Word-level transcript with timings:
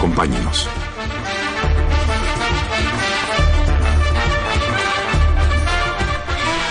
Acompáñenos. 0.00 0.66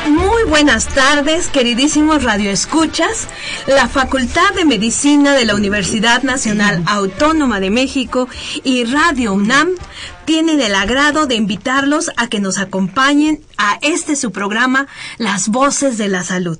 Muy 0.07 0.43
buenas 0.49 0.88
tardes, 0.88 1.49
queridísimos 1.49 2.23
radioescuchas. 2.23 3.27
La 3.67 3.88
Facultad 3.88 4.52
de 4.55 4.65
Medicina 4.65 5.35
de 5.35 5.45
la 5.45 5.53
Universidad 5.53 6.23
Nacional 6.23 6.81
Autónoma 6.88 7.59
de 7.59 7.69
México 7.69 8.27
y 8.63 8.85
Radio 8.85 9.33
UNAM 9.33 9.69
tienen 10.25 10.59
el 10.59 10.73
agrado 10.73 11.27
de 11.27 11.35
invitarlos 11.35 12.09
a 12.17 12.30
que 12.30 12.39
nos 12.39 12.57
acompañen 12.57 13.41
a 13.59 13.79
este 13.81 14.15
su 14.15 14.31
programa, 14.31 14.87
Las 15.17 15.49
Voces 15.49 15.97
de 15.97 16.07
la 16.07 16.23
Salud. 16.23 16.57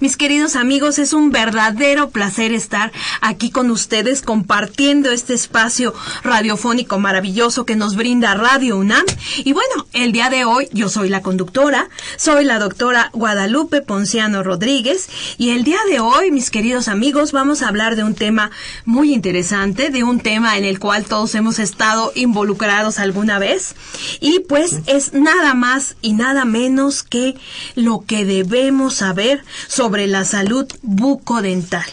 Mis 0.00 0.16
queridos 0.16 0.56
amigos, 0.56 0.98
es 0.98 1.12
un 1.12 1.30
verdadero 1.30 2.10
placer 2.10 2.52
estar 2.52 2.92
aquí 3.20 3.50
con 3.50 3.70
ustedes 3.70 4.22
compartiendo 4.22 5.10
este 5.10 5.34
espacio 5.34 5.94
radiofónico 6.22 6.98
maravilloso 6.98 7.64
que 7.64 7.76
nos 7.76 7.96
brinda 7.96 8.34
Radio 8.34 8.76
UNAM. 8.76 9.04
Y 9.38 9.52
bueno, 9.52 9.86
el 9.92 10.12
día 10.12 10.28
de 10.28 10.44
hoy 10.44 10.68
yo 10.72 10.88
soy 10.88 11.08
la 11.08 11.22
conductora, 11.22 11.88
soy 12.16 12.44
la 12.44 12.58
doctora 12.58 13.10
Guadalupe 13.12 13.80
Ponciano 13.80 14.42
Rodríguez 14.42 15.08
y 15.38 15.50
el 15.50 15.64
día 15.64 15.78
de 15.88 16.00
hoy, 16.00 16.30
mis 16.30 16.50
queridos 16.50 16.88
amigos, 16.88 17.32
vamos 17.32 17.62
a 17.62 17.68
hablar 17.68 17.96
de 17.96 18.04
un 18.04 18.14
tema 18.14 18.50
muy 18.84 19.14
interesante, 19.14 19.90
de 19.90 20.02
un 20.02 20.20
tema 20.20 20.58
en 20.58 20.64
el 20.64 20.78
cual 20.78 21.04
todos 21.04 21.34
hemos 21.34 21.58
estado 21.58 22.12
involucrados 22.14 22.98
al 22.98 23.12
alguna 23.12 23.38
vez. 23.38 23.74
Y 24.20 24.40
pues 24.40 24.80
es 24.86 25.12
nada 25.12 25.52
más 25.52 25.96
y 26.00 26.14
nada 26.14 26.41
menos 26.44 27.02
que 27.02 27.34
lo 27.74 28.04
que 28.06 28.24
debemos 28.24 28.94
saber 28.94 29.44
sobre 29.68 30.06
la 30.06 30.24
salud 30.24 30.66
bucodental. 30.82 31.84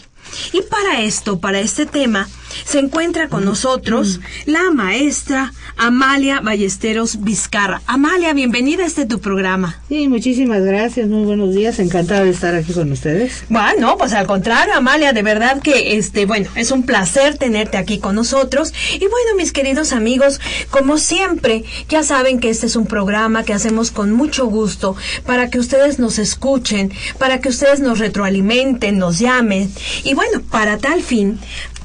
Y 0.53 0.61
para 0.61 1.02
esto, 1.02 1.39
para 1.39 1.59
este 1.59 1.86
tema, 1.86 2.28
se 2.66 2.80
encuentra 2.80 3.30
con 3.30 3.45
nosotros 3.45 4.19
la 4.45 4.72
maestra 4.72 5.53
Amalia 5.81 6.41
Ballesteros 6.41 7.23
Vizcarra. 7.23 7.81
Amalia, 7.85 8.33
bienvenida 8.33 8.83
a 8.83 8.85
este 8.85 9.05
tu 9.05 9.22
programa. 9.22 9.80
Sí, 9.88 10.09
muchísimas 10.09 10.61
gracias, 10.61 11.08
muy 11.08 11.23
buenos 11.23 11.55
días, 11.55 11.80
encantada 11.80 12.25
de 12.25 12.31
estar 12.31 12.53
aquí 12.53 12.73
con 12.73 12.91
ustedes. 12.91 13.45
Bueno, 13.47 13.97
pues 13.97 14.11
al 14.11 14.27
contrario, 14.27 14.73
Amalia, 14.75 15.13
de 15.13 15.23
verdad 15.23 15.61
que 15.61 15.95
este, 15.97 16.25
bueno, 16.25 16.50
es 16.55 16.72
un 16.72 16.83
placer 16.83 17.38
tenerte 17.38 17.77
aquí 17.77 17.97
con 17.97 18.16
nosotros. 18.16 18.73
Y 18.95 19.00
bueno, 19.00 19.35
mis 19.38 19.53
queridos 19.53 19.94
amigos, 19.94 20.41
como 20.69 20.97
siempre, 20.97 21.63
ya 21.88 22.03
saben 22.03 22.41
que 22.41 22.50
este 22.50 22.66
es 22.66 22.75
un 22.75 22.85
programa 22.85 23.45
que 23.45 23.53
hacemos 23.53 23.91
con 23.91 24.11
mucho 24.11 24.47
gusto 24.47 24.97
para 25.25 25.50
que 25.50 25.59
ustedes 25.59 25.97
nos 25.97 26.19
escuchen, 26.19 26.91
para 27.19 27.39
que 27.39 27.47
ustedes 27.47 27.80
nos 27.80 28.00
retroalimenten, 28.00 28.97
nos 28.97 29.17
llamen. 29.17 29.72
Y 30.03 30.13
bueno, 30.13 30.41
para 30.52 30.77
tal 30.77 31.02
fin, 31.02 31.39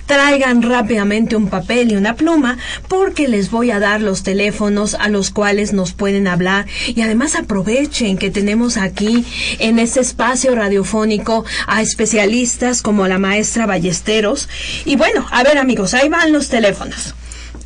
traigan 0.07 0.63
rápidamente 0.63 1.37
un 1.37 1.49
papel 1.49 1.93
y 1.93 1.97
una 1.97 2.15
pluma 2.15 2.59
porque 2.89 3.29
les 3.29 3.51
voy 3.51 3.71
a 3.71 3.81
dar 3.81 4.01
los 4.01 4.23
teléfonos 4.23 4.95
a 4.95 5.09
los 5.09 5.31
cuales 5.31 5.73
nos 5.73 5.93
pueden 5.93 6.27
hablar 6.27 6.67
y 6.87 7.01
además 7.03 7.35
aprovechen 7.37 8.19
que 8.19 8.31
tenemos 8.31 8.77
aquí 8.77 9.25
en 9.59 9.79
este 9.79 10.01
espacio 10.01 10.55
radiofónico 10.55 11.45
a 11.67 11.83
especialistas 11.83 12.83
como 12.83 13.09
la 13.09 13.19
maestra 13.19 13.67
Ballesteros 13.67 14.49
y 14.85 14.97
bueno, 14.97 15.27
a 15.31 15.43
ver 15.43 15.59
amigos, 15.59 15.95
ahí 15.95 16.09
van 16.09 16.33
los 16.33 16.49
teléfonos. 16.49 17.15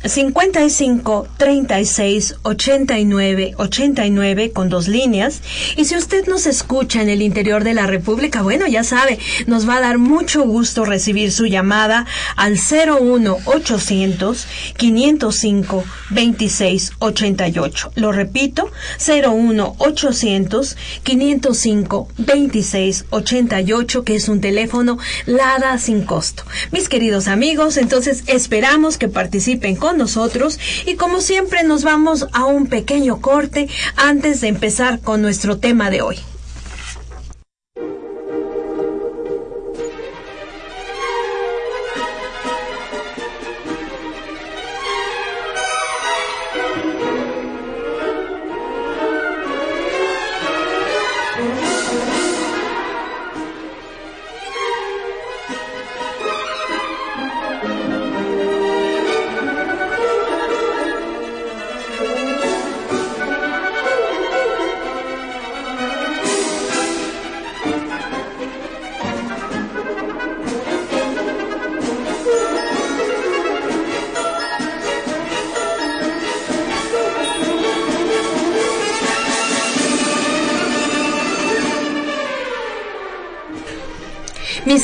55 0.03 1.27
36 1.37 2.35
89 2.43 3.53
89 3.57 4.51
con 4.51 4.69
dos 4.69 4.87
líneas. 4.87 5.41
Y 5.75 5.85
si 5.85 5.95
usted 5.95 6.27
nos 6.27 6.45
escucha 6.45 7.01
en 7.01 7.09
el 7.09 7.21
interior 7.21 7.63
de 7.63 7.73
la 7.73 7.85
República, 7.85 8.41
bueno, 8.41 8.67
ya 8.67 8.83
sabe, 8.83 9.19
nos 9.47 9.67
va 9.67 9.77
a 9.77 9.81
dar 9.81 9.97
mucho 9.97 10.43
gusto 10.43 10.85
recibir 10.85 11.31
su 11.31 11.47
llamada 11.47 12.05
al 12.35 12.57
01 12.57 13.37
800 13.45 14.47
505 14.77 15.83
26 16.11 16.93
88. 16.99 17.91
Lo 17.95 18.11
repito, 18.11 18.71
01 19.05 19.75
800 19.77 20.77
505 21.03 22.07
26 22.17 23.05
88, 23.09 24.03
que 24.03 24.15
es 24.15 24.29
un 24.29 24.41
teléfono 24.41 24.97
LADA 25.25 25.77
sin 25.77 26.03
costo. 26.03 26.43
Mis 26.71 26.89
queridos 26.89 27.27
amigos, 27.27 27.77
entonces 27.77 28.23
esperamos 28.27 28.97
que 28.97 29.07
participen 29.09 29.75
con 29.75 29.88
nosotros 29.93 30.59
y 30.85 30.95
como 30.95 31.21
siempre 31.21 31.63
nos 31.63 31.83
vamos 31.83 32.27
a 32.33 32.45
un 32.45 32.67
pequeño 32.67 33.21
corte 33.21 33.67
antes 33.95 34.41
de 34.41 34.47
empezar 34.47 34.99
con 34.99 35.21
nuestro 35.21 35.57
tema 35.57 35.89
de 35.89 36.01
hoy. 36.01 36.19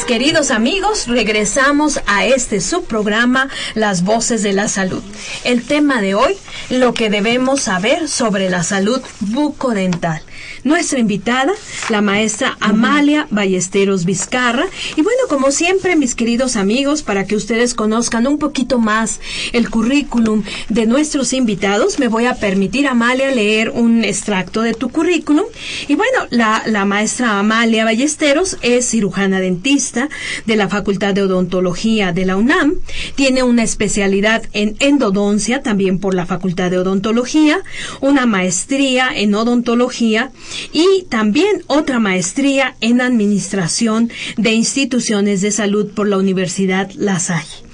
Queridos 0.08 0.52
amigos, 0.52 1.08
regresamos 1.08 2.00
a 2.06 2.26
este 2.26 2.62
subprograma 2.62 3.50
Las 3.74 4.04
Voces 4.04 4.44
de 4.44 4.54
la 4.54 4.68
Salud. 4.68 5.02
El 5.44 5.64
tema 5.64 6.00
de 6.00 6.14
hoy, 6.14 6.38
lo 6.70 6.94
que 6.94 7.10
debemos 7.10 7.62
saber 7.62 8.08
sobre 8.08 8.52
la 8.52 8.62
salud 8.62 9.02
bucodental. 9.20 10.22
Nuestra 10.66 10.98
invitada, 10.98 11.54
la 11.92 12.02
maestra 12.02 12.58
Amalia 12.60 13.28
Ballesteros 13.30 14.04
Vizcarra. 14.04 14.66
Y 14.96 15.04
bueno, 15.04 15.20
como 15.30 15.52
siempre, 15.52 15.96
mis 15.96 16.16
queridos 16.16 16.56
amigos, 16.56 17.04
para 17.04 17.28
que 17.28 17.36
ustedes 17.36 17.76
conozcan 17.76 18.26
un 18.26 18.40
poquito 18.40 18.80
más 18.80 19.20
el 19.54 19.70
currículum 19.70 20.42
de 20.70 20.88
nuestros 20.88 21.34
invitados, 21.34 22.00
me 22.00 22.08
voy 22.08 22.26
a 22.26 22.34
permitir, 22.34 22.88
Amalia, 22.88 23.30
leer 23.30 23.70
un 23.70 24.04
extracto 24.04 24.64
de 24.64 24.74
tu 24.74 24.90
currículum. 24.90 25.46
Y 25.88 25.94
bueno, 25.94 26.26
la, 26.32 26.64
la 26.66 26.84
maestra 26.84 27.38
Amalia 27.38 27.86
Ballesteros 27.86 28.58
es 28.64 28.90
cirujana 28.90 29.40
dentista 29.40 30.10
de 30.48 30.56
la 30.56 30.68
Facultad 30.68 31.14
de 31.14 31.22
Odontología 31.22 32.12
de 32.12 32.26
la 32.26 32.38
UNAM. 32.38 32.74
Tiene 33.14 33.44
una 33.44 33.62
especialidad 33.62 34.42
en 34.54 34.78
endodoncia 34.80 35.62
también 35.62 36.00
por 36.00 36.16
la 36.16 36.26
Facultad 36.26 36.72
de 36.72 36.80
Odontología, 36.80 37.62
una 38.02 38.26
maestría 38.26 39.10
en 39.14 39.36
odontología 39.36 40.32
y 40.74 41.04
también 41.10 41.64
otra 41.68 42.00
maestría 42.00 42.76
en 42.82 43.02
administración 43.02 44.10
de 44.38 44.54
instituciones 44.54 45.42
de 45.42 45.52
salud 45.52 45.92
por 45.94 46.08
la 46.08 46.18
Universidad 46.18 46.92
La 46.94 47.20
Salle. 47.20 47.65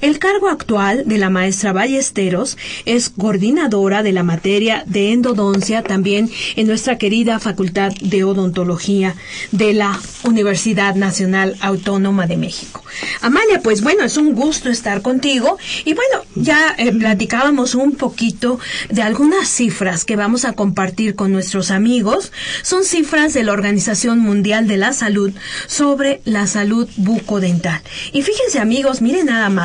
El 0.00 0.18
cargo 0.18 0.48
actual 0.48 1.04
de 1.06 1.18
la 1.18 1.30
maestra 1.30 1.72
Ballesteros 1.72 2.56
es 2.84 3.10
coordinadora 3.10 4.02
de 4.02 4.12
la 4.12 4.22
materia 4.22 4.84
de 4.86 5.12
endodoncia 5.12 5.82
también 5.82 6.30
en 6.56 6.66
nuestra 6.66 6.98
querida 6.98 7.38
Facultad 7.38 7.92
de 8.00 8.24
Odontología 8.24 9.14
de 9.52 9.72
la 9.72 9.98
Universidad 10.24 10.94
Nacional 10.94 11.56
Autónoma 11.60 12.26
de 12.26 12.36
México. 12.36 12.82
Amalia, 13.20 13.60
pues 13.62 13.82
bueno, 13.82 14.04
es 14.04 14.16
un 14.16 14.34
gusto 14.34 14.68
estar 14.68 15.02
contigo 15.02 15.58
y 15.84 15.94
bueno, 15.94 16.24
ya 16.34 16.74
eh, 16.78 16.92
platicábamos 16.92 17.74
un 17.74 17.92
poquito 17.92 18.58
de 18.88 19.02
algunas 19.02 19.48
cifras 19.48 20.04
que 20.04 20.16
vamos 20.16 20.44
a 20.44 20.52
compartir 20.52 21.14
con 21.14 21.32
nuestros 21.32 21.70
amigos. 21.70 22.32
Son 22.62 22.84
cifras 22.84 23.34
de 23.34 23.44
la 23.44 23.52
Organización 23.52 24.18
Mundial 24.18 24.66
de 24.66 24.76
la 24.76 24.92
Salud 24.92 25.32
sobre 25.66 26.20
la 26.24 26.46
salud 26.46 26.88
bucodental. 26.96 27.80
Y 28.12 28.22
fíjense 28.22 28.58
amigos, 28.58 29.00
miren 29.02 29.26
nada 29.26 29.48
más. 29.48 29.59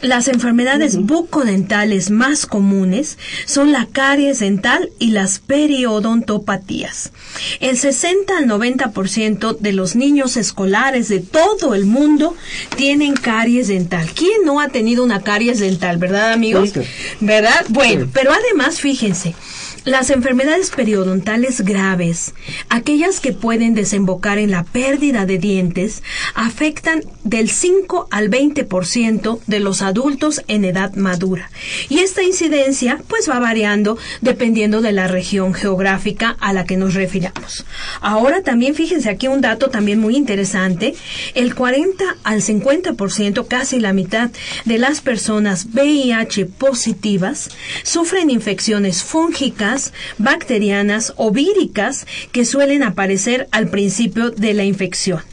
Las 0.00 0.26
enfermedades 0.28 0.96
bucodentales 0.96 2.10
más 2.10 2.46
comunes 2.46 3.18
son 3.46 3.70
la 3.72 3.86
caries 3.86 4.40
dental 4.40 4.90
y 4.98 5.10
las 5.10 5.38
periodontopatías. 5.38 7.12
El 7.60 7.78
60 7.78 8.36
al 8.36 8.46
90% 8.46 9.58
de 9.58 9.72
los 9.72 9.94
niños 9.94 10.36
escolares 10.36 11.08
de 11.08 11.20
todo 11.20 11.74
el 11.74 11.86
mundo 11.86 12.36
tienen 12.76 13.14
caries 13.14 13.68
dental. 13.68 14.10
¿Quién 14.14 14.44
no 14.44 14.60
ha 14.60 14.68
tenido 14.68 15.04
una 15.04 15.22
caries 15.22 15.60
dental, 15.60 15.98
verdad, 15.98 16.32
amigos? 16.32 16.72
¿Verdad? 17.20 17.64
Bueno, 17.68 18.08
pero 18.12 18.32
además, 18.32 18.80
fíjense, 18.80 19.34
las 19.84 20.10
enfermedades 20.10 20.70
periodontales 20.70 21.62
graves, 21.62 22.34
aquellas 22.68 23.18
que 23.18 23.32
pueden 23.32 23.74
desembocar 23.74 24.38
en 24.38 24.52
la 24.52 24.62
pérdida 24.62 25.26
de 25.26 25.38
dientes, 25.38 26.04
afectan 26.34 27.02
del 27.24 27.50
5 27.50 28.06
al 28.10 28.30
20% 28.30 29.40
de 29.46 29.60
los 29.60 29.82
adultos 29.82 30.42
en 30.46 30.64
edad 30.64 30.94
madura. 30.94 31.50
Y 31.88 31.98
esta 31.98 32.22
incidencia 32.22 33.02
pues 33.08 33.28
va 33.28 33.40
variando 33.40 33.98
dependiendo 34.20 34.82
de 34.82 34.92
la 34.92 35.08
región 35.08 35.52
geográfica 35.52 36.36
a 36.38 36.52
la 36.52 36.64
que 36.64 36.76
nos 36.76 36.94
refiramos. 36.94 37.64
Ahora 38.00 38.42
también 38.42 38.76
fíjense 38.76 39.10
aquí 39.10 39.26
un 39.26 39.40
dato 39.40 39.68
también 39.68 39.98
muy 39.98 40.16
interesante, 40.16 40.94
el 41.34 41.56
40 41.56 42.04
al 42.22 42.40
50%, 42.40 43.48
casi 43.48 43.80
la 43.80 43.92
mitad 43.92 44.30
de 44.64 44.78
las 44.78 45.00
personas 45.00 45.66
VIH 45.72 46.46
positivas 46.46 47.48
sufren 47.82 48.30
infecciones 48.30 49.02
fúngicas 49.02 49.71
bacterianas 50.18 51.12
o 51.16 51.30
víricas 51.30 52.06
que 52.32 52.44
suelen 52.44 52.82
aparecer 52.82 53.48
al 53.50 53.68
principio 53.68 54.30
de 54.30 54.54
la 54.54 54.64
infección. 54.64 55.31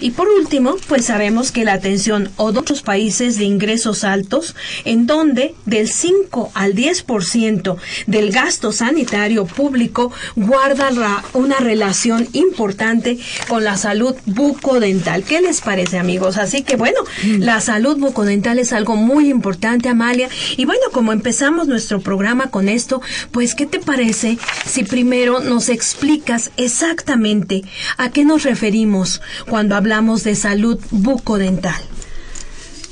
Y 0.00 0.12
por 0.12 0.28
último, 0.28 0.76
pues 0.88 1.06
sabemos 1.06 1.52
que 1.52 1.64
la 1.64 1.74
atención 1.74 2.30
o 2.36 2.52
de 2.52 2.58
otros 2.58 2.82
países 2.82 3.36
de 3.36 3.44
ingresos 3.44 4.02
altos, 4.02 4.56
en 4.84 5.06
donde 5.06 5.54
del 5.66 5.88
5 5.88 6.52
al 6.54 6.74
10% 6.74 7.76
del 8.06 8.32
gasto 8.32 8.72
sanitario 8.72 9.44
público 9.44 10.10
guarda 10.36 10.90
una 11.34 11.56
relación 11.56 12.26
importante 12.32 13.18
con 13.48 13.62
la 13.62 13.76
salud 13.76 14.14
bucodental. 14.24 15.22
¿Qué 15.22 15.40
les 15.42 15.60
parece, 15.60 15.98
amigos? 15.98 16.38
Así 16.38 16.62
que 16.62 16.76
bueno, 16.76 17.00
mm. 17.22 17.40
la 17.40 17.60
salud 17.60 17.98
bucodental 17.98 18.58
es 18.58 18.72
algo 18.72 18.96
muy 18.96 19.28
importante, 19.28 19.90
Amalia. 19.90 20.28
Y 20.56 20.64
bueno, 20.64 20.82
como 20.92 21.12
empezamos 21.12 21.68
nuestro 21.68 22.00
programa 22.00 22.50
con 22.50 22.68
esto, 22.68 23.02
pues 23.30 23.54
¿qué 23.54 23.66
te 23.66 23.78
parece 23.78 24.38
si 24.66 24.84
primero 24.84 25.40
nos 25.40 25.68
explicas 25.68 26.50
exactamente 26.56 27.62
a 27.98 28.10
qué 28.10 28.24
nos 28.24 28.44
referimos 28.44 29.20
cuando 29.46 29.76
hablamos 29.76 29.89
hablamos 29.90 30.22
de 30.22 30.36
salud 30.36 30.78
bucodental. 30.92 31.82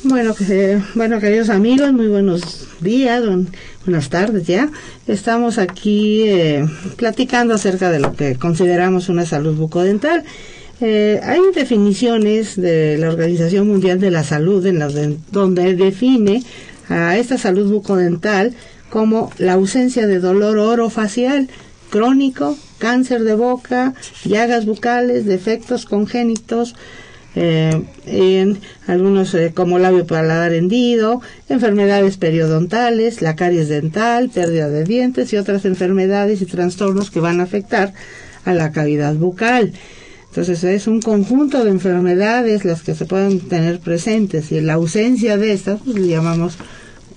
Bueno, 0.03 0.35
bueno, 0.97 1.21
queridos 1.21 1.49
amigos, 1.49 1.93
muy 1.93 2.09
buenos 2.09 2.67
días, 2.81 3.23
buenas 3.85 4.11
tardes 4.11 4.49
ya. 4.49 4.69
Estamos 5.07 5.59
aquí 5.59 6.23
eh, 6.23 6.67
platicando 6.97 7.55
acerca 7.55 7.93
de 7.93 8.01
lo 8.01 8.15
que 8.15 8.35
consideramos 8.35 9.09
una 9.09 9.27
salud 9.27 9.55
bucodental. 9.55 10.25
Eh, 10.81 11.21
hay 11.23 11.39
definiciones 11.55 12.61
de 12.61 12.99
la 12.99 13.11
Organización 13.11 13.69
Mundial 13.69 14.01
de 14.01 14.11
la 14.11 14.25
Salud 14.25 14.67
en 14.67 14.81
las 14.81 14.95
donde 15.31 15.77
define 15.77 16.43
a 16.89 17.17
esta 17.17 17.39
salud 17.39 17.71
bucodental 17.71 18.57
como 18.91 19.31
la 19.39 19.53
ausencia 19.53 20.09
de 20.09 20.19
dolor 20.19 20.59
orofacial 20.59 21.49
crónico, 21.91 22.59
cáncer 22.79 23.25
de 23.25 23.35
boca, 23.35 23.95
llagas 24.25 24.67
bucales, 24.67 25.27
defectos 25.27 25.85
congénitos, 25.85 26.75
eh, 27.35 27.85
en 28.07 28.59
algunos 28.87 29.35
eh, 29.35 29.53
como 29.55 29.79
labio 29.79 30.07
paladar 30.07 30.55
hendido, 30.55 31.21
enfermedades 31.49 32.17
periodontales, 32.17 33.23
la 33.23 33.37
caries 33.37 33.69
dental, 33.69 34.31
pérdida 34.31 34.69
de 34.69 34.85
dientes 34.85 35.33
y 35.33 35.37
otras 35.37 35.65
enfermedades 35.65 36.43
y 36.43 36.47
trastornos 36.47 37.11
que 37.11 37.21
van 37.21 37.41
a 37.41 37.45
afectar 37.45 37.93
a 38.45 38.55
la 38.55 38.73
cavidad 38.73 39.15
bucal. 39.15 39.73
Entonces 40.31 40.65
es 40.65 40.87
un 40.87 41.01
conjunto 41.01 41.65
de 41.65 41.71
enfermedades 41.71 42.65
las 42.65 42.83
que 42.83 42.95
se 42.95 43.07
pueden 43.07 43.41
tener 43.41 43.81
presentes 43.81 44.51
y 44.51 44.59
en 44.59 44.67
la 44.67 44.75
ausencia 44.75 45.37
de 45.37 45.53
estas 45.53 45.81
pues, 45.85 45.97
le 45.97 46.09
llamamos 46.09 46.57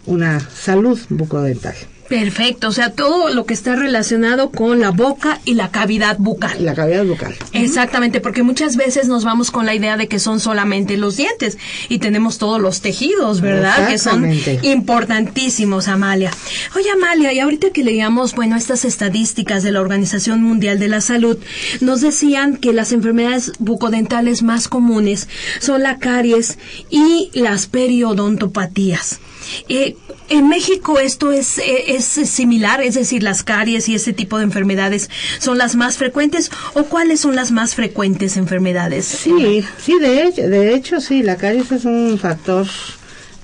una 0.05 0.39
salud 0.39 0.99
bucodental. 1.09 1.75
Perfecto, 2.11 2.67
o 2.67 2.71
sea, 2.73 2.91
todo 2.91 3.29
lo 3.29 3.45
que 3.45 3.53
está 3.53 3.73
relacionado 3.77 4.49
con 4.51 4.81
la 4.81 4.91
boca 4.91 5.39
y 5.45 5.53
la 5.53 5.71
cavidad 5.71 6.17
bucal. 6.19 6.65
La 6.65 6.73
cavidad 6.73 7.05
bucal. 7.05 7.33
Exactamente, 7.53 8.19
porque 8.19 8.43
muchas 8.43 8.75
veces 8.75 9.07
nos 9.07 9.23
vamos 9.23 9.49
con 9.49 9.65
la 9.65 9.73
idea 9.73 9.95
de 9.95 10.09
que 10.09 10.19
son 10.19 10.41
solamente 10.41 10.97
los 10.97 11.15
dientes 11.15 11.57
y 11.87 11.99
tenemos 11.99 12.37
todos 12.37 12.59
los 12.59 12.81
tejidos, 12.81 13.39
¿verdad? 13.39 13.87
Que 13.87 13.97
son 13.97 14.29
importantísimos, 14.61 15.87
Amalia. 15.87 16.31
Oye, 16.75 16.91
Amalia, 16.91 17.31
y 17.31 17.39
ahorita 17.39 17.69
que 17.69 17.85
leíamos, 17.85 18.35
bueno, 18.35 18.57
estas 18.57 18.83
estadísticas 18.83 19.63
de 19.63 19.71
la 19.71 19.79
Organización 19.79 20.43
Mundial 20.43 20.79
de 20.79 20.89
la 20.89 20.99
Salud, 20.99 21.37
nos 21.79 22.01
decían 22.01 22.57
que 22.57 22.73
las 22.73 22.91
enfermedades 22.91 23.53
bucodentales 23.59 24.43
más 24.43 24.67
comunes 24.67 25.29
son 25.61 25.83
la 25.83 25.97
caries 25.97 26.57
y 26.89 27.29
las 27.33 27.67
periodontopatías. 27.67 29.21
Eh, 29.69 29.95
en 30.29 30.47
México 30.47 30.99
esto 30.99 31.31
es, 31.31 31.57
eh, 31.57 31.95
es 31.95 32.05
similar, 32.05 32.81
es 32.81 32.95
decir, 32.95 33.23
las 33.23 33.43
caries 33.43 33.89
y 33.89 33.95
ese 33.95 34.13
tipo 34.13 34.37
de 34.37 34.43
enfermedades 34.43 35.09
son 35.39 35.57
las 35.57 35.75
más 35.75 35.97
frecuentes 35.97 36.51
o 36.73 36.83
cuáles 36.83 37.19
son 37.19 37.35
las 37.35 37.51
más 37.51 37.75
frecuentes 37.75 38.37
enfermedades? 38.37 39.05
Sí, 39.05 39.63
sí, 39.77 39.99
de 39.99 40.23
hecho, 40.23 40.41
de 40.47 40.73
hecho 40.73 41.01
sí, 41.01 41.23
la 41.23 41.37
caries 41.37 41.71
es 41.71 41.85
un 41.85 42.17
factor 42.19 42.67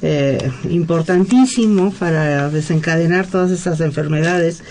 eh, 0.01 0.51
importantísimo 0.69 1.91
para 1.91 2.49
desencadenar 2.49 3.25
todas 3.25 3.49
estas 3.49 3.79
enfermedades, 3.81 4.61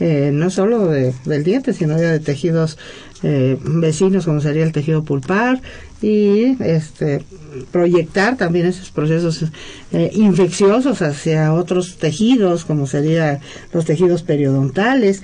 eh, 0.00 0.30
no 0.32 0.50
solo 0.50 0.88
del 0.88 1.44
diente, 1.44 1.72
sino 1.72 1.96
ya 1.98 2.12
de 2.12 2.20
tejidos 2.20 2.78
eh, 3.26 3.56
vecinos 3.62 4.26
como 4.26 4.42
sería 4.42 4.64
el 4.64 4.72
tejido 4.72 5.02
pulpar 5.02 5.62
y 6.02 6.62
este 6.62 7.24
proyectar 7.70 8.36
también 8.36 8.66
esos 8.66 8.90
procesos 8.90 9.46
eh, 9.92 10.10
infecciosos 10.12 11.00
hacia 11.00 11.54
otros 11.54 11.96
tejidos 11.96 12.66
como 12.66 12.86
serían 12.86 13.40
los 13.72 13.86
tejidos 13.86 14.22
periodontales. 14.22 15.22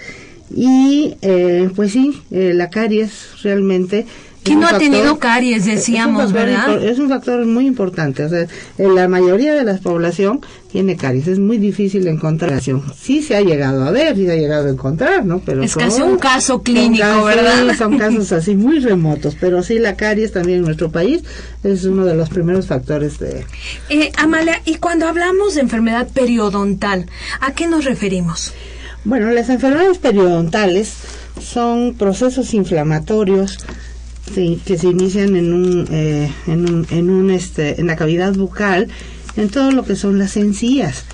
Y 0.50 1.16
eh, 1.20 1.68
pues 1.76 1.92
sí 1.92 2.22
la 2.30 2.70
caries 2.70 3.42
realmente 3.42 4.06
¿Quién 4.50 4.60
no 4.60 4.66
ha 4.66 4.78
tenido 4.78 5.18
caries, 5.20 5.64
decíamos, 5.64 6.32
verdad? 6.32 6.82
Es 6.82 6.98
un 6.98 7.08
factor 7.08 7.46
muy 7.46 7.66
importante. 7.66 8.24
O 8.24 8.28
sea, 8.28 8.48
en 8.78 8.94
la 8.96 9.06
mayoría 9.06 9.54
de 9.54 9.62
la 9.62 9.78
población 9.78 10.40
tiene 10.72 10.96
caries. 10.96 11.28
Es 11.28 11.38
muy 11.38 11.58
difícil 11.58 12.08
encontrar. 12.08 12.60
Sí 12.60 13.22
se 13.22 13.36
ha 13.36 13.42
llegado 13.42 13.84
a 13.84 13.92
ver, 13.92 14.16
sí 14.16 14.26
se 14.26 14.32
ha 14.32 14.36
llegado 14.36 14.66
a 14.66 14.70
encontrar, 14.70 15.24
¿no? 15.24 15.38
Pero 15.38 15.62
es 15.62 15.76
casi 15.76 16.02
un 16.02 16.18
caso 16.18 16.62
clínico, 16.62 17.24
¿verdad? 17.24 17.76
son 17.78 17.96
casos 17.98 18.32
así 18.32 18.56
muy 18.56 18.80
remotos. 18.80 19.36
Pero 19.38 19.62
sí, 19.62 19.78
la 19.78 19.94
caries 19.94 20.32
también 20.32 20.58
en 20.58 20.64
nuestro 20.64 20.90
país 20.90 21.22
es 21.62 21.84
uno 21.84 22.04
de 22.04 22.16
los 22.16 22.28
primeros 22.28 22.66
factores 22.66 23.20
de... 23.20 23.46
Eh, 23.88 24.10
Amalia, 24.16 24.62
y 24.64 24.76
cuando 24.76 25.06
hablamos 25.06 25.54
de 25.54 25.60
enfermedad 25.60 26.08
periodontal, 26.12 27.06
¿a 27.40 27.52
qué 27.52 27.68
nos 27.68 27.84
referimos? 27.84 28.52
Bueno, 29.04 29.30
las 29.30 29.48
enfermedades 29.48 29.98
periodontales 29.98 30.94
son 31.40 31.94
procesos 31.94 32.52
inflamatorios 32.52 33.58
que 34.30 34.78
se 34.78 34.88
inician 34.88 35.36
en 35.36 35.52
un, 35.52 35.86
eh, 35.90 36.30
en 36.46 36.68
un, 36.68 36.86
en 36.90 37.10
un 37.10 37.30
este, 37.30 37.80
en 37.80 37.86
la 37.86 37.96
cavidad 37.96 38.34
bucal, 38.34 38.88
en 39.36 39.48
todo 39.48 39.70
lo 39.70 39.84
que 39.84 39.96
son 39.96 40.18
las 40.18 40.36
encías. 40.36 41.04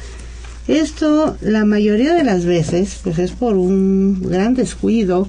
Esto, 0.69 1.37
la 1.41 1.65
mayoría 1.65 2.15
de 2.15 2.25
las 2.25 2.45
veces, 2.45 2.99
pues 3.03 3.19
es 3.19 3.33
por 3.33 3.55
un 3.55 4.21
gran 4.23 4.55
descuido 4.55 5.29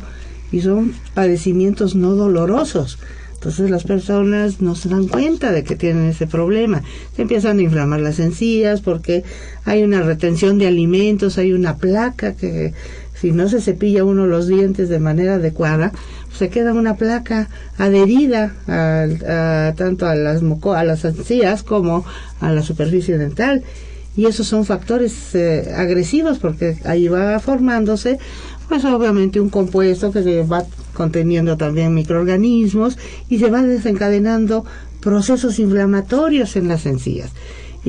y 0.51 0.61
son 0.61 0.93
padecimientos 1.13 1.95
no 1.95 2.15
dolorosos. 2.15 2.97
Entonces 3.35 3.69
las 3.69 3.83
personas 3.83 4.61
no 4.61 4.73
se 4.73 4.89
dan 4.89 5.07
cuenta 5.07 5.51
de 5.51 5.63
que 5.63 5.75
tienen 5.75 6.05
ese 6.05 6.25
problema. 6.25 6.81
Se 7.15 7.21
empiezan 7.21 7.59
a 7.59 7.61
inflamar 7.61 7.99
las 7.99 8.19
encías 8.19 8.81
porque 8.81 9.23
hay 9.63 9.83
una 9.83 10.01
retención 10.01 10.57
de 10.57 10.65
alimentos, 10.65 11.37
hay 11.37 11.53
una 11.53 11.77
placa 11.77 12.33
que 12.33 12.73
si 13.13 13.31
no 13.31 13.47
se 13.47 13.61
cepilla 13.61 14.03
uno 14.03 14.25
los 14.25 14.47
dientes 14.47 14.89
de 14.89 14.99
manera 14.99 15.35
adecuada, 15.35 15.91
se 16.37 16.49
queda 16.49 16.73
una 16.73 16.95
placa 16.95 17.49
adherida 17.77 18.53
tanto 19.75 20.05
a 20.07 20.15
las, 20.15 20.41
a 20.43 20.83
las 20.83 21.05
encías 21.05 21.63
como 21.63 22.05
a 22.39 22.51
la 22.51 22.61
superficie 22.61 23.17
dental. 23.17 23.63
Y 24.15 24.25
esos 24.25 24.47
son 24.47 24.65
factores 24.65 25.35
eh, 25.35 25.73
agresivos 25.75 26.39
porque 26.39 26.77
ahí 26.85 27.07
va 27.07 27.39
formándose, 27.39 28.17
pues 28.67 28.83
obviamente 28.83 29.39
un 29.39 29.49
compuesto 29.49 30.11
que 30.11 30.41
va 30.41 30.65
conteniendo 30.93 31.55
también 31.55 31.93
microorganismos 31.93 32.97
y 33.29 33.37
se 33.37 33.51
va 33.51 33.61
desencadenando 33.61 34.65
procesos 35.01 35.59
inflamatorios 35.59 36.55
en 36.55 36.67
las 36.67 36.87
encías. 36.87 37.31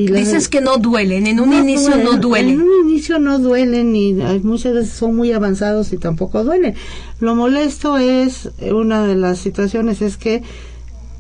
Dices 0.07 0.49
que 0.49 0.61
no 0.61 0.79
duelen, 0.79 1.27
en 1.27 1.41
un 1.41 1.53
inicio 1.53 1.97
no 1.97 2.17
duelen. 2.19 2.61
En 2.61 2.63
un 2.63 2.89
inicio 2.89 3.19
no 3.19 3.39
duelen 3.39 3.97
y 3.97 4.15
muchas 4.43 4.75
veces 4.75 4.93
son 4.93 5.17
muy 5.17 5.33
avanzados 5.33 5.93
y 5.93 5.99
tampoco 5.99 6.45
duelen. 6.45 6.75
Lo 7.21 7.35
molesto 7.35 7.99
es, 7.99 8.51
una 8.61 9.07
de 9.07 9.17
las 9.17 9.39
situaciones 9.39 10.01
es 10.03 10.17
que 10.17 10.43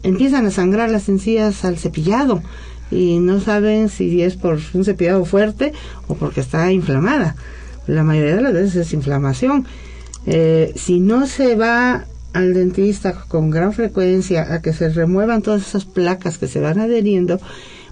empiezan 0.02 0.46
a 0.46 0.50
sangrar 0.50 0.90
las 0.90 1.08
encías 1.08 1.64
al 1.64 1.78
cepillado 1.78 2.42
y 2.90 3.18
no 3.18 3.40
saben 3.40 3.88
si 3.88 4.22
es 4.22 4.36
por 4.36 4.58
un 4.72 4.84
cepillado 4.84 5.24
fuerte 5.24 5.72
o 6.06 6.14
porque 6.14 6.40
está 6.40 6.70
inflamada. 6.72 7.36
La 7.86 8.04
mayoría 8.04 8.36
de 8.36 8.42
las 8.42 8.52
veces 8.52 8.76
es 8.76 8.92
inflamación. 8.92 9.66
Eh, 10.26 10.72
si 10.76 11.00
no 11.00 11.26
se 11.26 11.56
va 11.56 12.04
al 12.32 12.54
dentista 12.54 13.24
con 13.28 13.50
gran 13.50 13.72
frecuencia 13.72 14.52
a 14.52 14.62
que 14.62 14.72
se 14.72 14.90
remuevan 14.90 15.42
todas 15.42 15.66
esas 15.66 15.84
placas 15.84 16.38
que 16.38 16.46
se 16.46 16.60
van 16.60 16.78
adheriendo, 16.78 17.40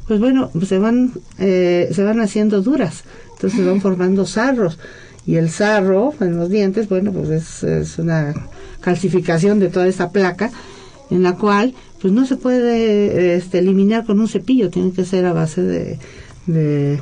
pues 0.07 0.21
bueno, 0.21 0.51
se 0.67 0.79
van, 0.79 1.13
eh, 1.39 1.89
se 1.93 2.05
van 2.05 2.21
haciendo 2.21 2.63
duras, 2.63 3.05
entonces 3.33 3.59
se 3.59 3.67
van 3.67 3.81
formando 3.81 4.27
sarros. 4.27 4.79
Y 5.27 5.37
el 5.37 5.51
sarro 5.51 6.15
en 6.21 6.37
los 6.37 6.49
dientes, 6.49 6.89
bueno, 6.89 7.13
pues 7.13 7.29
es, 7.31 7.65
es 7.65 7.99
una 7.99 8.33
calcificación 8.81 9.59
de 9.59 9.69
toda 9.69 9.89
esa 9.89 10.11
placa 10.11 10.53
en 11.11 11.23
la 11.23 11.35
cual 11.35 11.75
pues 12.01 12.13
no 12.13 12.27
se 12.27 12.37
puede 12.37 13.37
este, 13.37 13.59
eliminar 13.59 14.05
con 14.05 14.21
un 14.21 14.29
cepillo, 14.29 14.71
tiene 14.71 14.93
que 14.93 15.05
ser 15.05 15.27
a 15.27 15.33
base 15.33 15.63
de, 15.63 15.99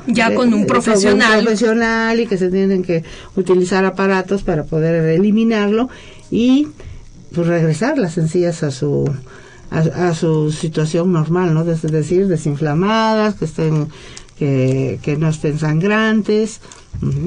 ya 0.07 0.33
con 0.33 0.53
un 0.53 0.65
profesional. 0.65 1.43
profesional 1.43 2.19
y 2.19 2.25
que 2.25 2.37
se 2.37 2.49
tienen 2.49 2.81
que 2.81 3.03
utilizar 3.35 3.85
aparatos 3.85 4.41
para 4.41 4.63
poder 4.63 5.05
eliminarlo 5.05 5.89
y 6.31 6.69
pues 7.33 7.45
regresar 7.45 7.99
las 7.99 8.17
encías 8.17 8.63
a 8.63 8.71
su 8.71 9.05
a, 9.71 10.13
su 10.13 10.51
situación 10.51 11.11
normal, 11.11 11.53
¿no? 11.53 11.61
Es 11.69 11.81
decir, 11.81 12.27
desinflamadas, 12.27 13.35
que 13.35 13.45
estén 13.45 13.89
que, 14.37 14.99
que 15.01 15.15
no 15.15 15.29
estén 15.29 15.59
sangrantes, 15.59 16.59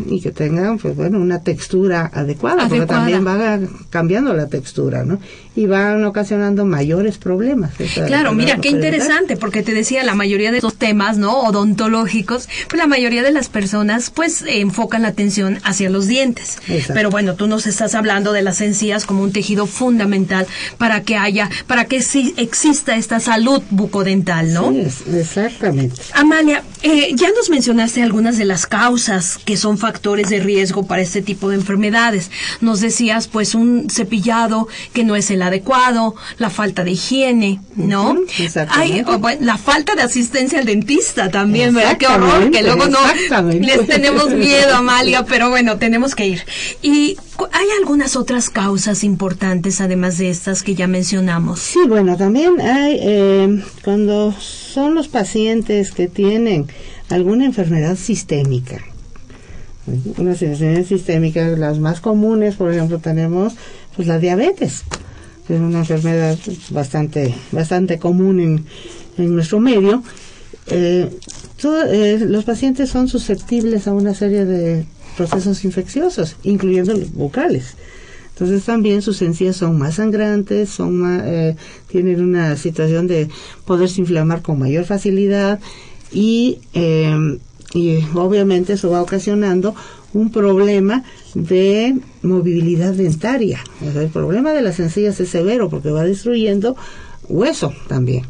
y 0.06 0.20
que 0.20 0.30
tengan, 0.30 0.78
pues 0.78 0.96
bueno, 0.96 1.18
una 1.18 1.42
textura 1.42 2.10
adecuada, 2.12 2.68
porque 2.68 2.86
también 2.86 3.26
va 3.26 3.58
cambiando 3.90 4.34
la 4.34 4.48
textura, 4.48 5.04
¿no? 5.04 5.18
Y 5.54 5.66
van 5.66 6.04
ocasionando 6.04 6.64
mayores 6.64 7.18
problemas. 7.18 7.72
Claro, 8.06 8.32
mira, 8.32 8.58
qué 8.58 8.68
interesante, 8.68 9.36
porque 9.36 9.62
te 9.62 9.74
decía, 9.74 10.04
la 10.04 10.14
mayoría 10.14 10.52
de 10.52 10.58
esos 10.58 10.76
temas, 10.76 11.18
¿no? 11.18 11.40
Odontológicos, 11.40 12.48
pues 12.68 12.78
la 12.78 12.86
mayoría 12.86 13.22
de 13.22 13.32
las 13.32 13.48
personas, 13.48 14.10
pues, 14.10 14.44
enfocan 14.46 15.02
la 15.02 15.08
atención 15.08 15.58
hacia 15.64 15.90
los 15.90 16.06
dientes. 16.06 16.58
Pero 16.88 17.10
bueno, 17.10 17.34
tú 17.34 17.46
nos 17.46 17.66
estás 17.66 17.94
hablando 17.94 18.32
de 18.32 18.42
las 18.42 18.60
encías 18.60 19.04
como 19.04 19.22
un 19.22 19.32
tejido 19.32 19.66
fundamental 19.66 20.46
para 20.78 21.02
que 21.02 21.16
haya, 21.16 21.50
para 21.66 21.84
que 21.84 22.02
sí 22.02 22.34
exista 22.36 22.96
esta 22.96 23.20
salud 23.20 23.62
bucodental, 23.70 24.52
¿no? 24.52 24.72
Sí, 24.72 24.86
exactamente. 25.16 26.00
Amalia, 26.14 26.62
eh, 26.82 27.12
ya 27.14 27.28
nos 27.30 27.50
mencionaste 27.50 28.02
algunas 28.02 28.38
de 28.38 28.44
las 28.44 28.66
causas 28.66 29.38
que 29.44 29.56
son 29.58 29.78
factores 29.78 30.30
de 30.30 30.40
riesgo 30.40 30.86
para 30.86 31.02
este 31.02 31.22
tipo 31.22 31.48
de 31.50 31.56
enfermedades. 31.56 32.30
Nos 32.60 32.80
decías, 32.80 33.28
pues, 33.28 33.54
un 33.54 33.88
cepillado 33.90 34.68
que 34.92 35.04
no 35.04 35.16
es 35.16 35.30
el 35.30 35.42
adecuado, 35.42 36.14
la 36.38 36.50
falta 36.50 36.84
de 36.84 36.92
higiene, 36.92 37.60
¿no? 37.76 38.16
Hay, 38.70 39.04
la 39.40 39.58
falta 39.58 39.94
de 39.94 40.02
asistencia 40.02 40.58
al 40.58 40.64
dentista 40.64 41.30
también, 41.30 41.74
¿verdad? 41.74 41.96
Qué 41.98 42.06
horror, 42.06 42.50
que 42.50 42.62
luego 42.62 42.86
no 42.86 42.98
les 43.60 43.86
tenemos 43.86 44.30
miedo, 44.30 44.74
Amalia, 44.74 45.24
pero 45.24 45.50
bueno, 45.50 45.78
tenemos 45.78 46.14
que 46.14 46.26
ir. 46.26 46.42
Y 46.82 47.16
hay 47.52 47.66
algunas 47.78 48.16
otras 48.16 48.50
causas 48.50 49.04
importantes, 49.04 49.80
además 49.80 50.18
de 50.18 50.30
estas 50.30 50.62
que 50.62 50.74
ya 50.74 50.86
mencionamos. 50.86 51.60
Sí, 51.60 51.80
bueno, 51.86 52.16
también 52.16 52.60
hay, 52.60 52.98
eh, 53.00 53.62
cuando 53.84 54.32
son 54.32 54.94
los 54.94 55.08
pacientes 55.08 55.92
que 55.92 56.08
tienen 56.08 56.66
alguna 57.08 57.44
enfermedad 57.44 57.96
sistémica, 57.96 58.84
una 60.16 60.34
situación 60.34 60.84
sistémica, 60.84 61.46
las 61.48 61.78
más 61.78 62.00
comunes, 62.00 62.56
por 62.56 62.72
ejemplo, 62.72 62.98
tenemos 62.98 63.54
pues 63.96 64.06
la 64.06 64.18
diabetes, 64.18 64.84
que 65.46 65.54
es 65.54 65.60
una 65.60 65.80
enfermedad 65.80 66.38
bastante, 66.70 67.34
bastante 67.52 67.98
común 67.98 68.40
en, 68.40 68.64
en 69.16 69.34
nuestro 69.34 69.60
medio. 69.60 70.02
Eh, 70.68 71.10
eh, 71.64 72.24
los 72.26 72.44
pacientes 72.44 72.90
son 72.90 73.08
susceptibles 73.08 73.88
a 73.88 73.92
una 73.92 74.14
serie 74.14 74.44
de 74.44 74.86
procesos 75.16 75.64
infecciosos, 75.64 76.36
incluyendo 76.44 76.92
los 76.92 77.12
bucales. 77.12 77.74
Entonces 78.30 78.64
también 78.64 79.02
sus 79.02 79.20
encías 79.22 79.56
son 79.56 79.78
más 79.78 79.96
sangrantes, 79.96 80.70
son 80.70 81.02
eh, 81.24 81.56
tienen 81.88 82.22
una 82.22 82.56
situación 82.56 83.08
de 83.08 83.28
poderse 83.64 84.00
inflamar 84.00 84.42
con 84.42 84.60
mayor 84.60 84.84
facilidad 84.84 85.58
y 86.12 86.60
y 87.74 87.98
obviamente 88.14 88.74
eso 88.74 88.90
va 88.90 89.02
ocasionando 89.02 89.74
un 90.14 90.30
problema 90.30 91.04
de 91.34 91.96
movilidad 92.22 92.94
dentaria. 92.94 93.60
el 93.82 94.08
problema 94.08 94.52
de 94.52 94.62
las 94.62 94.80
encías 94.80 95.20
es 95.20 95.28
severo 95.28 95.68
porque 95.68 95.90
va 95.90 96.04
destruyendo 96.04 96.76
hueso 97.28 97.74
también. 97.88 98.24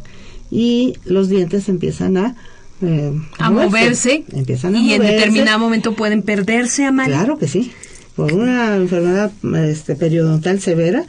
Y 0.50 0.94
los 1.04 1.28
dientes 1.28 1.68
empiezan 1.68 2.16
a... 2.16 2.36
Eh, 2.82 3.12
a 3.38 3.50
moverse. 3.50 4.24
Empiezan 4.32 4.74
y 4.76 4.92
en 4.92 5.02
determinado 5.02 5.58
momento 5.58 5.94
pueden 5.94 6.22
perderse, 6.22 6.84
a 6.84 6.92
Claro 6.92 7.38
que 7.38 7.48
sí. 7.48 7.72
Por 8.16 8.32
una 8.32 8.74
enfermedad 8.76 9.30
este, 9.64 9.94
periodontal 9.94 10.60
severa, 10.60 11.04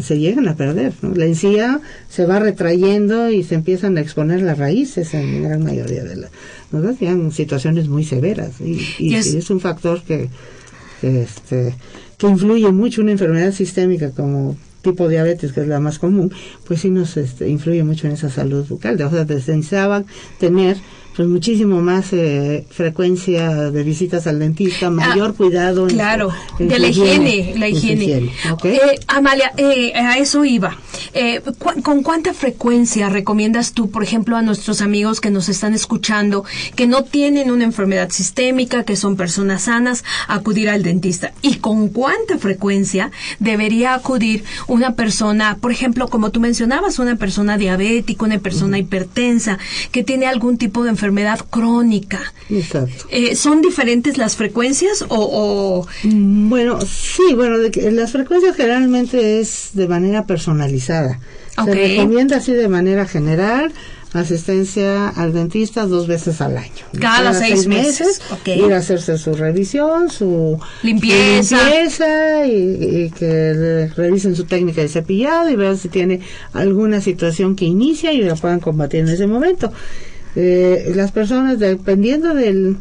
se 0.00 0.18
llegan 0.18 0.48
a 0.48 0.56
perder. 0.56 0.92
La 1.02 1.26
encía 1.26 1.80
se 2.08 2.26
va 2.26 2.38
retrayendo 2.38 3.30
y 3.30 3.42
se 3.42 3.54
empiezan 3.54 3.98
a 3.98 4.00
exponer 4.00 4.42
las 4.42 4.58
raíces 4.58 5.12
en 5.14 5.42
gran 5.42 5.62
mayoría 5.62 6.04
de 6.04 6.16
las 6.16 6.30
¿no? 6.70 7.30
situaciones 7.30 7.88
muy 7.88 8.04
severas 8.04 8.60
y, 8.60 9.14
es, 9.14 9.50
un 9.50 9.60
factor 9.60 10.02
que, 10.02 10.28
este, 11.02 11.74
que 12.16 12.26
influye 12.26 12.70
mucho 12.72 13.02
una 13.02 13.12
enfermedad 13.12 13.52
sistémica 13.52 14.10
como 14.10 14.56
tipo 14.82 15.08
diabetes, 15.08 15.52
que 15.52 15.60
es 15.60 15.68
la 15.68 15.80
más 15.80 15.98
común, 15.98 16.32
pues 16.66 16.80
sí 16.80 16.90
nos 16.90 17.16
este, 17.16 17.48
influye 17.48 17.84
mucho 17.84 18.06
en 18.06 18.14
esa 18.14 18.30
salud 18.30 18.66
bucal. 18.68 19.00
O 19.00 19.10
sea, 19.10 19.24
deseaban 19.24 20.06
tener 20.40 20.76
pues 21.14 21.28
muchísimo 21.28 21.82
más 21.82 22.12
eh, 22.12 22.64
frecuencia 22.70 23.70
de 23.70 23.82
visitas 23.82 24.26
al 24.26 24.38
dentista, 24.38 24.86
ah, 24.86 24.90
mayor 24.90 25.34
cuidado. 25.34 25.86
Claro, 25.86 26.30
de 26.58 26.78
la 26.78 26.88
higiene, 26.88 27.54
la 27.58 27.68
higiene. 27.68 28.30
Eh, 28.64 28.80
Amalia, 29.08 29.52
eh, 29.58 29.92
a 29.94 30.16
eso 30.18 30.44
iba. 30.44 30.78
¿Con 31.82 32.02
cuánta 32.02 32.32
frecuencia 32.32 33.10
recomiendas 33.10 33.72
tú, 33.72 33.90
por 33.90 34.02
ejemplo, 34.02 34.36
a 34.36 34.42
nuestros 34.42 34.80
amigos 34.80 35.20
que 35.20 35.30
nos 35.30 35.50
están 35.50 35.74
escuchando, 35.74 36.44
que 36.74 36.86
no 36.86 37.04
tienen 37.04 37.50
una 37.50 37.64
enfermedad 37.64 38.08
sistémica, 38.10 38.84
que 38.84 38.96
son 38.96 39.16
personas 39.16 39.62
sanas, 39.62 40.04
acudir 40.28 40.70
al 40.70 40.82
dentista? 40.82 41.34
¿Y 41.42 41.56
con 41.56 41.88
cuánta 41.88 42.38
frecuencia 42.38 43.10
debería 43.38 43.94
acudir 43.94 44.44
una 44.66 44.94
persona, 44.94 45.58
por 45.60 45.72
ejemplo, 45.72 46.08
como 46.08 46.30
tú 46.30 46.40
mencionabas, 46.40 46.98
una 46.98 47.16
persona 47.16 47.58
diabética, 47.58 48.24
una 48.24 48.38
persona 48.38 48.78
hipertensa, 48.78 49.58
que 49.90 50.02
tiene 50.02 50.26
algún 50.26 50.56
tipo 50.56 50.82
de 50.82 50.90
enfermedad 50.90 51.01
enfermedad 51.02 51.40
crónica. 51.50 52.20
Exacto. 52.48 53.06
Eh, 53.10 53.34
¿Son 53.34 53.60
diferentes 53.60 54.18
las 54.18 54.36
frecuencias 54.36 55.04
o...? 55.08 55.86
Mm, 56.04 56.48
bueno, 56.48 56.78
sí, 56.82 57.34
bueno, 57.34 57.58
de 57.58 57.92
las 57.92 58.12
frecuencias 58.12 58.54
generalmente 58.54 59.40
es 59.40 59.70
de 59.72 59.88
manera 59.88 60.26
personalizada. 60.26 61.18
Se 61.64 61.74
recomienda 61.74 62.36
así 62.36 62.52
de 62.52 62.68
manera 62.68 63.04
general 63.06 63.72
asistencia 64.12 65.08
al 65.08 65.32
dentista 65.32 65.86
dos 65.86 66.06
veces 66.06 66.40
al 66.40 66.56
año. 66.56 66.84
Cada, 67.00 67.32
seis, 67.32 67.66
meses, 67.66 68.20
ir 68.44 68.72
a 68.72 68.76
hacerse 68.76 69.16
su 69.18 69.34
revisión, 69.34 70.10
su 70.10 70.58
limpieza, 70.82 72.46
y, 72.46 73.10
que 73.10 73.90
revisen 73.96 74.36
su 74.36 74.44
técnica 74.44 74.82
de 74.82 74.88
cepillado 74.88 75.50
y 75.50 75.56
vean 75.56 75.78
si 75.78 75.88
tiene 75.88 76.20
alguna 76.52 77.00
situación 77.00 77.56
que 77.56 77.64
inicia 77.64 78.12
y 78.12 78.20
la 78.22 78.34
puedan 78.34 78.60
combatir 78.60 79.00
en 79.00 79.08
ese 79.08 79.26
momento. 79.26 79.72
Eh, 80.34 80.92
las 80.94 81.12
personas, 81.12 81.58
dependiendo 81.58 82.34
del, 82.34 82.76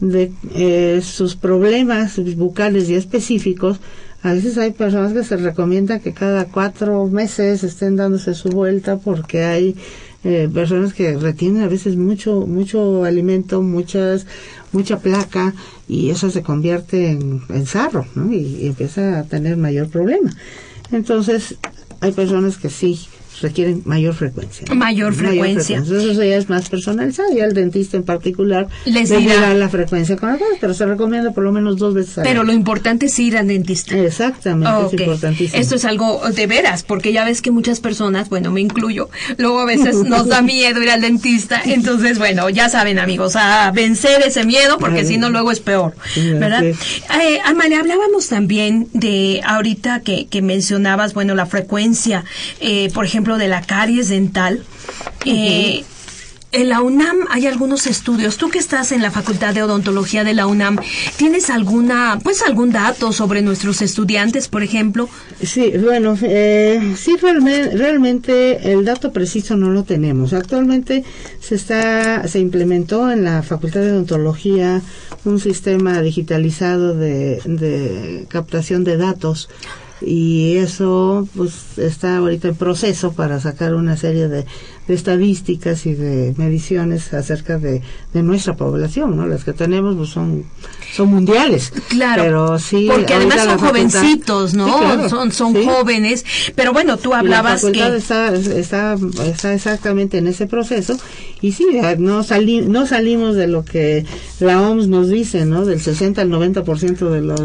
de 0.00 0.32
eh, 0.54 1.00
sus 1.02 1.36
problemas 1.36 2.18
bucales 2.36 2.88
y 2.88 2.94
específicos, 2.94 3.80
a 4.22 4.32
veces 4.32 4.58
hay 4.58 4.72
personas 4.72 5.12
que 5.12 5.22
se 5.22 5.36
recomienda 5.36 6.00
que 6.00 6.12
cada 6.12 6.46
cuatro 6.46 7.06
meses 7.06 7.62
estén 7.62 7.96
dándose 7.96 8.34
su 8.34 8.48
vuelta 8.48 8.96
porque 8.96 9.44
hay 9.44 9.76
eh, 10.24 10.48
personas 10.52 10.94
que 10.94 11.16
retienen 11.16 11.62
a 11.62 11.68
veces 11.68 11.96
mucho 11.96 12.44
mucho 12.46 13.04
alimento, 13.04 13.62
muchas 13.62 14.26
mucha 14.72 14.98
placa 14.98 15.54
y 15.86 16.10
eso 16.10 16.30
se 16.30 16.42
convierte 16.42 17.10
en, 17.10 17.42
en 17.48 17.66
sarro 17.66 18.06
y 18.28 18.66
empieza 18.66 19.20
a 19.20 19.24
tener 19.24 19.56
mayor 19.56 19.88
problema. 19.88 20.34
Entonces 20.90 21.54
hay 22.00 22.10
personas 22.10 22.56
que 22.56 22.70
sí 22.70 22.98
requieren 23.40 23.82
mayor 23.84 24.14
frecuencia. 24.14 24.66
Mayor 24.74 25.14
frecuencia. 25.14 25.78
Eso 25.78 26.22
ya 26.22 26.36
es 26.36 26.48
más 26.48 26.68
personalizado. 26.68 27.28
Ya 27.36 27.44
el 27.44 27.54
dentista 27.54 27.96
en 27.96 28.02
particular 28.02 28.68
les 28.84 29.10
dirá 29.10 29.54
la 29.54 29.68
frecuencia 29.68 30.16
con 30.16 30.30
la 30.30 30.38
pero 30.60 30.74
se 30.74 30.86
recomienda 30.86 31.32
por 31.32 31.44
lo 31.44 31.52
menos 31.52 31.76
dos 31.78 31.94
veces 31.94 32.18
al 32.18 32.24
Pero 32.24 32.44
lo 32.44 32.52
importante 32.52 33.06
es 33.06 33.18
ir 33.18 33.36
al 33.36 33.48
dentista. 33.48 33.96
Exactamente, 33.96 34.86
es 34.86 35.00
importantísimo. 35.00 35.60
Esto 35.60 35.74
es 35.76 35.84
algo 35.84 36.20
de 36.34 36.46
veras, 36.46 36.82
porque 36.82 37.12
ya 37.12 37.24
ves 37.24 37.42
que 37.42 37.50
muchas 37.50 37.80
personas, 37.80 38.28
bueno, 38.28 38.50
me 38.50 38.60
incluyo, 38.60 39.08
luego 39.36 39.60
a 39.60 39.64
veces 39.64 39.96
nos 39.96 40.28
da 40.28 40.42
miedo 40.42 40.82
ir 40.82 40.90
al 40.90 41.00
dentista. 41.00 41.60
Entonces, 41.64 42.18
bueno, 42.18 42.48
ya 42.48 42.68
saben, 42.68 42.98
amigos, 42.98 43.36
a 43.36 43.70
vencer 43.72 44.22
ese 44.22 44.44
miedo, 44.44 44.78
porque 44.78 45.04
si 45.04 45.18
no, 45.18 45.30
luego 45.30 45.50
es 45.50 45.60
peor. 45.60 45.94
¿Verdad? 46.16 46.64
Eh, 46.64 47.40
Amalia, 47.44 47.80
hablábamos 47.80 48.28
también 48.28 48.88
de 48.92 49.40
ahorita 49.44 50.00
que, 50.00 50.26
que 50.26 50.42
mencionabas, 50.42 51.14
bueno, 51.14 51.34
la 51.34 51.46
frecuencia, 51.46 52.24
eh, 52.60 52.90
por 52.92 53.04
ejemplo, 53.04 53.25
de 53.34 53.48
la 53.48 53.62
caries 53.62 54.08
dental. 54.08 54.62
Eh, 55.24 55.84
en 56.52 56.70
la 56.70 56.80
UNAM 56.80 57.26
hay 57.28 57.46
algunos 57.46 57.86
estudios. 57.86 58.38
Tú 58.38 58.48
que 58.48 58.58
estás 58.58 58.92
en 58.92 59.02
la 59.02 59.10
Facultad 59.10 59.52
de 59.52 59.62
Odontología 59.62 60.24
de 60.24 60.32
la 60.32 60.46
UNAM, 60.46 60.78
¿tienes 61.16 61.50
alguna, 61.50 62.18
pues 62.22 62.42
algún 62.42 62.70
dato 62.70 63.12
sobre 63.12 63.42
nuestros 63.42 63.82
estudiantes, 63.82 64.48
por 64.48 64.62
ejemplo? 64.62 65.08
Sí, 65.42 65.72
bueno, 65.76 66.16
eh, 66.22 66.94
sí, 66.96 67.16
realmente, 67.20 67.76
realmente 67.76 68.72
el 68.72 68.86
dato 68.86 69.12
preciso 69.12 69.56
no 69.56 69.70
lo 69.70 69.82
tenemos. 69.82 70.32
Actualmente 70.32 71.04
se 71.40 71.56
está, 71.56 72.26
se 72.26 72.38
implementó 72.38 73.10
en 73.10 73.24
la 73.24 73.42
Facultad 73.42 73.80
de 73.80 73.92
Odontología 73.92 74.80
un 75.24 75.40
sistema 75.40 76.00
digitalizado 76.00 76.94
de, 76.94 77.42
de 77.44 78.24
captación 78.30 78.84
de 78.84 78.96
datos 78.96 79.50
y 80.00 80.56
eso 80.56 81.26
pues 81.34 81.78
está 81.78 82.18
ahorita 82.18 82.48
en 82.48 82.56
proceso 82.56 83.12
para 83.12 83.40
sacar 83.40 83.74
una 83.74 83.96
serie 83.96 84.28
de 84.28 84.46
de 84.86 84.94
estadísticas 84.94 85.86
y 85.86 85.94
de 85.94 86.34
mediciones 86.36 87.12
acerca 87.12 87.58
de, 87.58 87.82
de 88.12 88.22
nuestra 88.22 88.56
población, 88.56 89.16
¿no? 89.16 89.26
Las 89.26 89.44
que 89.44 89.52
tenemos 89.52 89.96
pues, 89.96 90.10
son 90.10 90.44
son 90.92 91.08
mundiales. 91.08 91.72
Claro. 91.88 92.22
Pero 92.22 92.58
sí, 92.58 92.88
porque 92.90 93.14
además 93.14 93.44
son 93.44 93.58
jovencitos, 93.58 94.54
¿no? 94.54 95.08
Son 95.08 95.32
son 95.32 95.54
jóvenes. 95.64 96.24
Pero 96.54 96.72
bueno, 96.72 96.96
tú 96.96 97.14
hablabas 97.14 97.62
la 97.62 97.72
que 97.72 97.96
está, 97.96 98.34
está 98.34 98.96
está 99.24 99.54
exactamente 99.54 100.18
en 100.18 100.28
ese 100.28 100.46
proceso 100.46 100.96
y 101.40 101.52
sí, 101.52 101.66
no 101.98 102.22
sali, 102.22 102.62
no 102.62 102.86
salimos 102.86 103.36
de 103.36 103.46
lo 103.46 103.64
que 103.64 104.04
la 104.40 104.60
OMS 104.60 104.88
nos 104.88 105.08
dice, 105.08 105.44
¿no? 105.44 105.64
Del 105.64 105.80
60 105.80 106.22
al 106.22 106.30
90% 106.30 107.10
de 107.10 107.20
los 107.20 107.40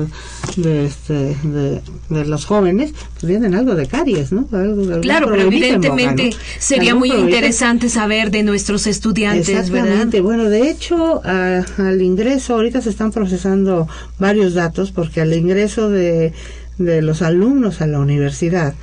de, 0.55 0.85
este, 0.85 1.35
de, 1.43 1.81
de 2.09 2.25
los 2.25 2.45
jóvenes 2.45 2.93
pues 3.21 3.29
vienen 3.29 3.53
algo 3.53 3.75
de 3.75 3.85
caries, 3.85 4.31
¿no? 4.31 4.47
Algo, 4.51 4.99
claro, 4.99 5.27
pero 5.29 5.43
evidentemente 5.43 6.31
sería 6.57 6.95
muy 6.95 7.11
interesante 7.11 7.87
saber 7.87 8.31
de 8.31 8.41
nuestros 8.41 8.87
estudiantes, 8.87 9.49
Exactamente. 9.49 10.21
Bueno, 10.21 10.45
de 10.45 10.71
hecho, 10.71 11.21
al 11.23 12.01
ingreso, 12.01 12.55
ahorita 12.55 12.81
se 12.81 12.89
están 12.89 13.11
procesando 13.11 13.87
varios 14.17 14.55
datos, 14.55 14.91
porque 14.91 15.21
al 15.21 15.33
ingreso 15.33 15.91
de, 15.91 16.33
de 16.79 17.03
los 17.03 17.21
alumnos 17.21 17.81
a 17.81 17.85
la 17.85 17.99
universidad, 17.99 18.73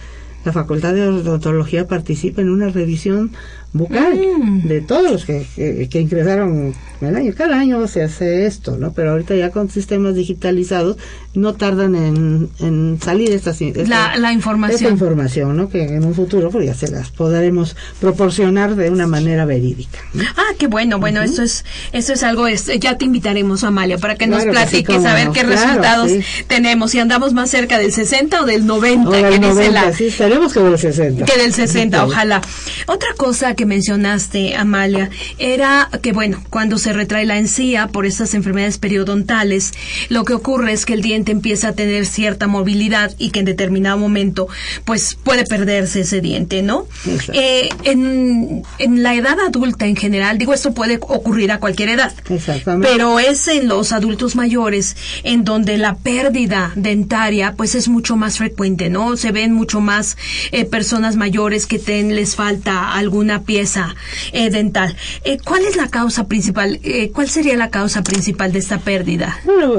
la 0.44 0.52
Facultad 0.52 0.94
de 0.94 1.08
Odontología 1.08 1.88
participa 1.88 2.40
en 2.40 2.50
una 2.50 2.68
revisión 2.68 3.32
bucal 3.72 4.14
mm. 4.16 4.66
de 4.66 4.80
todos 4.80 5.10
los 5.10 5.24
que, 5.24 5.46
que, 5.90 6.00
ingresaron 6.00 6.74
el 7.00 7.16
año. 7.16 7.32
Cada 7.36 7.58
año 7.58 7.86
se 7.86 8.02
hace 8.02 8.46
esto, 8.46 8.76
¿no? 8.78 8.92
Pero 8.92 9.12
ahorita 9.12 9.34
ya 9.34 9.50
con 9.50 9.68
sistemas 9.68 10.14
digitalizados 10.14 10.96
no 11.34 11.54
tardan 11.54 11.94
en, 11.94 12.48
en 12.60 12.98
salir 13.00 13.30
estas, 13.30 13.60
esta, 13.60 14.16
la, 14.16 14.32
información. 14.32 14.76
Esta 14.76 14.90
información, 14.90 15.56
¿no? 15.56 15.68
Que 15.68 15.84
en 15.84 16.04
un 16.04 16.14
futuro 16.14 16.50
pues 16.50 16.66
ya 16.66 16.74
se 16.74 16.90
las 16.90 17.10
podremos 17.10 17.76
proporcionar 18.00 18.74
de 18.74 18.90
una 18.90 19.06
manera 19.06 19.44
verídica. 19.44 19.98
Ah, 20.36 20.54
qué 20.58 20.66
bueno. 20.66 20.98
Bueno, 20.98 21.22
eso 21.22 21.42
es 21.42 21.64
eso 21.92 22.12
es 22.12 22.22
algo, 22.22 22.46
es, 22.46 22.66
ya 22.80 22.98
te 22.98 23.04
invitaremos, 23.04 23.64
Amalia, 23.64 23.98
para 23.98 24.16
que 24.16 24.26
nos 24.26 24.44
platiques 24.44 25.04
a 25.04 25.14
ver 25.14 25.30
qué 25.30 25.42
resultados 25.42 26.10
tenemos. 26.46 26.90
Si 26.90 26.98
andamos 26.98 27.32
más 27.34 27.50
cerca 27.50 27.78
del 27.78 27.92
60 27.92 28.42
o 28.42 28.44
del 28.46 28.66
90, 28.66 29.10
que 29.10 29.38
dice 29.38 29.70
la... 29.70 29.92
Sí, 29.92 30.10
que 30.10 30.60
del 30.60 30.78
60. 30.78 31.24
Que 31.24 31.38
del 31.38 31.52
60, 31.52 32.04
ojalá. 32.04 32.40
Otra 32.86 33.08
cosa 33.16 33.54
que 33.58 33.66
mencionaste, 33.66 34.54
Amalia, 34.54 35.10
era 35.36 35.90
que, 36.00 36.12
bueno, 36.12 36.40
cuando 36.48 36.78
se 36.78 36.92
retrae 36.92 37.26
la 37.26 37.38
encía 37.38 37.88
por 37.88 38.06
estas 38.06 38.34
enfermedades 38.34 38.78
periodontales, 38.78 39.72
lo 40.08 40.24
que 40.24 40.32
ocurre 40.32 40.72
es 40.72 40.86
que 40.86 40.94
el 40.94 41.02
diente 41.02 41.32
empieza 41.32 41.68
a 41.68 41.72
tener 41.72 42.06
cierta 42.06 42.46
movilidad 42.46 43.12
y 43.18 43.30
que 43.30 43.40
en 43.40 43.46
determinado 43.46 43.98
momento, 43.98 44.46
pues, 44.84 45.16
puede 45.16 45.44
perderse 45.44 46.02
ese 46.02 46.20
diente, 46.20 46.62
¿no? 46.62 46.86
Eh, 47.32 47.68
en, 47.82 48.62
en 48.78 49.02
la 49.02 49.16
edad 49.16 49.36
adulta 49.44 49.86
en 49.86 49.96
general, 49.96 50.38
digo, 50.38 50.54
esto 50.54 50.72
puede 50.72 50.98
ocurrir 51.00 51.50
a 51.50 51.58
cualquier 51.58 51.88
edad. 51.88 52.14
Exactamente. 52.30 52.88
Pero 52.92 53.18
es 53.18 53.48
en 53.48 53.66
los 53.66 53.90
adultos 53.90 54.36
mayores 54.36 54.96
en 55.24 55.42
donde 55.42 55.78
la 55.78 55.96
pérdida 55.96 56.70
dentaria, 56.76 57.54
pues, 57.56 57.74
es 57.74 57.88
mucho 57.88 58.14
más 58.14 58.38
frecuente, 58.38 58.88
¿no? 58.88 59.16
Se 59.16 59.32
ven 59.32 59.52
mucho 59.52 59.80
más 59.80 60.16
eh, 60.52 60.64
personas 60.64 61.16
mayores 61.16 61.66
que 61.66 61.80
ten, 61.80 62.14
les 62.14 62.36
falta 62.36 62.92
alguna 62.92 63.42
pieza 63.48 63.96
eh, 64.32 64.50
dental. 64.50 64.94
Eh, 65.24 65.38
¿Cuál 65.42 65.62
es 65.64 65.74
la 65.74 65.88
causa 65.88 66.28
principal? 66.28 66.78
Eh, 66.82 67.10
¿Cuál 67.12 67.30
sería 67.30 67.56
la 67.56 67.70
causa 67.70 68.02
principal 68.02 68.52
de 68.52 68.58
esta 68.58 68.78
pérdida? 68.78 69.38
Bueno, 69.46 69.76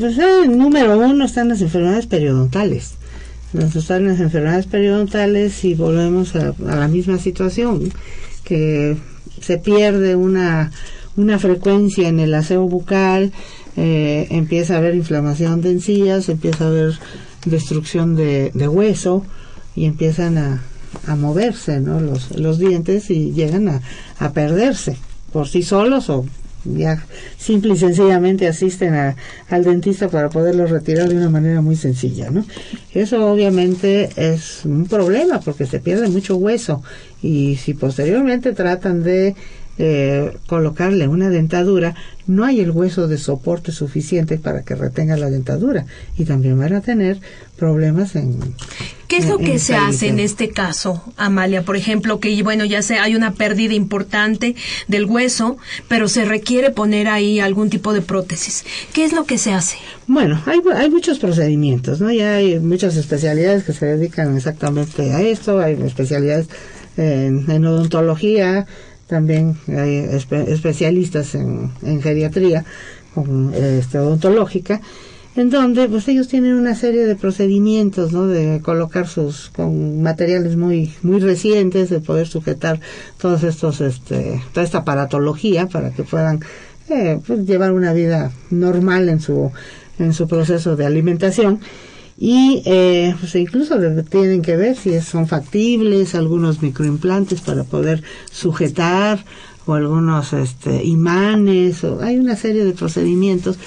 pues 0.00 0.18
número 0.48 0.98
uno 0.98 1.24
están 1.24 1.48
las 1.48 1.60
enfermedades 1.60 2.06
periodontales. 2.06 2.94
Nos 3.52 3.76
están 3.76 4.08
las 4.08 4.18
enfermedades 4.18 4.66
periodontales 4.66 5.64
y 5.64 5.74
volvemos 5.74 6.34
a, 6.34 6.54
la 6.58 6.88
misma 6.88 7.18
situación, 7.18 7.92
que 8.42 8.96
se 9.40 9.58
pierde 9.58 10.16
una, 10.16 10.72
una 11.14 11.38
frecuencia 11.38 12.08
en 12.08 12.18
el 12.18 12.34
aseo 12.34 12.62
bucal, 12.62 13.30
empieza 13.76 14.74
a 14.74 14.78
haber 14.78 14.96
inflamación 14.96 15.60
de 15.60 15.70
encías, 15.70 16.28
empieza 16.28 16.64
a 16.64 16.68
haber 16.68 16.94
destrucción 17.46 18.16
de 18.16 18.68
hueso 18.68 19.24
y 19.76 19.84
empiezan 19.84 20.36
a, 20.36 20.62
a 21.06 21.16
moverse 21.16 21.80
¿no? 21.80 22.00
los, 22.00 22.36
los 22.38 22.58
dientes 22.58 23.10
y 23.10 23.32
llegan 23.32 23.68
a, 23.68 23.82
a 24.18 24.32
perderse 24.32 24.96
por 25.32 25.48
sí 25.48 25.62
solos 25.62 26.10
o 26.10 26.24
ya 26.64 27.04
simple 27.38 27.74
y 27.74 27.76
sencillamente 27.76 28.48
asisten 28.48 28.94
al 29.48 29.64
dentista 29.64 30.08
para 30.08 30.30
poderlos 30.30 30.70
retirar 30.70 31.08
de 31.08 31.16
una 31.16 31.28
manera 31.28 31.60
muy 31.60 31.76
sencilla, 31.76 32.30
¿no? 32.30 32.44
Eso 32.92 33.30
obviamente 33.30 34.08
es 34.16 34.64
un 34.64 34.86
problema 34.86 35.40
porque 35.40 35.66
se 35.66 35.80
pierde 35.80 36.08
mucho 36.08 36.36
hueso 36.36 36.82
y 37.22 37.56
si 37.56 37.74
posteriormente 37.74 38.52
tratan 38.52 39.02
de 39.02 39.34
eh, 39.78 40.36
colocarle 40.46 41.08
una 41.08 41.30
dentadura, 41.30 41.94
no 42.26 42.44
hay 42.44 42.60
el 42.60 42.70
hueso 42.70 43.08
de 43.08 43.18
soporte 43.18 43.72
suficiente 43.72 44.38
para 44.38 44.62
que 44.62 44.74
retenga 44.74 45.16
la 45.16 45.30
dentadura 45.30 45.84
y 46.16 46.24
también 46.24 46.58
van 46.58 46.72
a 46.74 46.80
tener 46.80 47.18
problemas 47.56 48.16
en... 48.16 48.38
¿Qué 49.08 49.18
es 49.18 49.28
lo 49.28 49.38
que 49.38 49.58
se 49.58 49.76
hace 49.76 50.08
en 50.08 50.18
este 50.18 50.48
caso, 50.48 51.04
Amalia? 51.16 51.62
Por 51.62 51.76
ejemplo, 51.76 52.18
que 52.20 52.42
bueno, 52.42 52.64
ya 52.64 52.82
se, 52.82 52.98
hay 52.98 53.14
una 53.14 53.34
pérdida 53.34 53.74
importante 53.74 54.56
del 54.88 55.04
hueso, 55.04 55.56
pero 55.88 56.08
se 56.08 56.24
requiere 56.24 56.70
poner 56.70 57.08
ahí 57.08 57.38
algún 57.38 57.68
tipo 57.68 57.92
de 57.92 58.00
prótesis. 58.00 58.64
¿Qué 58.92 59.04
es 59.04 59.12
lo 59.12 59.24
que 59.24 59.38
se 59.38 59.52
hace? 59.52 59.76
Bueno, 60.06 60.40
hay, 60.46 60.60
hay 60.74 60.90
muchos 60.90 61.18
procedimientos, 61.18 62.00
¿no? 62.00 62.10
Ya 62.10 62.36
hay 62.36 62.58
muchas 62.60 62.96
especialidades 62.96 63.64
que 63.64 63.72
se 63.72 63.86
dedican 63.86 64.36
exactamente 64.36 65.12
a 65.12 65.20
esto, 65.20 65.60
hay 65.60 65.74
especialidades 65.82 66.48
en, 66.96 67.50
en 67.50 67.66
odontología, 67.66 68.66
también 69.06 69.56
hay 69.68 70.08
especialistas 70.46 71.34
en, 71.34 71.70
geriatría 72.02 72.64
este, 73.54 73.98
odontológica 73.98 74.80
en 75.36 75.50
donde 75.50 75.88
pues 75.88 76.06
ellos 76.08 76.28
tienen 76.28 76.54
una 76.54 76.74
serie 76.74 77.06
de 77.06 77.16
procedimientos 77.16 78.12
no 78.12 78.26
de 78.26 78.60
colocar 78.62 79.08
sus 79.08 79.50
con 79.50 80.02
materiales 80.02 80.56
muy 80.56 80.92
muy 81.02 81.20
recientes 81.20 81.90
de 81.90 82.00
poder 82.00 82.28
sujetar 82.28 82.80
todos 83.18 83.42
estos 83.42 83.80
este 83.80 84.40
toda 84.52 84.64
esta 84.64 84.78
aparatología 84.78 85.66
para 85.66 85.90
que 85.90 86.04
puedan 86.04 86.40
eh, 86.88 87.18
pues, 87.26 87.46
llevar 87.46 87.72
una 87.72 87.92
vida 87.92 88.32
normal 88.50 89.08
en 89.08 89.20
su 89.20 89.50
en 89.98 90.12
su 90.12 90.28
proceso 90.28 90.76
de 90.76 90.86
alimentación 90.86 91.60
y 92.16 92.62
eh, 92.64 93.14
pues 93.18 93.34
incluso 93.34 93.76
tienen 94.08 94.42
que 94.42 94.56
ver 94.56 94.76
si 94.76 95.00
son 95.00 95.26
factibles 95.26 96.14
algunos 96.14 96.62
microimplantes 96.62 97.40
para 97.40 97.64
poder 97.64 98.02
sujetar 98.30 99.24
o 99.66 99.74
algunos 99.74 100.32
este, 100.32 100.84
imanes 100.84 101.82
o 101.82 102.00
hay 102.02 102.18
una 102.18 102.36
serie 102.36 102.64
de 102.64 102.72
procedimientos 102.72 103.58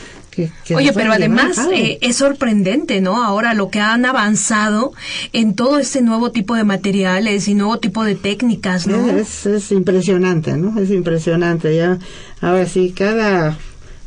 que, 0.64 0.76
Oye, 0.76 0.94
pero 0.94 1.14
además 1.14 1.58
eh, 1.74 1.98
es 2.02 2.18
sorprendente, 2.18 3.02
¿no? 3.02 3.24
Ahora 3.24 3.56
lo 3.56 3.70
que 3.70 3.80
han 3.80 4.06
avanzado 4.06 4.94
en 5.34 5.56
todo 5.56 5.80
este 5.80 6.04
nuevo 6.04 6.32
tipo 6.32 6.54
de 6.54 6.64
materiales 6.64 7.48
y 7.48 7.56
nuevo 7.56 7.80
tipo 7.80 8.04
de 8.04 8.14
técnicas, 8.14 8.86
¿no? 8.86 9.10
Es, 9.10 9.48
es 9.48 9.72
impresionante, 9.72 10.56
¿no? 10.56 10.80
Es 10.80 10.92
impresionante. 10.92 11.76
Ya, 11.76 11.98
ahora 12.40 12.68
sí, 12.68 12.94
cada 12.96 13.58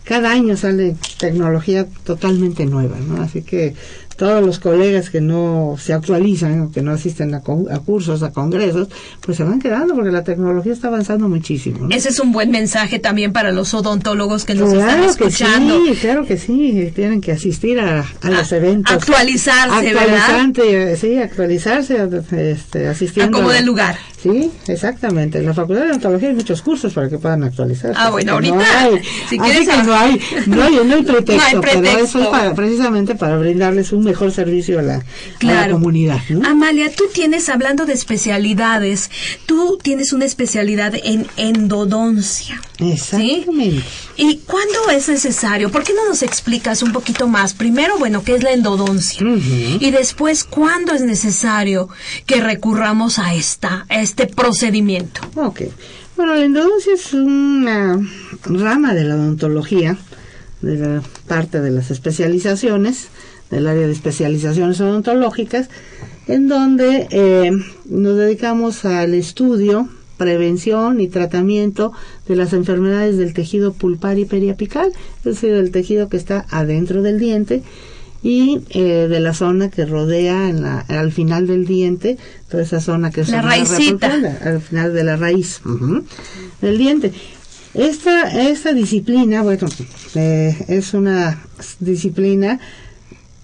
cada 0.05 0.33
año 0.33 0.57
sale 0.57 0.96
tecnología 1.18 1.87
totalmente 2.05 2.66
nueva, 2.66 2.96
¿no? 2.98 3.22
Así 3.22 3.42
que 3.42 3.74
todos 4.20 4.44
los 4.44 4.59
colegas 4.59 5.09
que 5.09 5.22
no 5.22 5.76
se 5.80 5.94
actualizan, 5.94 6.70
que 6.70 6.83
no 6.83 6.90
asisten 6.90 7.35
a, 7.35 7.40
cursos, 7.40 8.22
a 8.22 8.30
congresos, 8.30 8.88
pues 9.22 9.38
se 9.38 9.44
van 9.44 9.59
quedando 9.59 9.94
porque 9.94 10.11
la 10.11 10.22
tecnología 10.22 10.74
está 10.74 10.88
avanzando 10.88 11.26
muchísimo. 11.26 11.88
Ese 11.90 12.11
es 12.11 12.20
un 12.20 12.30
buen 12.30 12.50
mensaje 12.50 12.98
también 12.98 13.33
para 13.33 13.50
los 13.50 13.72
odontólogos 13.72 14.44
que 14.44 14.54
nos 14.54 14.74
están 14.74 15.04
escuchando. 15.04 15.83
Que 15.85 15.94
sí, 15.94 16.00
claro 16.02 16.26
que 16.26 16.37
sí, 16.37 16.92
tienen 16.94 17.22
que 17.22 17.33
asistir 17.33 17.80
a, 17.80 18.04
los 18.22 18.52
eventos. 18.52 18.94
Actualizarse, 18.94 19.94
¿verdad? 19.94 20.96
Sí, 21.00 21.16
actualizarse, 21.16 22.06
este, 22.33 22.88
asistiendo. 22.88 23.38
A 23.38 23.40
como 23.40 23.52
del 23.52 23.64
lugar. 23.64 23.96
Sí, 24.22 24.50
exactamente. 24.68 25.38
En 25.38 25.46
la 25.46 25.54
Facultad 25.54 25.85
de 25.85 25.90
Odontología 25.92 26.28
hay 26.28 26.35
muchos 26.35 26.61
cursos 26.61 26.92
para 26.92 27.09
que 27.09 27.16
puedan 27.16 27.42
actualizarse. 27.42 27.98
Ah, 27.98 28.11
bueno, 28.11 28.33
ahorita. 28.33 28.54
No 28.54 28.61
hay, 28.61 29.02
si 29.30 29.38
quieres. 29.38 29.66
no 29.66 29.94
hay, 29.94 30.20
no 30.46 30.62
hay, 30.62 30.74
no 30.85 30.94
hay 30.94 31.02
pretexto, 31.04 31.61
pero 31.62 31.88
eso 31.98 32.20
es 32.20 32.26
para, 32.26 32.54
precisamente 32.54 33.14
para 33.14 33.38
brindarles 33.38 33.92
un 33.92 34.10
mejor 34.11 34.33
servicio 34.33 34.79
a 34.79 34.83
la, 34.83 35.05
comunidad. 35.70 36.20
Amalia, 36.44 36.90
tú 36.92 37.05
tienes, 37.12 37.49
hablando 37.49 37.87
de 37.87 37.92
especialidades, 37.92 39.11
tú 39.46 39.79
tienes 39.81 40.12
una 40.12 40.25
especialidad 40.25 40.94
en 41.03 41.27
endodoncia. 41.37 42.61
Exactamente. 42.79 43.85
¿Y 44.16 44.38
cuándo 44.38 44.90
es 44.92 45.09
necesario? 45.09 45.70
¿Por 45.70 45.85
qué 45.85 45.94
no 45.94 46.09
nos 46.09 46.23
explicas 46.23 46.83
un 46.83 46.92
poquito 46.92 47.29
más? 47.29 47.55
Primero, 47.55 47.99
bueno, 47.99 48.25
¿qué 48.25 48.35
es 48.35 48.42
la 48.42 48.53
endodoncia? 48.53 49.25
Y 49.81 49.90
después, 49.90 50.44
¿cuándo 50.44 50.92
es 50.92 51.03
necesario 51.03 51.88
que 52.27 52.40
recurramos 52.40 53.18
a, 53.18 53.35
esta, 53.35 53.87
a 53.88 54.01
este 54.01 54.27
procedimiento? 54.27 55.20
Ok. 55.37 55.62
Bueno, 56.16 56.35
la 56.35 56.44
endodoncia 56.44 56.94
es 56.94 57.14
una 57.14 57.99
rama 58.44 58.92
de 58.92 59.05
la 59.05 59.14
odontología, 59.14 59.96
de 60.61 60.77
la 60.77 61.03
parte 61.27 61.61
de 61.61 61.70
las 61.70 61.90
especializaciones, 61.90 63.09
del 63.50 63.66
área 63.66 63.86
de 63.86 63.92
especializaciones 63.92 64.80
odontológicas, 64.80 65.68
en 66.26 66.48
donde 66.48 67.08
eh, 67.10 67.50
nos 67.86 68.16
dedicamos 68.16 68.84
al 68.84 69.14
estudio, 69.14 69.88
prevención 70.16 71.00
y 71.00 71.08
tratamiento 71.08 71.92
de 72.28 72.36
las 72.36 72.52
enfermedades 72.52 73.16
del 73.16 73.32
tejido 73.32 73.72
pulpar 73.72 74.18
y 74.18 74.26
periapical, 74.26 74.92
es 75.18 75.24
decir, 75.24 75.52
del 75.52 75.70
tejido 75.70 76.08
que 76.08 76.18
está 76.18 76.44
adentro 76.50 77.02
del 77.02 77.18
diente 77.18 77.62
y 78.22 78.60
eh, 78.70 79.08
de 79.08 79.20
la 79.20 79.32
zona 79.32 79.70
que 79.70 79.86
rodea 79.86 80.50
en 80.50 80.62
la, 80.62 80.80
al 80.80 81.10
final 81.10 81.46
del 81.46 81.66
diente, 81.66 82.18
toda 82.50 82.62
esa 82.62 82.80
zona 82.80 83.10
que 83.10 83.22
es 83.22 83.30
la 83.30 83.42
raicita. 83.42 84.12
al 84.44 84.60
final 84.60 84.92
de 84.92 85.04
la 85.04 85.16
raíz 85.16 85.62
del 86.60 86.78
diente. 86.78 87.12
Esta, 87.72 88.48
esta 88.48 88.72
disciplina, 88.72 89.42
bueno, 89.42 89.68
eh, 90.14 90.56
es 90.68 90.92
una 90.92 91.42
disciplina 91.78 92.58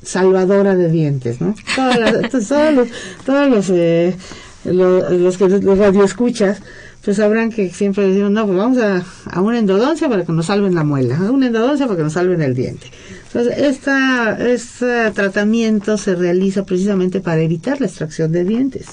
salvadora 0.07 0.75
de 0.77 0.91
dientes, 0.91 1.41
¿no? 1.41 1.55
todos 1.77 2.73
los, 2.73 2.89
todos 3.25 3.51
los, 3.51 3.71
eh, 3.71 4.17
los, 4.65 5.11
los 5.11 5.37
que 5.37 5.49
los 5.49 5.79
radioescuchas, 5.79 6.61
pues 7.05 7.19
sabrán 7.19 7.51
que 7.51 7.71
siempre 7.71 8.09
decimos, 8.09 8.31
no, 8.31 8.47
pues 8.47 8.59
vamos 8.59 8.79
a, 8.79 9.05
a 9.31 9.41
una 9.41 9.59
endodoncia 9.59 10.09
para 10.09 10.25
que 10.25 10.33
nos 10.33 10.47
salven 10.47 10.75
la 10.75 10.85
muela, 10.85 11.19
a 11.19 11.31
una 11.31 11.49
endodoncia 11.49 11.87
para 11.87 11.99
que 11.99 12.05
nos 12.05 12.15
salven 12.15 12.41
el 12.41 12.55
diente. 12.55 12.91
Entonces, 13.27 13.59
esta, 13.59 14.39
este 14.49 15.11
tratamiento 15.11 15.99
se 15.99 16.15
realiza 16.15 16.65
precisamente 16.65 17.21
para 17.21 17.43
evitar 17.43 17.81
la 17.81 17.87
extracción 17.87 18.33
de 18.33 18.45
dientes. 18.45 18.87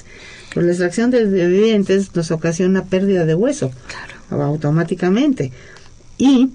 Pues 0.54 0.66
la 0.66 0.72
extracción 0.74 1.12
de, 1.12 1.48
dientes 1.48 2.16
nos 2.16 2.30
ocasiona 2.32 2.84
pérdida 2.84 3.26
de 3.26 3.36
hueso 3.36 3.72
automáticamente. 4.30 5.52
Y 6.18 6.50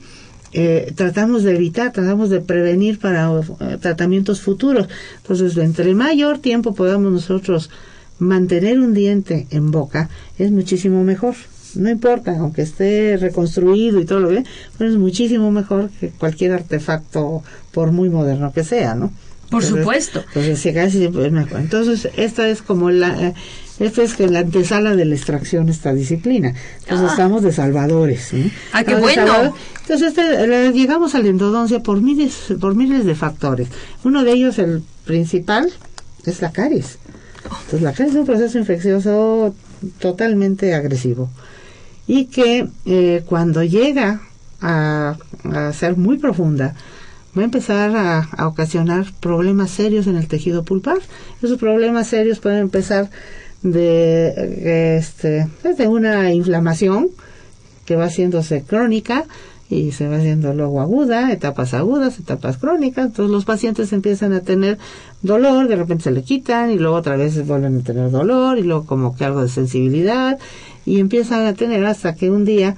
eh, 0.52 0.92
tratamos 0.94 1.42
de 1.42 1.54
evitar, 1.54 1.92
tratamos 1.92 2.30
de 2.30 2.40
prevenir 2.40 2.98
para 2.98 3.30
eh, 3.30 3.78
tratamientos 3.80 4.40
futuros. 4.40 4.88
Entonces, 5.18 5.56
entre 5.56 5.94
mayor 5.94 6.38
tiempo 6.38 6.74
podamos 6.74 7.12
nosotros 7.12 7.70
mantener 8.18 8.80
un 8.80 8.94
diente 8.94 9.46
en 9.50 9.70
boca, 9.70 10.08
es 10.38 10.50
muchísimo 10.50 11.04
mejor 11.04 11.34
no 11.74 11.90
importa, 11.90 12.36
aunque 12.38 12.62
esté 12.62 13.16
reconstruido 13.16 14.00
y 14.00 14.04
todo 14.04 14.20
lo 14.20 14.28
que, 14.30 14.44
pero 14.76 14.90
es 14.90 14.96
muchísimo 14.96 15.50
mejor 15.50 15.90
que 16.00 16.08
cualquier 16.08 16.52
artefacto, 16.52 17.42
por 17.72 17.92
muy 17.92 18.08
moderno 18.08 18.52
que 18.52 18.64
sea, 18.64 18.94
¿no? 18.94 19.12
Por 19.50 19.64
supuesto. 19.64 20.24
Entonces, 20.28 20.66
entonces, 21.58 22.08
esta 22.16 22.48
es 22.48 22.60
como 22.62 22.90
la, 22.90 23.34
esta 23.78 24.02
es 24.02 24.14
que 24.14 24.28
la 24.28 24.40
antesala 24.40 24.96
de 24.96 25.04
la 25.04 25.14
extracción 25.14 25.68
esta 25.68 25.92
disciplina. 25.92 26.54
Entonces 26.80 27.08
ah. 27.08 27.10
estamos 27.10 27.42
de 27.42 27.52
salvadores. 27.52 28.30
Ah, 28.72 28.84
qué 28.84 28.96
bueno. 28.96 29.54
Entonces 29.82 30.08
este, 30.08 30.72
llegamos 30.72 31.14
a 31.14 31.20
la 31.20 31.28
endodoncia 31.28 31.80
por 31.80 32.00
miles, 32.00 32.54
por 32.60 32.74
miles 32.74 33.04
de 33.04 33.14
factores. 33.14 33.68
Uno 34.04 34.24
de 34.24 34.32
ellos, 34.32 34.58
el 34.58 34.82
principal, 35.04 35.70
es 36.24 36.42
la 36.42 36.52
caries. 36.52 36.98
Entonces 37.44 37.82
la 37.82 37.92
caries 37.92 38.14
es 38.14 38.20
un 38.20 38.26
proceso 38.26 38.58
infeccioso 38.58 39.54
totalmente 40.00 40.74
agresivo 40.74 41.30
y 42.08 42.24
que 42.24 42.66
eh, 42.86 43.22
cuando 43.26 43.62
llega 43.62 44.22
a, 44.60 45.16
ser 45.72 45.96
muy 45.96 46.18
profunda, 46.18 46.74
va 47.36 47.42
a 47.42 47.44
empezar 47.44 47.94
a, 47.96 48.46
ocasionar 48.46 49.06
problemas 49.20 49.70
serios 49.70 50.08
en 50.08 50.16
el 50.16 50.26
tejido 50.26 50.64
pulpar. 50.64 50.98
Esos 51.40 51.58
problemas 51.58 52.08
serios 52.08 52.40
pueden 52.40 52.60
empezar 52.60 53.10
de, 53.72 54.96
este, 54.96 55.48
desde 55.62 55.88
una 55.88 56.32
inflamación 56.32 57.08
que 57.84 57.96
va 57.96 58.06
haciéndose 58.06 58.62
crónica 58.62 59.24
y 59.70 59.92
se 59.92 60.08
va 60.08 60.16
haciendo 60.16 60.54
luego 60.54 60.80
aguda, 60.80 61.32
etapas 61.32 61.74
agudas, 61.74 62.18
etapas 62.18 62.56
crónicas. 62.56 63.06
Entonces 63.06 63.30
los 63.30 63.44
pacientes 63.44 63.92
empiezan 63.92 64.32
a 64.32 64.40
tener 64.40 64.78
dolor, 65.22 65.68
de 65.68 65.76
repente 65.76 66.04
se 66.04 66.10
le 66.10 66.22
quitan 66.22 66.70
y 66.70 66.78
luego 66.78 66.96
otra 66.96 67.16
vez 67.16 67.46
vuelven 67.46 67.78
a 67.78 67.82
tener 67.82 68.10
dolor 68.10 68.58
y 68.58 68.62
luego 68.62 68.86
como 68.86 69.16
que 69.16 69.24
algo 69.24 69.42
de 69.42 69.48
sensibilidad 69.48 70.38
y 70.86 71.00
empiezan 71.00 71.46
a 71.46 71.54
tener 71.54 71.84
hasta 71.84 72.14
que 72.14 72.30
un 72.30 72.44
día 72.44 72.76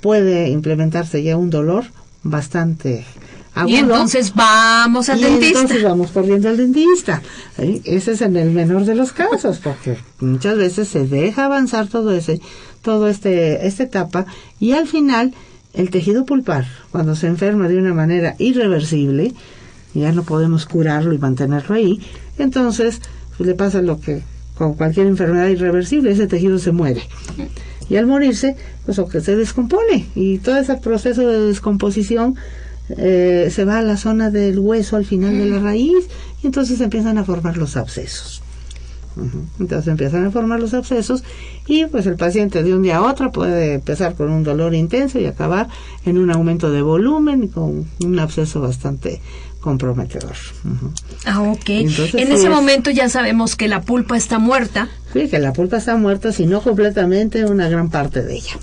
puede 0.00 0.50
implementarse 0.50 1.22
ya 1.22 1.36
un 1.36 1.50
dolor 1.50 1.84
bastante 2.22 3.04
agudo. 3.54 3.74
Y 3.74 3.76
entonces 3.78 4.34
vamos 4.34 5.08
al 5.08 5.20
y 5.20 5.24
dentista. 5.24 5.60
Entonces 5.60 5.84
vamos 5.84 6.10
corriendo 6.10 6.48
al 6.48 6.56
dentista. 6.56 7.22
Ese 7.58 8.12
es 8.12 8.20
en 8.22 8.36
el 8.36 8.50
menor 8.50 8.84
de 8.84 8.94
los 8.94 9.12
casos, 9.12 9.58
porque 9.58 9.98
muchas 10.20 10.56
veces 10.56 10.88
se 10.88 11.06
deja 11.06 11.46
avanzar 11.46 11.88
todo 11.88 12.12
ese, 12.12 12.40
todo 12.82 13.08
este, 13.08 13.66
esta 13.66 13.82
etapa 13.82 14.26
y 14.58 14.72
al 14.72 14.86
final 14.86 15.34
el 15.74 15.90
tejido 15.90 16.26
pulpar, 16.26 16.66
cuando 16.90 17.16
se 17.16 17.26
enferma 17.26 17.68
de 17.68 17.78
una 17.78 17.94
manera 17.94 18.34
irreversible, 18.38 19.32
ya 19.94 20.12
no 20.12 20.22
podemos 20.22 20.66
curarlo 20.66 21.12
y 21.12 21.18
mantenerlo 21.18 21.74
ahí, 21.74 22.00
entonces 22.38 23.00
pues, 23.36 23.46
le 23.46 23.54
pasa 23.54 23.82
lo 23.82 24.00
que 24.00 24.22
con 24.56 24.74
cualquier 24.74 25.06
enfermedad 25.06 25.48
irreversible, 25.48 26.12
ese 26.12 26.26
tejido 26.26 26.58
se 26.58 26.72
muere. 26.72 27.02
Y 27.88 27.96
al 27.96 28.06
morirse, 28.06 28.56
pues 28.84 28.98
o 28.98 29.08
que 29.08 29.20
se 29.20 29.34
descompone. 29.34 30.06
Y 30.14 30.38
todo 30.38 30.56
ese 30.56 30.76
proceso 30.76 31.26
de 31.26 31.40
descomposición 31.40 32.36
eh, 32.96 33.48
se 33.50 33.64
va 33.64 33.78
a 33.78 33.82
la 33.82 33.96
zona 33.96 34.30
del 34.30 34.58
hueso 34.58 34.96
al 34.96 35.04
final 35.04 35.38
de 35.38 35.46
la 35.46 35.58
raíz 35.58 36.08
y 36.42 36.46
entonces 36.46 36.80
empiezan 36.80 37.18
a 37.18 37.24
formar 37.24 37.56
los 37.56 37.76
abscesos. 37.76 38.42
Entonces 39.60 39.88
empiezan 39.88 40.24
a 40.24 40.30
formar 40.30 40.58
los 40.58 40.72
abscesos 40.72 41.22
y 41.66 41.84
pues 41.86 42.06
el 42.06 42.16
paciente 42.16 42.62
de 42.62 42.74
un 42.74 42.82
día 42.82 42.96
a 42.96 43.02
otro 43.02 43.30
puede 43.30 43.74
empezar 43.74 44.14
con 44.14 44.30
un 44.30 44.42
dolor 44.42 44.74
intenso 44.74 45.20
y 45.20 45.26
acabar 45.26 45.68
en 46.06 46.16
un 46.16 46.30
aumento 46.30 46.70
de 46.70 46.80
volumen 46.80 47.44
y 47.44 47.48
con 47.48 47.86
un 48.02 48.18
absceso 48.18 48.60
bastante 48.60 49.20
comprometedor. 49.60 50.34
Ah, 51.24 51.42
ok. 51.42 51.68
en 51.68 52.32
ese 52.32 52.48
momento 52.48 52.90
ya 52.90 53.08
sabemos 53.08 53.54
que 53.54 53.68
la 53.68 53.82
pulpa 53.82 54.16
está 54.16 54.38
muerta. 54.38 54.88
Sí, 55.12 55.28
que 55.28 55.38
la 55.38 55.52
pulpa 55.52 55.76
está 55.76 55.96
muerta, 55.96 56.32
si 56.32 56.46
no 56.46 56.62
completamente, 56.62 57.44
una 57.44 57.68
gran 57.68 57.90
parte 57.90 58.22
de 58.22 58.36
ella. 58.36 58.56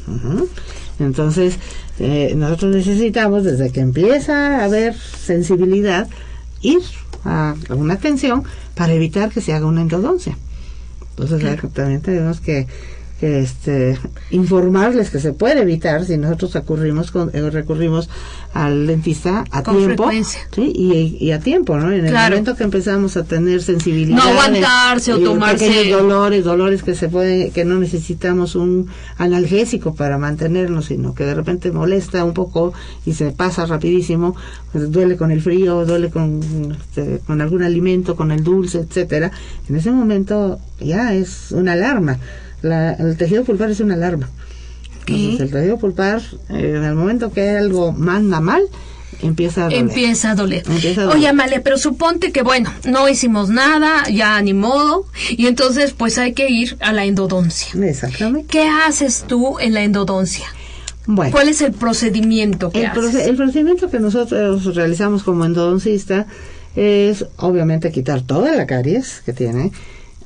Entonces, 0.99 1.55
eh, 1.99 2.33
nosotros 2.35 2.75
necesitamos, 2.75 3.43
desde 3.43 3.71
que 3.71 3.79
empieza 3.79 4.59
a 4.59 4.65
haber 4.65 4.95
sensibilidad, 4.95 6.07
ir 6.61 6.81
a 7.25 7.55
una 7.69 7.95
atención 7.95 8.43
para 8.75 8.93
evitar 8.93 9.29
que 9.29 9.41
se 9.41 9.53
haga 9.53 9.65
una 9.65 9.81
endodoncia. 9.81 10.37
Entonces, 11.17 11.59
también 11.73 12.01
tenemos 12.01 12.39
que 12.39 12.67
este, 13.21 13.97
informarles 14.31 15.09
que 15.09 15.19
se 15.19 15.33
puede 15.33 15.61
evitar 15.61 16.05
si 16.05 16.17
nosotros 16.17 16.53
recurrimos 16.53 17.11
con, 17.11 17.29
eh, 17.33 17.49
recurrimos 17.49 18.09
al 18.53 18.87
dentista 18.87 19.43
a 19.51 19.61
tiempo 19.61 20.09
¿sí? 20.55 20.71
y, 21.19 21.31
a 21.31 21.39
tiempo 21.39 21.77
no 21.77 21.91
en 21.91 22.05
el 22.05 22.13
momento 22.13 22.55
que 22.55 22.63
empezamos 22.63 23.17
a 23.17 23.25
tener 23.25 23.61
sensibilidad 23.61 24.17
no 24.17 24.23
aguantarse 24.23 25.13
o 25.13 25.17
eh, 25.17 25.23
tomarse 25.23 25.89
dolores 25.89 26.45
dolores 26.45 26.81
que 26.81 26.95
se 26.95 27.09
pueden 27.09 27.51
que 27.51 27.65
no 27.65 27.77
necesitamos 27.77 28.55
un 28.55 28.87
analgésico 29.17 29.93
para 29.93 30.17
mantenernos 30.17 30.85
sino 30.85 31.13
que 31.13 31.25
de 31.25 31.35
repente 31.35 31.71
molesta 31.71 32.23
un 32.23 32.33
poco 32.33 32.73
y 33.05 33.13
se 33.13 33.31
pasa 33.31 33.65
rapidísimo 33.65 34.35
pues 34.71 34.91
duele 34.91 35.17
con 35.17 35.31
el 35.31 35.41
frío 35.41 35.85
duele 35.85 36.09
con 36.09 36.77
este, 36.79 37.19
con 37.27 37.41
algún 37.41 37.63
alimento 37.63 38.15
con 38.15 38.31
el 38.31 38.43
dulce 38.43 38.79
etcétera 38.79 39.31
en 39.67 39.75
ese 39.75 39.91
momento 39.91 40.57
ya 40.79 41.13
es 41.13 41.51
una 41.51 41.73
alarma 41.73 42.17
el 42.63 43.17
tejido 43.17 43.43
pulpar 43.43 43.69
es 43.71 43.79
una 43.79 43.95
alarma. 43.95 44.29
Entonces, 45.07 45.39
el 45.41 45.51
tejido 45.51 45.77
pulpar, 45.77 46.21
eh, 46.49 46.73
en 46.77 46.83
el 46.83 46.95
momento 46.95 47.31
que 47.31 47.49
algo 47.49 47.91
manda 47.91 48.39
mal, 48.39 48.61
empieza 49.21 49.61
a 49.61 49.63
doler. 49.65 49.79
Empieza 49.79 50.31
a 50.31 50.35
doler. 50.35 50.63
Oye, 51.09 51.27
Amalia, 51.27 51.61
pero 51.63 51.77
suponte 51.77 52.31
que, 52.31 52.43
bueno, 52.43 52.71
no 52.85 53.09
hicimos 53.09 53.49
nada, 53.49 54.07
ya 54.09 54.41
ni 54.41 54.53
modo, 54.53 55.05
y 55.29 55.47
entonces 55.47 55.93
pues 55.93 56.17
hay 56.17 56.33
que 56.33 56.49
ir 56.49 56.77
a 56.79 56.93
la 56.93 57.05
endodoncia. 57.05 57.69
Exactamente. 57.83 58.47
¿Qué 58.49 58.67
haces 58.67 59.25
tú 59.27 59.59
en 59.59 59.73
la 59.73 59.83
endodoncia? 59.83 60.45
Bueno, 61.05 61.31
¿Cuál 61.31 61.49
es 61.49 61.61
el 61.61 61.71
procedimiento 61.71 62.69
que 62.69 62.81
el, 62.81 62.85
haces? 62.85 63.27
el 63.27 63.35
procedimiento 63.35 63.89
que 63.89 63.99
nosotros 63.99 64.75
realizamos 64.75 65.23
como 65.23 65.43
endodoncista 65.43 66.27
es 66.75 67.25
obviamente 67.37 67.91
quitar 67.91 68.21
toda 68.21 68.53
la 68.55 68.67
caries 68.67 69.21
que 69.25 69.33
tiene, 69.33 69.71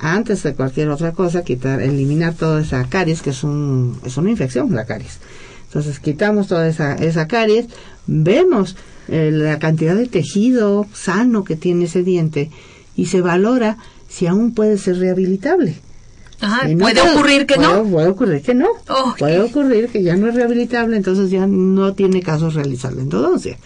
antes 0.03 0.43
de 0.43 0.53
cualquier 0.53 0.89
otra 0.89 1.13
cosa, 1.13 1.43
quitar, 1.43 1.81
eliminar 1.81 2.33
toda 2.33 2.61
esa 2.61 2.83
caries, 2.89 3.21
que 3.21 3.29
es, 3.29 3.43
un, 3.43 3.99
es 4.05 4.17
una 4.17 4.29
infección, 4.29 4.75
la 4.75 4.85
caries. 4.85 5.19
Entonces 5.67 5.99
quitamos 5.99 6.47
toda 6.47 6.67
esa, 6.67 6.95
esa 6.95 7.27
caries, 7.27 7.67
vemos 8.05 8.75
eh, 9.07 9.31
la 9.31 9.59
cantidad 9.59 9.95
de 9.95 10.07
tejido 10.07 10.85
sano 10.93 11.45
que 11.45 11.55
tiene 11.55 11.85
ese 11.85 12.03
diente 12.03 12.51
y 12.97 13.05
se 13.05 13.21
valora 13.21 13.77
si 14.09 14.27
aún 14.27 14.53
puede 14.53 14.77
ser 14.77 14.99
rehabilitable. 14.99 15.77
Ajá, 16.41 16.67
no 16.67 16.79
puede 16.79 17.01
ocurrir 17.01 17.45
que 17.45 17.57
no. 17.57 17.85
Puede 17.85 18.07
ocurrir 18.09 18.41
que 18.41 18.53
no. 18.53 18.67
Oh, 18.89 19.15
Puede 19.17 19.39
ocurrir 19.39 19.87
que 19.87 20.03
ya 20.03 20.17
no 20.17 20.27
es 20.27 20.35
rehabilitable, 20.35 20.97
entonces 20.97 21.31
ya 21.31 21.47
no 21.47 21.93
tiene 21.93 22.21
caso 22.21 22.49
realizar 22.49 22.91
la 22.91 23.03
endodoncia. 23.03 23.57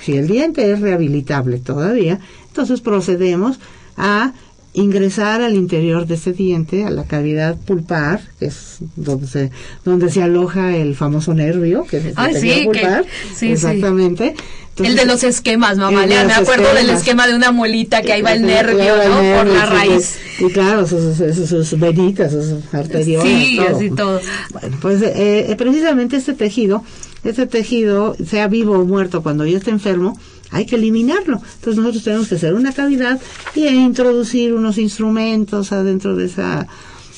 Si 0.00 0.16
el 0.16 0.26
diente 0.28 0.72
es 0.72 0.80
rehabilitable 0.80 1.58
todavía, 1.58 2.20
entonces 2.48 2.80
procedemos 2.80 3.60
a 3.98 4.32
ingresar 4.74 5.40
al 5.40 5.54
interior 5.54 6.06
de 6.06 6.14
ese 6.16 6.32
diente, 6.32 6.84
a 6.84 6.90
la 6.90 7.04
cavidad 7.04 7.56
pulpar, 7.56 8.20
que 8.38 8.46
es 8.46 8.78
donde 8.96 9.26
se, 9.26 9.50
donde 9.84 10.10
se 10.10 10.22
aloja 10.22 10.76
el 10.76 10.94
famoso 10.96 11.32
nervio, 11.32 11.84
que 11.88 11.98
es 11.98 12.04
el 12.06 12.12
Ay, 12.16 12.34
sí, 12.34 12.40
tejido 12.40 12.72
que- 12.72 12.80
pulpar. 12.80 13.04
sí, 13.04 13.34
sí. 13.36 13.46
Exactamente. 13.52 14.34
el 14.78 14.96
de 14.96 15.04
los 15.06 15.22
esquemas, 15.22 15.78
mamá. 15.78 16.04
Ya 16.06 16.24
me 16.24 16.32
acuerdo 16.32 16.74
del 16.74 16.90
esquema 16.90 17.28
de 17.28 17.34
una 17.36 17.52
muelita 17.52 18.02
que 18.02 18.12
ahí 18.12 18.22
va 18.22 18.32
el 18.32 18.42
nervio, 18.42 18.96
¿no? 18.96 19.36
Por 19.38 19.46
la 19.46 19.66
raíz. 19.66 20.16
Y 20.40 20.50
claro, 20.50 20.84
sus, 20.88 21.16
sus, 21.16 21.48
sus 21.48 21.78
venitas, 21.78 22.32
sus 22.32 22.74
arteriolas. 22.74 23.24
Sí, 23.28 23.56
todo. 23.64 23.76
así 23.76 23.90
todo. 23.90 24.20
Bueno, 24.52 24.76
pues 24.82 25.00
eh, 25.02 25.46
eh, 25.50 25.54
precisamente 25.56 26.16
este 26.16 26.32
tejido, 26.34 26.82
este 27.22 27.46
tejido, 27.46 28.16
sea 28.28 28.48
vivo 28.48 28.76
o 28.76 28.84
muerto, 28.84 29.22
cuando 29.22 29.46
ya 29.46 29.56
está 29.58 29.70
enfermo, 29.70 30.18
hay 30.50 30.66
que 30.66 30.76
eliminarlo. 30.76 31.40
Entonces 31.56 31.76
nosotros 31.76 32.04
tenemos 32.04 32.28
que 32.28 32.36
hacer 32.36 32.54
una 32.54 32.72
cavidad 32.72 33.20
y 33.54 33.66
introducir 33.66 34.54
unos 34.54 34.78
instrumentos 34.78 35.72
adentro 35.72 36.16
de 36.16 36.26
esa, 36.26 36.66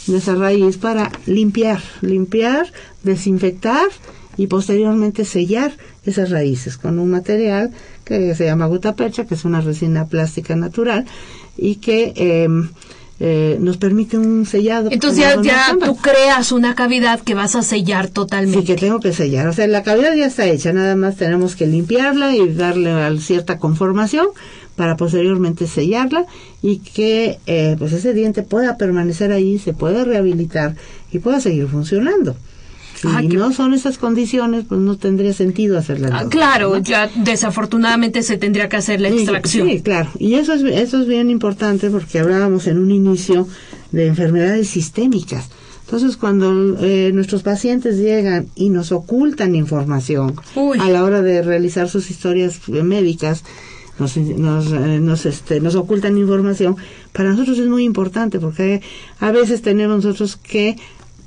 de 0.06 0.16
esa 0.16 0.34
raíz 0.34 0.76
para 0.78 1.10
limpiar, 1.26 1.80
limpiar, 2.00 2.72
desinfectar 3.02 3.88
y 4.36 4.46
posteriormente 4.46 5.24
sellar 5.24 5.76
esas 6.04 6.30
raíces 6.30 6.76
con 6.76 6.98
un 6.98 7.10
material 7.10 7.70
que 8.04 8.34
se 8.34 8.44
llama 8.44 8.66
gutapercha, 8.66 9.26
que 9.26 9.34
es 9.34 9.44
una 9.44 9.60
resina 9.60 10.06
plástica 10.06 10.54
natural 10.54 11.06
y 11.56 11.76
que 11.76 12.12
eh, 12.16 12.48
eh, 13.18 13.56
nos 13.60 13.76
permite 13.78 14.18
un 14.18 14.44
sellado. 14.44 14.90
Entonces 14.90 15.20
ya, 15.20 15.40
ya 15.42 15.76
tú 15.82 15.96
creas 15.96 16.52
una 16.52 16.74
cavidad 16.74 17.20
que 17.20 17.34
vas 17.34 17.54
a 17.56 17.62
sellar 17.62 18.06
Sí, 18.06 18.12
totalmente. 18.12 18.64
que 18.64 18.76
tengo 18.76 19.00
que 19.00 19.12
sellar. 19.12 19.48
O 19.48 19.52
sea, 19.52 19.66
la 19.66 19.82
cavidad 19.82 20.14
ya 20.14 20.26
está 20.26 20.46
hecha, 20.46 20.72
nada 20.72 20.96
más 20.96 21.16
tenemos 21.16 21.56
que 21.56 21.66
limpiarla 21.66 22.34
y 22.36 22.52
darle 22.52 22.90
a 22.90 23.16
cierta 23.18 23.58
conformación 23.58 24.26
para 24.76 24.96
posteriormente 24.96 25.66
sellarla 25.66 26.26
y 26.60 26.78
que 26.78 27.38
eh, 27.46 27.76
pues 27.78 27.92
ese 27.92 28.12
diente 28.12 28.42
pueda 28.42 28.76
permanecer 28.76 29.32
ahí, 29.32 29.58
se 29.58 29.72
pueda 29.72 30.04
rehabilitar 30.04 30.76
y 31.10 31.18
pueda 31.18 31.40
seguir 31.40 31.66
funcionando. 31.68 32.36
Si 33.00 33.06
Ah, 33.08 33.20
qué- 33.20 33.36
no 33.36 33.52
son 33.52 33.74
esas 33.74 33.98
condiciones, 33.98 34.64
pues 34.68 34.80
no 34.80 34.96
tendría 34.96 35.32
sentido 35.32 35.78
hacerla. 35.78 36.08
Ah, 36.12 36.26
claro, 36.28 36.78
ya 36.78 37.08
desafortunadamente 37.16 38.22
se 38.22 38.36
tendría 38.38 38.68
que 38.68 38.76
hacer 38.76 39.00
la 39.00 39.08
extracción. 39.08 39.68
Sí, 39.68 39.80
claro. 39.82 40.10
Y 40.18 40.34
eso 40.34 40.54
es, 40.54 40.62
eso 40.62 41.00
es 41.02 41.06
bien 41.06 41.30
importante 41.30 41.90
porque 41.90 42.18
hablábamos 42.18 42.66
en 42.66 42.78
un 42.78 42.90
inicio 42.90 43.46
de 43.92 44.06
enfermedades 44.06 44.68
sistémicas. 44.68 45.48
Entonces, 45.84 46.16
cuando 46.16 46.76
eh, 46.80 47.12
nuestros 47.14 47.42
pacientes 47.44 47.96
llegan 47.98 48.48
y 48.56 48.70
nos 48.70 48.90
ocultan 48.90 49.54
información 49.54 50.34
Uy. 50.56 50.78
a 50.80 50.88
la 50.90 51.04
hora 51.04 51.22
de 51.22 51.42
realizar 51.42 51.88
sus 51.88 52.10
historias 52.10 52.58
eh, 52.72 52.82
médicas, 52.82 53.44
nos, 53.98 54.16
nos, 54.16 54.72
eh, 54.72 54.98
nos, 55.00 55.24
este, 55.26 55.60
nos 55.60 55.74
ocultan 55.76 56.18
información, 56.18 56.76
para 57.12 57.30
nosotros 57.30 57.58
es 57.60 57.68
muy 57.68 57.84
importante 57.84 58.40
porque 58.40 58.82
a 59.20 59.30
veces 59.30 59.62
tenemos 59.62 60.04
nosotros 60.04 60.36
que 60.36 60.76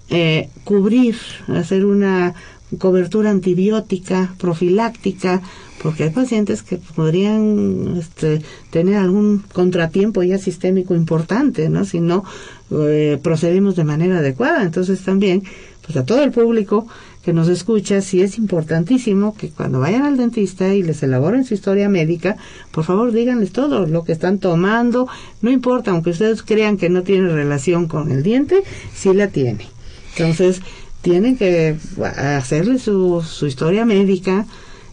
eh, 0.10 0.50
cubrir, 0.63 1.15
hacer 1.48 1.86
una 1.86 2.34
cobertura 2.78 3.32
antibiótica, 3.32 4.34
profiláctica, 4.38 5.41
porque 5.82 6.04
hay 6.04 6.10
pacientes 6.10 6.62
que 6.62 6.78
podrían 6.78 7.98
este, 7.98 8.41
tener 8.69 8.98
algún 8.98 9.43
contratiempo 9.54 10.22
ya 10.24 10.38
sistémico 10.38 10.93
importante, 10.93 11.69
¿no? 11.69 11.86
Si 11.86 12.00
no 12.02 12.24
eh, 12.72 13.17
procedemos 13.22 13.76
de 13.76 13.86
manera 13.86 14.19
adecuada. 14.19 14.63
Entonces 14.63 15.02
también, 15.02 15.43
pues 15.86 15.98
a 15.98 16.06
todo 16.06 16.22
el 16.22 16.32
público 16.32 16.86
que 17.24 17.34
nos 17.34 17.48
escucha, 17.48 18.02
sí 18.02 18.22
es 18.22 18.38
importantísimo 18.38 19.36
que 19.36 19.50
cuando 19.50 19.80
vayan 19.80 20.04
al 20.04 20.17
dentista 20.17 20.74
y 20.74 20.84
les 20.84 21.02
elaboren 21.02 21.45
su 21.45 21.54
historia 21.54 21.89
médica, 21.89 22.38
por 22.72 22.84
favor 22.84 23.12
díganles 23.12 23.52
todo 23.52 23.86
lo 23.86 24.04
que 24.04 24.12
están 24.12 24.39
tomando, 24.39 25.08
no 25.41 25.50
importa, 25.50 25.91
aunque 25.91 26.12
ustedes 26.12 26.43
crean 26.43 26.78
que 26.78 26.89
no 26.89 27.04
tiene 27.04 27.30
relación 27.30 27.88
con 27.88 28.12
el 28.12 28.24
diente, 28.24 28.63
sí 28.93 29.13
la 29.13 29.28
tiene. 29.30 29.79
Entonces, 30.15 30.62
tienen 31.02 31.38
que 31.38 31.78
hacerle 32.04 32.80
su, 32.80 33.22
su 33.22 33.48
historia 33.48 33.86
médica 33.86 34.45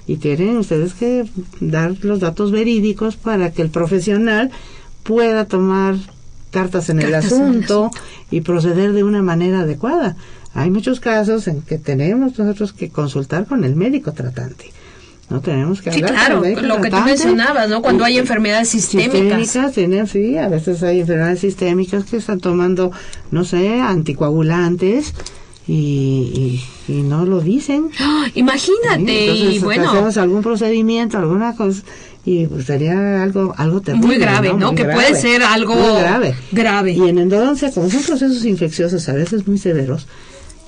y 0.07 0.17
tienen 0.17 0.57
ustedes 0.57 0.95
que 0.95 1.25
dar 1.61 1.97
los 2.03 2.21
datos 2.21 2.53
verídicos 2.53 3.17
para 3.17 3.53
que 3.53 3.63
el 3.63 3.71
profesional 3.71 4.51
pueda 5.03 5.47
tomar 5.47 5.97
cartas 6.51 6.89
en 6.89 7.01
el 7.01 7.11
Cartas 7.11 7.33
en 7.33 7.39
el 7.41 7.49
asunto 7.51 7.91
y 8.31 8.41
proceder 8.41 8.93
de 8.93 9.05
una 9.05 9.23
manera 9.23 9.61
adecuada. 9.61 10.17
Hay 10.55 10.71
muchos 10.71 11.01
casos 11.01 11.49
en 11.49 11.61
que 11.61 11.77
tenemos 11.77 12.39
nosotros 12.39 12.73
que 12.73 12.89
consultar 12.89 13.47
con 13.47 13.65
el 13.65 13.77
médico 13.77 14.13
tratante. 14.13 14.73
No 15.29 15.41
tenemos 15.41 15.83
que 15.83 15.91
Sí, 15.91 15.97
hablar 16.03 16.13
claro, 16.15 16.35
el 16.37 16.41
médico 16.43 16.61
lo 16.63 16.81
que 16.81 16.89
tú 16.91 16.99
mencionabas, 17.01 17.69
¿no? 17.69 17.83
Cuando 17.83 18.05
hay 18.05 18.17
enfermedades 18.19 18.69
sistémicas. 18.69 19.41
Sistémicas, 19.41 20.11
sí, 20.11 20.37
a 20.39 20.49
veces 20.49 20.83
hay 20.85 21.01
enfermedades 21.01 21.41
sistémicas 21.41 22.05
que 22.05 22.19
están 22.19 22.39
tomando, 22.39 22.93
no 23.33 23.45
sé, 23.45 23.81
anticoagulantes 23.81 25.15
y, 25.67 26.63
y, 26.89 26.93
y 26.93 27.03
no 27.03 27.27
lo 27.27 27.41
dicen. 27.41 27.91
¡Ah! 27.99 28.27
Imagínate, 28.35 29.05
Sí, 29.07 29.29
entonces, 29.29 29.55
y 29.57 29.59
bueno, 29.59 29.91
hacemos 29.91 30.17
algún 30.17 30.43
procedimiento, 30.43 31.19
alguna 31.19 31.57
cosa, 31.57 31.83
y 32.25 32.47
pues 32.47 32.67
sería 32.67 33.23
algo, 33.23 33.53
algo 33.57 33.81
terrible. 33.81 34.07
muy 34.07 34.19
grave, 34.19 34.53
¿no? 34.55 34.69
Muy 34.69 34.77
que 34.77 34.85
grave, 34.85 34.95
puede 34.95 35.21
ser 35.21 35.43
algo 35.43 35.75
grave. 35.99 36.37
grave. 36.53 36.93
Y 36.93 37.09
en 37.09 37.19
endodoncia, 37.19 37.73
como 37.73 37.91
son 37.91 38.03
procesos 38.03 38.45
infecciosos 38.45 39.09
a 39.09 39.13
veces 39.15 39.47
muy 39.49 39.59
severos, 39.59 40.07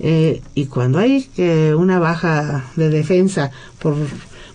eh, 0.00 0.42
y 0.54 0.66
cuando 0.66 0.98
hay 1.00 1.28
eh, 1.36 1.74
una 1.76 1.98
baja 1.98 2.66
de 2.76 2.88
defensa 2.88 3.50
por, 3.80 3.96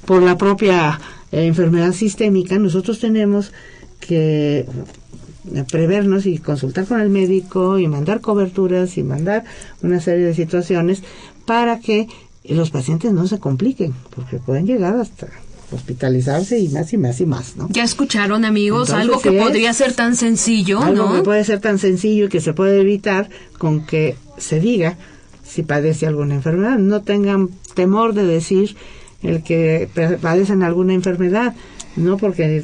por 0.05 0.21
la 0.21 0.37
propia 0.37 0.99
eh, 1.31 1.45
enfermedad 1.45 1.93
sistémica, 1.93 2.59
nosotros 2.59 2.99
tenemos 2.99 3.51
que 3.99 4.65
eh, 5.53 5.63
prevernos 5.69 6.25
y 6.25 6.37
consultar 6.37 6.85
con 6.85 7.01
el 7.01 7.09
médico 7.09 7.79
y 7.79 7.87
mandar 7.87 8.21
coberturas 8.21 8.97
y 8.97 9.03
mandar 9.03 9.43
una 9.81 9.99
serie 9.99 10.25
de 10.25 10.33
situaciones 10.33 11.03
para 11.45 11.79
que 11.79 12.07
los 12.43 12.71
pacientes 12.71 13.11
no 13.11 13.27
se 13.27 13.39
compliquen, 13.39 13.93
porque 14.15 14.37
pueden 14.37 14.65
llegar 14.65 14.95
hasta 14.97 15.27
hospitalizarse 15.71 16.59
y 16.59 16.69
más 16.69 16.93
y 16.93 16.97
más 16.97 17.19
y 17.19 17.25
más, 17.25 17.55
¿no? 17.55 17.67
Ya 17.71 17.83
escucharon, 17.83 18.45
amigos, 18.45 18.89
Entonces, 18.89 19.09
algo 19.09 19.21
que 19.21 19.37
es 19.37 19.43
podría 19.43 19.73
ser 19.73 19.93
tan 19.93 20.15
sencillo, 20.15 20.81
Algo 20.81 21.09
¿no? 21.09 21.15
que 21.15 21.21
puede 21.23 21.43
ser 21.43 21.59
tan 21.59 21.79
sencillo 21.79 22.25
y 22.25 22.29
que 22.29 22.41
se 22.41 22.53
puede 22.53 22.81
evitar 22.81 23.29
con 23.57 23.85
que 23.85 24.15
se 24.37 24.59
diga 24.59 24.97
si 25.43 25.63
padece 25.63 26.05
alguna 26.05 26.35
enfermedad. 26.35 26.77
No 26.77 27.01
tengan 27.01 27.49
temor 27.75 28.13
de 28.13 28.25
decir 28.25 28.75
el 29.23 29.43
que 29.43 29.89
pa- 29.93 30.17
padecen 30.17 30.63
alguna 30.63 30.93
enfermedad, 30.93 31.55
no 31.95 32.17
porque 32.17 32.63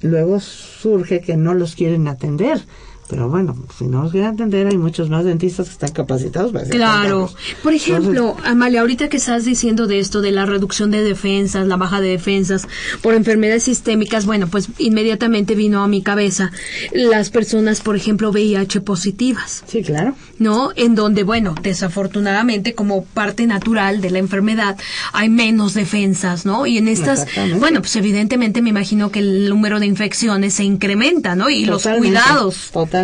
luego 0.00 0.40
surge 0.40 1.20
que 1.20 1.36
no 1.36 1.54
los 1.54 1.74
quieren 1.74 2.06
atender. 2.08 2.60
Pero 3.08 3.28
bueno, 3.28 3.56
si 3.76 3.86
no 3.86 4.02
los 4.02 4.12
quieren 4.12 4.30
atender, 4.30 4.66
hay 4.66 4.76
muchos 4.76 5.08
más 5.08 5.24
dentistas 5.24 5.66
que 5.66 5.72
están 5.72 5.92
capacitados 5.92 6.52
para 6.52 6.66
Claro. 6.66 7.30
Por 7.62 7.72
ejemplo, 7.72 8.36
Amalia, 8.44 8.80
ahorita 8.80 9.08
que 9.08 9.16
estás 9.16 9.44
diciendo 9.44 9.86
de 9.86 9.98
esto, 9.98 10.20
de 10.20 10.32
la 10.32 10.44
reducción 10.44 10.90
de 10.90 11.02
defensas, 11.02 11.66
la 11.66 11.76
baja 11.76 12.00
de 12.00 12.10
defensas 12.10 12.68
por 13.02 13.14
enfermedades 13.14 13.64
sistémicas, 13.64 14.26
bueno, 14.26 14.48
pues 14.48 14.68
inmediatamente 14.78 15.54
vino 15.54 15.82
a 15.82 15.88
mi 15.88 16.02
cabeza 16.02 16.50
las 16.92 17.30
personas, 17.30 17.80
por 17.80 17.96
ejemplo, 17.96 18.30
VIH 18.30 18.82
positivas. 18.82 19.64
Sí, 19.66 19.82
claro. 19.82 20.14
¿no? 20.38 20.70
En 20.76 20.94
donde, 20.94 21.22
bueno, 21.22 21.54
desafortunadamente, 21.62 22.74
como 22.74 23.04
parte 23.04 23.46
natural 23.46 24.00
de 24.00 24.10
la 24.10 24.18
enfermedad, 24.18 24.76
hay 25.12 25.28
menos 25.28 25.74
defensas, 25.74 26.46
¿no? 26.46 26.66
Y 26.66 26.78
en 26.78 26.88
estas, 26.88 27.26
bueno, 27.58 27.80
pues 27.80 27.96
evidentemente 27.96 28.62
me 28.62 28.70
imagino 28.70 29.10
que 29.10 29.20
el 29.20 29.48
número 29.48 29.80
de 29.80 29.86
infecciones 29.86 30.54
se 30.54 30.64
incrementa, 30.64 31.34
¿no? 31.34 31.50
Y 31.50 31.64
los 31.64 31.82
cuidados. 31.82 32.70
Totalmente. 32.72 32.97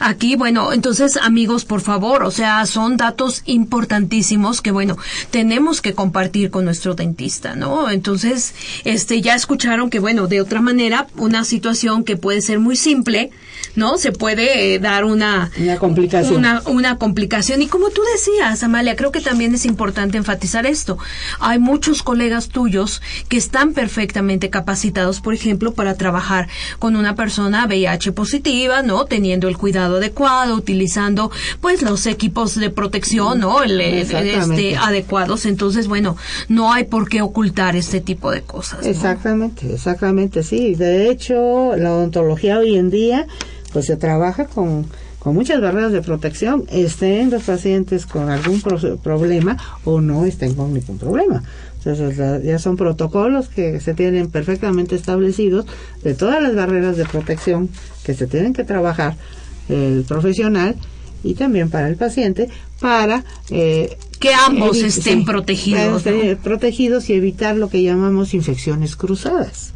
Aquí, 0.00 0.36
bueno, 0.36 0.72
entonces, 0.72 1.16
amigos, 1.16 1.64
por 1.64 1.80
favor, 1.80 2.22
o 2.24 2.30
sea, 2.30 2.66
son 2.66 2.96
datos 2.96 3.42
importantísimos 3.46 4.60
que, 4.60 4.70
bueno, 4.70 4.96
tenemos 5.30 5.80
que 5.80 5.94
compartir 5.94 6.50
con 6.50 6.64
nuestro 6.64 6.94
dentista, 6.94 7.56
¿no? 7.56 7.90
Entonces, 7.90 8.54
este, 8.84 9.20
ya 9.20 9.34
escucharon 9.34 9.90
que, 9.90 9.98
bueno, 9.98 10.26
de 10.26 10.40
otra 10.40 10.60
manera, 10.60 11.06
una 11.16 11.44
situación 11.44 12.04
que 12.04 12.16
puede 12.16 12.42
ser 12.42 12.58
muy 12.58 12.76
simple, 12.76 13.30
¿no? 13.74 13.98
Se 13.98 14.12
puede 14.12 14.74
eh, 14.74 14.78
dar 14.78 15.04
una, 15.04 15.50
Una 15.58 15.76
complicación. 15.76 16.36
una, 16.36 16.62
una 16.66 16.98
complicación. 16.98 17.62
Y 17.62 17.66
como 17.68 17.90
tú 17.90 18.02
decías, 18.12 18.62
Amalia, 18.62 18.96
creo 18.96 19.12
que 19.12 19.20
también 19.20 19.54
es 19.54 19.64
importante 19.64 20.18
enfatizar 20.18 20.66
esto. 20.66 20.98
Hay 21.40 21.58
muchos 21.58 22.02
colegas 22.02 22.48
tuyos 22.48 23.02
que 23.28 23.36
están 23.36 23.72
perfectamente 23.72 24.50
capacitados, 24.50 25.20
por 25.20 25.34
ejemplo, 25.34 25.72
para 25.72 25.94
trabajar 25.94 26.48
con 26.78 26.96
una 26.96 27.14
persona 27.14 27.66
VIH 27.66 28.12
positiva, 28.12 28.82
¿no? 28.82 29.04
Teniendo 29.04 29.48
el 29.48 29.56
cuidado 29.56 29.96
adecuado, 29.96 30.54
utilizando 30.54 31.30
pues 31.60 31.82
los 31.82 32.06
equipos 32.06 32.54
de 32.54 32.70
protección, 32.70 33.40
¿no? 33.40 33.62
El, 33.62 33.80
este, 33.80 34.76
adecuados. 34.76 35.46
Entonces, 35.46 35.88
bueno, 35.88 36.16
no 36.48 36.72
hay 36.72 36.84
por 36.84 37.08
qué 37.08 37.22
ocultar 37.22 37.76
este 37.76 38.00
tipo 38.00 38.30
de 38.30 38.42
cosas. 38.42 38.86
Exactamente, 38.86 39.72
exactamente, 39.72 40.42
sí. 40.42 40.74
De 40.74 41.10
hecho, 41.10 41.76
la 41.76 41.92
odontología 41.92 42.58
hoy 42.58 42.76
en 42.76 42.90
día, 42.90 43.26
pues 43.72 43.86
se 43.86 43.96
trabaja 43.96 44.46
con 44.46 44.86
con 45.22 45.36
muchas 45.36 45.60
barreras 45.60 45.92
de 45.92 46.02
protección, 46.02 46.64
estén 46.68 47.30
los 47.30 47.44
pacientes 47.44 48.06
con 48.06 48.28
algún 48.28 48.60
problema 49.00 49.56
o 49.84 50.00
no 50.00 50.24
estén 50.24 50.54
con 50.56 50.74
ningún 50.74 50.98
problema. 50.98 51.44
Entonces 51.78 52.44
ya 52.44 52.58
son 52.58 52.76
protocolos 52.76 53.48
que 53.48 53.78
se 53.78 53.94
tienen 53.94 54.30
perfectamente 54.30 54.96
establecidos 54.96 55.66
de 56.02 56.14
todas 56.14 56.42
las 56.42 56.56
barreras 56.56 56.96
de 56.96 57.04
protección 57.04 57.68
que 58.02 58.14
se 58.14 58.26
tienen 58.26 58.52
que 58.52 58.64
trabajar 58.64 59.16
el 59.68 60.04
profesional 60.08 60.74
y 61.22 61.34
también 61.34 61.70
para 61.70 61.88
el 61.88 61.94
paciente 61.94 62.48
para 62.80 63.24
eh, 63.50 63.96
que 64.18 64.34
ambos 64.34 64.78
estén 64.78 65.24
protegidos. 65.24 66.02
protegidos 66.42 67.08
y 67.10 67.12
evitar 67.12 67.56
lo 67.56 67.70
que 67.70 67.80
llamamos 67.80 68.34
infecciones 68.34 68.96
cruzadas. 68.96 69.72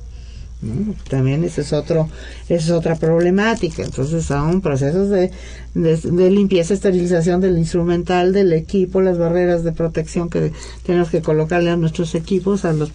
También 1.09 1.45
esa 1.45 1.61
es 1.61 1.73
otro, 1.73 2.09
es 2.49 2.71
otra 2.71 2.97
problemática. 2.97 3.83
Entonces 3.83 4.25
son 4.25 4.61
procesos 4.63 5.11
de, 5.11 5.31
de, 5.75 6.31
limpieza, 6.31 6.75
esterilización 6.75 7.41
del 7.41 7.59
instrumental, 7.59 8.33
del 8.33 8.53
equipo, 8.53 9.01
las 9.01 9.19
barreras 9.19 9.65
de 9.65 9.73
protección 9.73 10.31
que 10.31 10.53
tenemos 10.85 11.11
que 11.11 11.21
colocarle 11.21 11.71
a 11.71 11.77
nuestros 11.77 12.15
equipos, 12.15 12.65
a 12.65 12.73
los, 12.73 12.91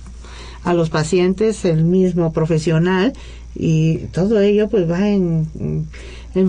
a 0.63 0.73
los 0.73 0.89
pacientes, 0.89 1.63
el 1.65 1.83
mismo 1.83 2.33
profesional 2.33 3.13
y 3.53 3.97
todo 4.13 4.39
ello 4.39 4.69
pues 4.69 4.89
va 4.89 5.09
en 5.09 5.47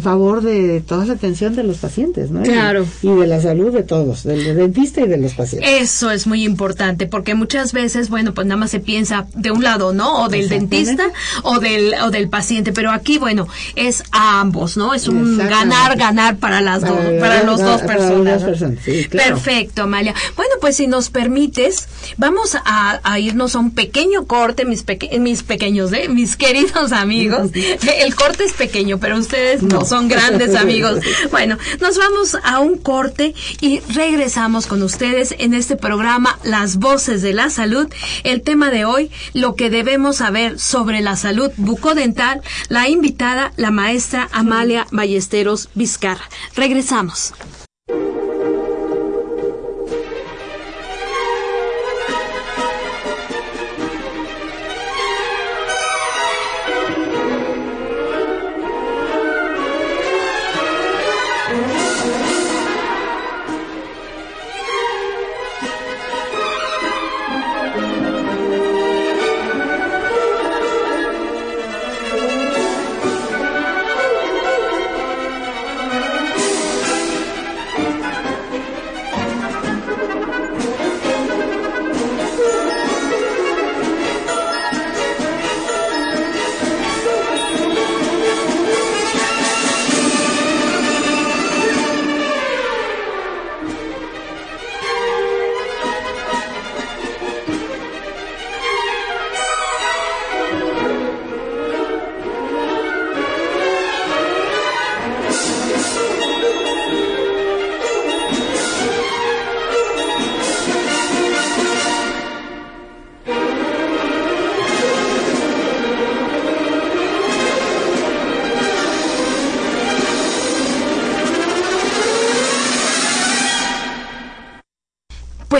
favor 0.01 0.43
de 0.43 0.81
toda 0.81 1.05
la 1.05 1.15
atención 1.15 1.57
de 1.57 1.65
los 1.65 1.79
pacientes, 1.79 2.31
¿no? 2.31 2.43
Claro. 2.43 2.87
Y, 3.03 3.09
de 3.09 3.27
la 3.27 3.41
salud 3.41 3.73
de 3.73 3.83
todos, 3.83 4.23
del 4.23 4.57
dentista 4.57 5.01
y 5.01 5.09
de 5.09 5.17
los 5.17 5.35
pacientes. 5.35 5.71
Eso 5.81 6.11
es 6.11 6.27
muy 6.27 6.45
importante, 6.45 7.07
porque 7.07 7.35
muchas 7.35 7.73
veces, 7.73 8.09
bueno, 8.09 8.33
pues 8.33 8.47
nada 8.47 8.59
más 8.59 8.71
se 8.71 8.81
piensa 8.81 9.27
de 9.35 9.51
un 9.51 9.63
lado, 9.63 9.93
¿no? 9.93 10.25
O 10.25 10.29
del 10.29 10.49
dentista 10.49 11.11
o 11.43 11.59
del, 11.59 11.95
o 12.05 12.11
del 12.11 12.29
paciente, 12.29 12.73
pero 12.73 12.91
aquí, 12.93 13.19
bueno, 13.19 13.49
es 13.75 14.05
a 14.13 14.41
ambos, 14.41 14.77
¿no? 14.77 14.95
Es 14.95 15.09
un 15.09 15.37
ganar, 15.37 15.97
ganar 15.97 16.37
para 16.37 16.61
las 16.61 16.83
dos, 16.83 16.99
para 17.21 17.43
los 17.43 17.61
dos 17.61 17.83
personas. 17.83 18.43
Sí, 18.85 19.07
claro. 19.11 19.35
Perfecto, 19.35 19.83
Amalia. 19.83 20.15
Bueno, 20.37 20.53
pues 20.61 20.77
si 20.77 20.87
nos 20.87 21.11
permites, 21.11 21.89
vamos 22.17 22.57
a, 22.65 23.19
irnos 23.19 23.57
a 23.57 23.59
un 23.59 23.73
pequeño 23.73 24.27
corte, 24.27 24.65
mis, 24.65 24.85
mis 25.19 25.43
pequeños, 25.43 25.93
¿eh? 25.93 26.09
Mis 26.09 26.37
queridos 26.37 26.93
amigos. 26.93 27.51
El 27.99 28.15
corte 28.15 28.45
es 28.45 28.53
pequeño, 28.53 28.99
pero 28.99 29.19
ustedes 29.19 29.63
son 29.85 30.09
grandes 30.09 30.55
amigos. 30.55 31.01
Bueno, 31.31 31.59
nos 31.81 31.99
vamos 31.99 32.37
a 32.43 32.61
un 32.61 32.79
corte 32.79 33.35
y 33.61 33.81
regresamos 33.81 34.67
con 34.67 34.83
ustedes 34.83 35.35
en 35.39 35.55
este 35.55 35.77
programa 35.77 36.39
Las 36.45 36.77
Voces 36.77 37.23
de 37.23 37.33
la 37.33 37.51
Salud. 37.51 37.89
El 38.25 38.43
tema 38.43 38.71
de 38.71 38.85
hoy, 38.85 39.11
lo 39.33 39.55
que 39.55 39.71
debemos 39.71 40.17
saber 40.17 40.59
sobre 40.59 41.01
la 41.01 41.17
salud 41.17 41.51
bucodental, 41.57 42.43
la 42.69 42.89
invitada, 42.89 43.53
la 43.57 43.71
maestra 43.71 44.29
Amalia 44.33 44.87
Ballesteros 44.91 45.69
Vizcarra. 45.75 46.29
Regresamos. 46.57 47.33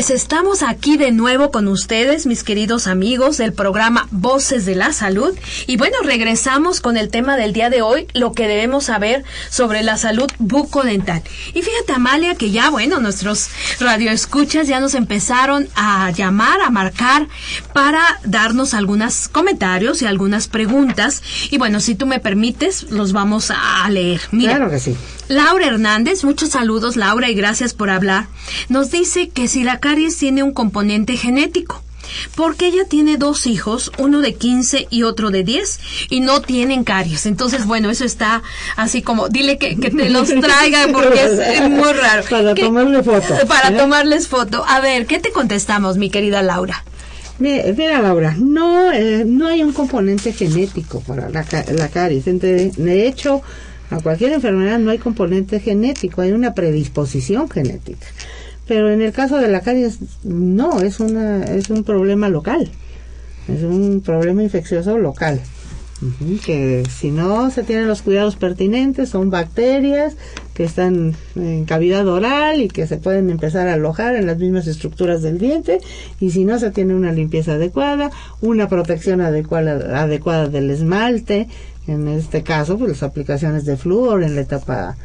Pues 0.03 0.11
estamos 0.11 0.65
aquí 0.65 0.97
de 0.97 1.13
nuevo 1.13 1.53
con 1.53 1.69
ustedes, 1.69 2.27
mis 2.27 2.43
queridos 2.43 2.89
amigos 2.89 3.37
del 3.37 3.53
programa 3.53 4.09
Voces 4.11 4.67
de 4.67 4.75
la 4.75 4.93
Salud. 4.93 5.33
Y 5.69 5.77
bueno, 5.77 5.97
regresamos 6.03 6.81
con 6.81 6.97
el 6.97 7.09
tema 7.09 7.37
del 7.37 7.53
día 7.53 7.71
de 7.71 7.83
hoy, 7.83 8.09
lo 8.13 8.33
que 8.33 8.49
debemos 8.49 8.87
saber 8.87 9.23
sobre 9.49 9.85
la 9.85 9.97
salud 9.97 10.29
bucodental. 10.41 11.23
Y 11.55 11.63
fíjate, 11.63 11.93
Amalia, 11.93 12.35
que 12.35 12.51
ya, 12.51 12.69
bueno, 12.71 12.99
nuestros 12.99 13.51
radioescuchas 13.79 14.67
ya 14.67 14.81
nos 14.81 14.95
empezaron 14.95 15.69
a 15.77 16.11
llamar, 16.11 16.63
a 16.63 16.71
marcar, 16.71 17.29
para 17.73 18.03
darnos 18.25 18.75
algunos 18.75 19.29
comentarios 19.29 20.03
y 20.03 20.07
algunas 20.07 20.49
preguntas. 20.49 21.23
Y 21.53 21.59
bueno, 21.59 21.79
si 21.79 21.95
tú 21.95 22.07
me 22.07 22.19
permites, 22.19 22.91
los 22.91 23.13
vamos 23.13 23.53
a 23.53 23.89
leer. 23.89 24.21
Mira, 24.33 24.57
claro 24.57 24.69
que 24.69 24.81
sí. 24.81 24.97
Laura 25.33 25.69
Hernández, 25.69 26.25
muchos 26.25 26.51
saludos 26.51 26.97
Laura 26.97 27.31
y 27.31 27.35
gracias 27.35 27.73
por 27.73 27.89
hablar, 27.89 28.27
nos 28.69 28.91
dice 28.91 29.31
que 29.31 29.49
si 29.49 29.65
la 29.65 29.81
caries 29.81 30.19
tiene 30.19 30.43
un 30.43 30.53
componente 30.53 31.17
genético, 31.17 31.83
porque 32.35 32.67
ella 32.67 32.85
tiene 32.87 33.17
dos 33.17 33.47
hijos, 33.47 33.93
uno 33.97 34.21
de 34.21 34.35
15 34.35 34.89
y 34.91 35.05
otro 35.05 35.31
de 35.31 35.43
10, 35.43 35.81
y 36.11 36.21
no 36.21 36.43
tienen 36.43 36.85
caries. 36.85 37.25
Entonces, 37.25 37.65
bueno, 37.65 37.89
eso 37.89 38.05
está 38.05 38.43
así 38.77 39.01
como, 39.01 39.31
dile 39.31 39.57
que, 39.57 39.75
te 39.75 40.11
los 40.11 40.29
traiga 40.29 40.89
porque 40.93 41.25
es, 41.25 41.71
muy 41.71 41.95
raro. 41.95 42.25
Para 42.29 42.55
tomarle 42.55 43.03
foto. 43.03 43.35
Para 43.49 43.71
¿eh? 43.71 43.79
tomarles 43.79 44.29
foto. 44.29 44.67
A 44.69 44.81
ver, 44.81 45.07
¿qué 45.07 45.19
te 45.19 45.33
contestamos, 45.33 45.97
mi 45.97 46.11
querida 46.11 46.43
Laura? 46.43 46.85
Mira, 47.39 48.03
Laura, 48.03 48.37
no, 48.39 48.93
eh, 48.93 49.25
no 49.27 49.47
hay 49.47 49.63
un 49.63 49.73
componente 49.73 50.35
genético 50.35 51.01
para 51.01 51.31
la, 51.31 51.47
la 51.75 51.89
caries. 51.89 52.27
De 52.27 53.07
hecho, 53.07 53.43
a 53.93 54.01
cualquier 54.01 54.33
enfermedad 54.33 54.79
no 54.79 54.91
hay 54.91 54.99
componente 54.99 55.61
genético, 55.61 56.23
hay 56.23 56.33
una 56.33 56.55
predisposición 56.55 57.49
genética. 57.49 58.07
Pero 58.67 58.91
en 58.91 59.03
el 59.03 59.13
caso 59.13 59.37
de 59.37 59.49
la 59.49 59.61
caries, 59.61 59.99
no, 60.25 60.81
es, 60.81 61.01
una, 61.01 61.45
es 61.45 61.69
un 61.69 61.85
problema 61.85 62.29
local. 62.29 62.71
Es 63.49 63.63
un 63.65 64.01
problema 64.01 64.43
infeccioso 64.43 64.99
local. 64.99 65.41
que 66.45 66.83
si 66.89 67.11
no 67.11 67.51
se 67.51 67.63
tienen 67.65 67.87
los 67.87 68.03
cuidados 68.03 68.37
pertinentes, 68.37 69.11
son 69.11 69.31
bacterias 69.31 70.17
que 70.55 70.65
están 70.65 71.15
en 71.37 71.65
cavidad 71.65 72.07
oral 72.09 72.61
y 72.61 72.69
que 72.69 72.87
se 72.87 72.97
pueden 72.97 73.31
empezar 73.31 73.69
a 73.69 73.75
alojar 73.75 74.17
en 74.17 74.27
las 74.27 74.39
mismas 74.39 74.67
estructuras 74.67 75.23
del 75.23 75.39
diente. 75.39 75.81
Y 76.19 76.31
si 76.31 76.45
no 76.45 76.59
se 76.59 76.71
tiene 76.71 76.95
una 76.95 77.13
limpieza 77.13 77.55
adecuada, 77.55 78.11
una 78.41 78.69
protección 78.69 79.21
adecuada, 79.21 80.03
adecuada 80.03 80.49
del 80.49 80.71
esmalte, 80.71 81.49
en 81.87 82.09
este 82.09 82.43
caso, 82.43 82.79
pues 82.79 82.91
las 82.91 83.03
aplicaciones 83.03 83.65
de 83.65 83.77
flúor 83.77 84.23
en 84.23 84.35
la 84.35 84.43
etapa 84.43 84.97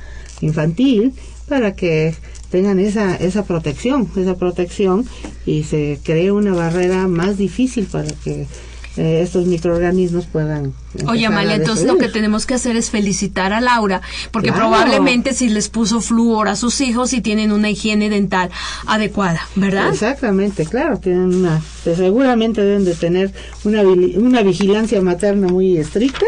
infantil, 0.42 1.14
para 1.48 1.74
que 1.74 2.16
tengan 2.50 2.80
esa, 2.80 3.16
esa 3.16 3.44
protección, 3.44 4.10
esa 4.16 4.36
protección 4.36 5.06
y 5.46 5.64
se 5.64 6.00
cree 6.04 6.32
una 6.32 6.54
barrera 6.54 7.08
más 7.08 7.38
difícil 7.38 7.86
para 7.86 8.10
que 8.24 8.48
eh, 8.98 9.22
estos 9.22 9.46
microorganismos 9.46 10.26
puedan. 10.26 10.74
Oye, 11.06 11.28
Amalia, 11.28 11.56
entonces 11.56 11.86
lo 11.86 11.98
que 11.98 12.08
tenemos 12.08 12.48
que 12.48 12.56
hacer 12.56 12.76
es 12.76 12.90
felicitar 12.90 13.54
a 13.54 13.62
Laura, 13.62 14.02
porque 14.32 14.52
probablemente 14.52 15.36
si 15.36 15.50
les 15.50 15.70
puso 15.70 16.02
flúor 16.02 16.48
a 16.48 16.56
sus 16.56 16.82
hijos 16.82 17.14
y 17.14 17.22
tienen 17.22 17.52
una 17.52 17.70
higiene 17.70 18.10
dental 18.10 18.50
adecuada, 18.88 19.42
¿verdad? 19.56 19.90
Exactamente, 19.90 20.66
claro, 20.66 20.98
tienen 20.98 21.36
una, 21.36 21.62
seguramente 21.84 22.62
deben 22.62 22.86
de 22.86 22.96
tener 22.96 23.32
una, 23.64 23.84
una 23.84 24.42
vigilancia 24.42 25.00
materna 25.02 25.48
muy 25.48 25.78
estricta 25.78 26.26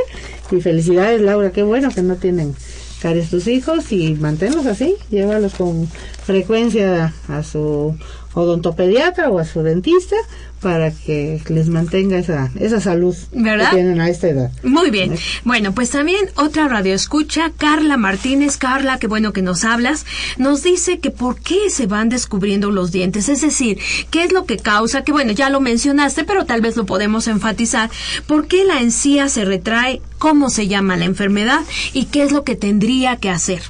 y 0.52 0.62
felicidades, 0.62 1.22
Laura, 1.22 1.52
qué 1.52 1.64
bueno 1.64 1.90
que 1.90 2.02
no 2.02 2.16
tienen 2.16 2.56
caries 3.02 3.30
tus 3.30 3.48
hijos 3.48 3.92
y 3.92 4.16
manténlos 4.16 4.66
así, 4.66 4.96
llévalos 5.10 5.54
con 5.56 5.88
frecuencia 5.88 7.14
a 7.28 7.44
su 7.44 7.96
odontopediatra 8.34 9.30
o 9.30 9.40
a 9.40 9.46
su 9.46 9.64
dentista 9.64 10.16
para 10.62 10.92
que 10.92 11.42
les 11.48 11.70
mantenga 11.70 12.18
esa, 12.18 12.52
esa 12.60 12.82
salud 12.82 13.16
¿verdad? 13.32 13.70
que 13.70 13.78
tienen 13.78 14.02
a 14.02 14.10
esta 14.10 14.28
edad. 14.28 14.52
Muy 14.64 14.92
bien. 14.92 15.16
Bueno, 15.46 15.74
pues 15.74 15.90
también 15.92 16.20
otra 16.36 16.68
radio 16.68 16.94
escucha, 16.94 17.52
Carla 17.58 17.98
Martínez. 17.98 18.58
Carla, 18.58 19.00
qué 19.00 19.08
bueno 19.08 19.32
que 19.32 19.42
nos 19.42 19.64
hablas. 19.64 20.06
Nos 20.38 20.64
dice 20.64 21.00
que 21.00 21.12
por 21.12 21.40
qué 21.40 21.70
se 21.70 21.88
van 21.88 22.10
descubriendo 22.10 22.72
los 22.72 22.92
dientes. 22.92 23.30
Es 23.30 23.42
decir, 23.42 23.80
qué 24.12 24.24
es 24.24 24.34
lo 24.34 24.46
que 24.46 24.58
causa, 24.58 25.04
que 25.04 25.12
bueno, 25.14 25.32
ya 25.32 25.50
lo 25.50 25.62
mencionaste, 25.62 26.26
pero 26.26 26.46
tal 26.46 26.62
vez 26.62 26.76
lo 26.76 26.86
podemos 26.86 27.28
enfatizar. 27.28 27.90
¿Por 28.28 28.48
qué 28.48 28.66
la 28.66 28.82
encía 28.82 29.30
se 29.30 29.46
retrae? 29.46 30.02
¿Cómo 30.18 30.50
se 30.50 30.68
llama 30.68 30.98
la 30.98 31.06
enfermedad? 31.06 31.62
¿Y 31.94 32.06
qué 32.06 32.24
es 32.24 32.34
lo 32.34 32.44
que 32.44 32.56
tendría 32.56 33.16
que 33.16 33.30
hacer? 33.30 33.62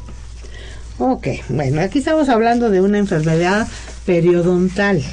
Ok, 0.97 1.27
bueno, 1.47 1.79
aquí 1.81 1.99
estamos 1.99 2.27
hablando 2.27 2.69
de 2.69 2.81
una 2.81 2.97
enfermedad 2.97 3.67
periodontal, 4.09 5.03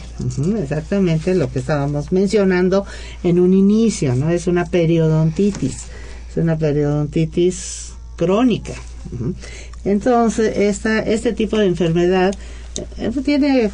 exactamente 0.58 1.34
lo 1.34 1.52
que 1.52 1.58
estábamos 1.58 2.12
mencionando 2.12 2.86
en 3.22 3.40
un 3.40 3.52
inicio, 3.52 4.14
¿no? 4.14 4.30
Es 4.30 4.46
una 4.46 4.64
periodontitis, 4.64 5.82
es 6.30 6.36
una 6.38 6.56
periodontitis 6.56 7.92
crónica. 8.16 8.72
Entonces, 9.84 10.56
esta, 10.56 11.00
este 11.00 11.34
tipo 11.34 11.58
de 11.58 11.66
enfermedad 11.66 12.34
eh, 12.96 13.10
tiene 13.22 13.70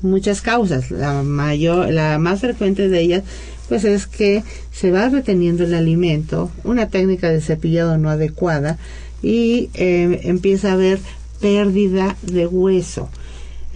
muchas 0.00 0.40
causas. 0.40 0.90
La 0.90 1.22
mayor, 1.22 1.90
la 1.90 2.18
más 2.18 2.40
frecuente 2.40 2.88
de 2.88 3.00
ellas, 3.02 3.24
pues 3.68 3.84
es 3.84 4.06
que 4.06 4.44
se 4.72 4.90
va 4.90 5.10
reteniendo 5.10 5.64
el 5.64 5.74
alimento, 5.74 6.50
una 6.64 6.88
técnica 6.88 7.28
de 7.28 7.42
cepillado 7.42 7.98
no 7.98 8.08
adecuada 8.08 8.78
y 9.22 9.68
eh, 9.74 10.20
empieza 10.22 10.70
a 10.70 10.72
haber 10.72 11.00
pérdida 11.38 12.16
de 12.22 12.46
hueso. 12.46 13.10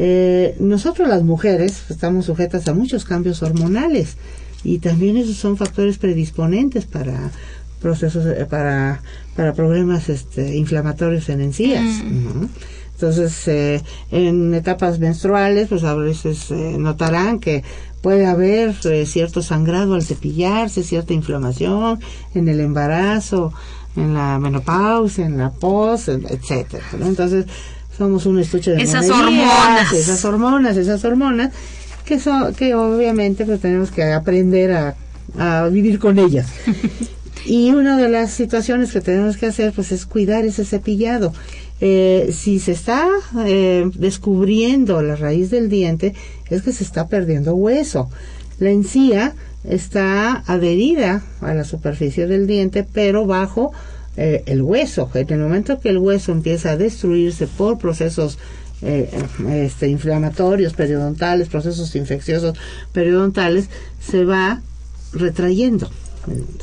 Eh, 0.05 0.57
nosotros 0.59 1.09
las 1.09 1.23
mujeres 1.23 1.85
estamos 1.89 2.27
sujetas 2.27 2.67
a 2.67 2.75
muchos 2.75 3.05
cambios 3.05 3.41
hormonales 3.41 4.17
y 4.65 4.81
también 4.81 5.17
esos 5.17 5.37
son 5.37 5.57
factores 5.57 5.99
predisponentes 5.99 6.87
para 6.87 7.31
procesos 7.81 8.27
eh, 8.27 8.45
para 8.51 9.01
para 9.37 9.53
problemas 9.53 10.09
este, 10.09 10.57
inflamatorios 10.57 11.29
en 11.29 11.41
encías. 11.41 12.03
Ujú. 12.03 12.49
Entonces, 12.95 13.47
eh, 13.47 13.81
en 14.11 14.55
etapas 14.55 14.99
menstruales, 14.99 15.69
pues 15.69 15.85
a 15.85 15.95
veces 15.95 16.51
eh, 16.51 16.77
notarán 16.79 17.39
que 17.39 17.63
puede 18.01 18.27
haber 18.27 18.75
eh, 18.85 19.07
cierto 19.07 19.41
sangrado 19.41 19.95
al 19.95 20.03
cepillarse, 20.03 20.83
cierta 20.83 21.13
inflamación 21.13 22.01
en 22.35 22.49
el 22.49 22.59
embarazo, 22.59 23.53
en 23.97 24.15
la 24.15 24.39
menopausia, 24.39 25.27
en 25.27 25.39
la 25.39 25.51
pos, 25.51 26.09
etcétera. 26.09 26.85
¿no? 26.99 27.07
Entonces, 27.07 27.47
somos 27.97 28.27
un 28.27 28.39
estuche 28.39 28.73
de 28.73 28.83
Esas 28.83 29.09
hormonas. 29.11 29.93
esas 29.93 30.25
hormonas, 30.25 30.77
esas 30.77 31.05
hormonas 31.05 31.53
que 32.05 32.19
son 32.19 32.55
que 32.55 32.75
obviamente 32.75 33.45
pues 33.45 33.61
tenemos 33.61 33.91
que 33.91 34.05
aprender 34.13 34.73
a, 34.73 34.95
a 35.39 35.69
vivir 35.69 35.99
con 35.99 36.19
ellas. 36.19 36.47
Y 37.45 37.71
una 37.71 37.97
de 37.97 38.09
las 38.09 38.31
situaciones 38.31 38.93
que 38.93 39.01
tenemos 39.01 39.37
que 39.37 39.47
hacer 39.47 39.73
pues 39.73 39.91
es 39.93 40.07
cuidar 40.07 40.45
ese 40.45 40.65
cepillado. 40.65 41.33
Eh, 41.81 42.33
si 42.33 42.61
se 42.61 42.73
está 42.73 43.09
eh, 43.45 43.91
descubriendo 43.95 45.03
la 45.03 45.17
raíz 45.17 45.51
del 45.51 45.69
diente, 45.69 46.15
es 46.49 46.63
que 46.63 46.73
se 46.73 46.85
está 46.85 47.09
perdiendo 47.09 47.55
hueso. 47.55 48.09
La 48.61 48.71
encía 48.71 49.35
está 49.65 50.45
adherida 50.47 51.23
a 51.41 51.55
la 51.55 51.65
superficie 51.65 52.29
del 52.29 52.47
diente, 52.47 52.85
pero 52.85 53.27
bajo 53.27 53.73
eh, 54.17 54.43
el 54.47 54.63
hueso. 54.63 55.11
En 55.15 55.31
el 55.31 55.39
momento 55.41 55.81
que 55.81 55.89
el 55.89 55.99
hueso 55.99 56.33
empieza 56.33 56.73
a 56.73 56.77
destruirse 56.77 57.47
por 57.47 57.79
procesos 57.79 58.39
eh, 58.83 59.09
este, 59.49 59.89
inflamatorios, 59.89 60.75
periodontales, 60.75 61.49
procesos 61.49 61.95
infecciosos 61.95 62.59
periodontales, 62.93 63.69
se 64.01 64.25
va 64.25 64.61
retrayendo, 65.13 65.91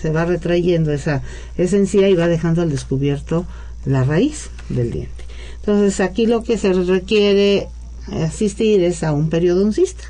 se 0.01 0.09
va 0.11 0.25
retrayendo 0.25 0.91
esa, 0.91 1.21
encía 1.57 2.09
y 2.09 2.15
va 2.15 2.27
dejando 2.27 2.61
al 2.61 2.69
descubierto 2.69 3.45
la 3.85 4.03
raíz 4.03 4.49
del 4.69 4.91
diente. 4.91 5.23
Entonces 5.59 5.99
aquí 6.01 6.25
lo 6.25 6.43
que 6.43 6.57
se 6.57 6.73
requiere 6.73 7.67
asistir 8.11 8.83
es 8.83 9.03
a 9.03 9.13
un 9.13 9.29
periodoncista, 9.29 10.03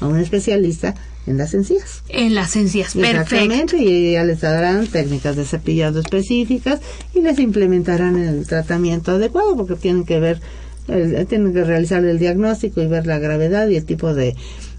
a 0.00 0.06
un 0.06 0.18
especialista 0.18 0.94
en 1.26 1.38
las 1.38 1.54
encías. 1.54 2.02
En 2.08 2.34
las 2.34 2.56
encías. 2.56 2.94
Perfecto. 2.94 3.34
Exactamente, 3.36 3.76
y 3.78 4.12
ya 4.12 4.24
les 4.24 4.40
darán 4.40 4.86
técnicas 4.88 5.36
de 5.36 5.44
cepillado 5.44 6.00
específicas 6.00 6.80
y 7.14 7.20
les 7.20 7.38
implementarán 7.38 8.16
el 8.18 8.46
tratamiento 8.46 9.12
adecuado 9.12 9.56
porque 9.56 9.76
tienen 9.76 10.04
que 10.04 10.18
ver, 10.18 10.40
el- 10.88 11.26
tienen 11.26 11.52
que 11.54 11.62
realizar 11.64 12.04
el 12.04 12.18
diagnóstico 12.18 12.82
y 12.82 12.86
ver 12.88 13.06
la 13.06 13.18
gravedad 13.18 13.68
y 13.68 13.76
el 13.76 13.84
tipo 13.84 14.12
de, 14.14 14.34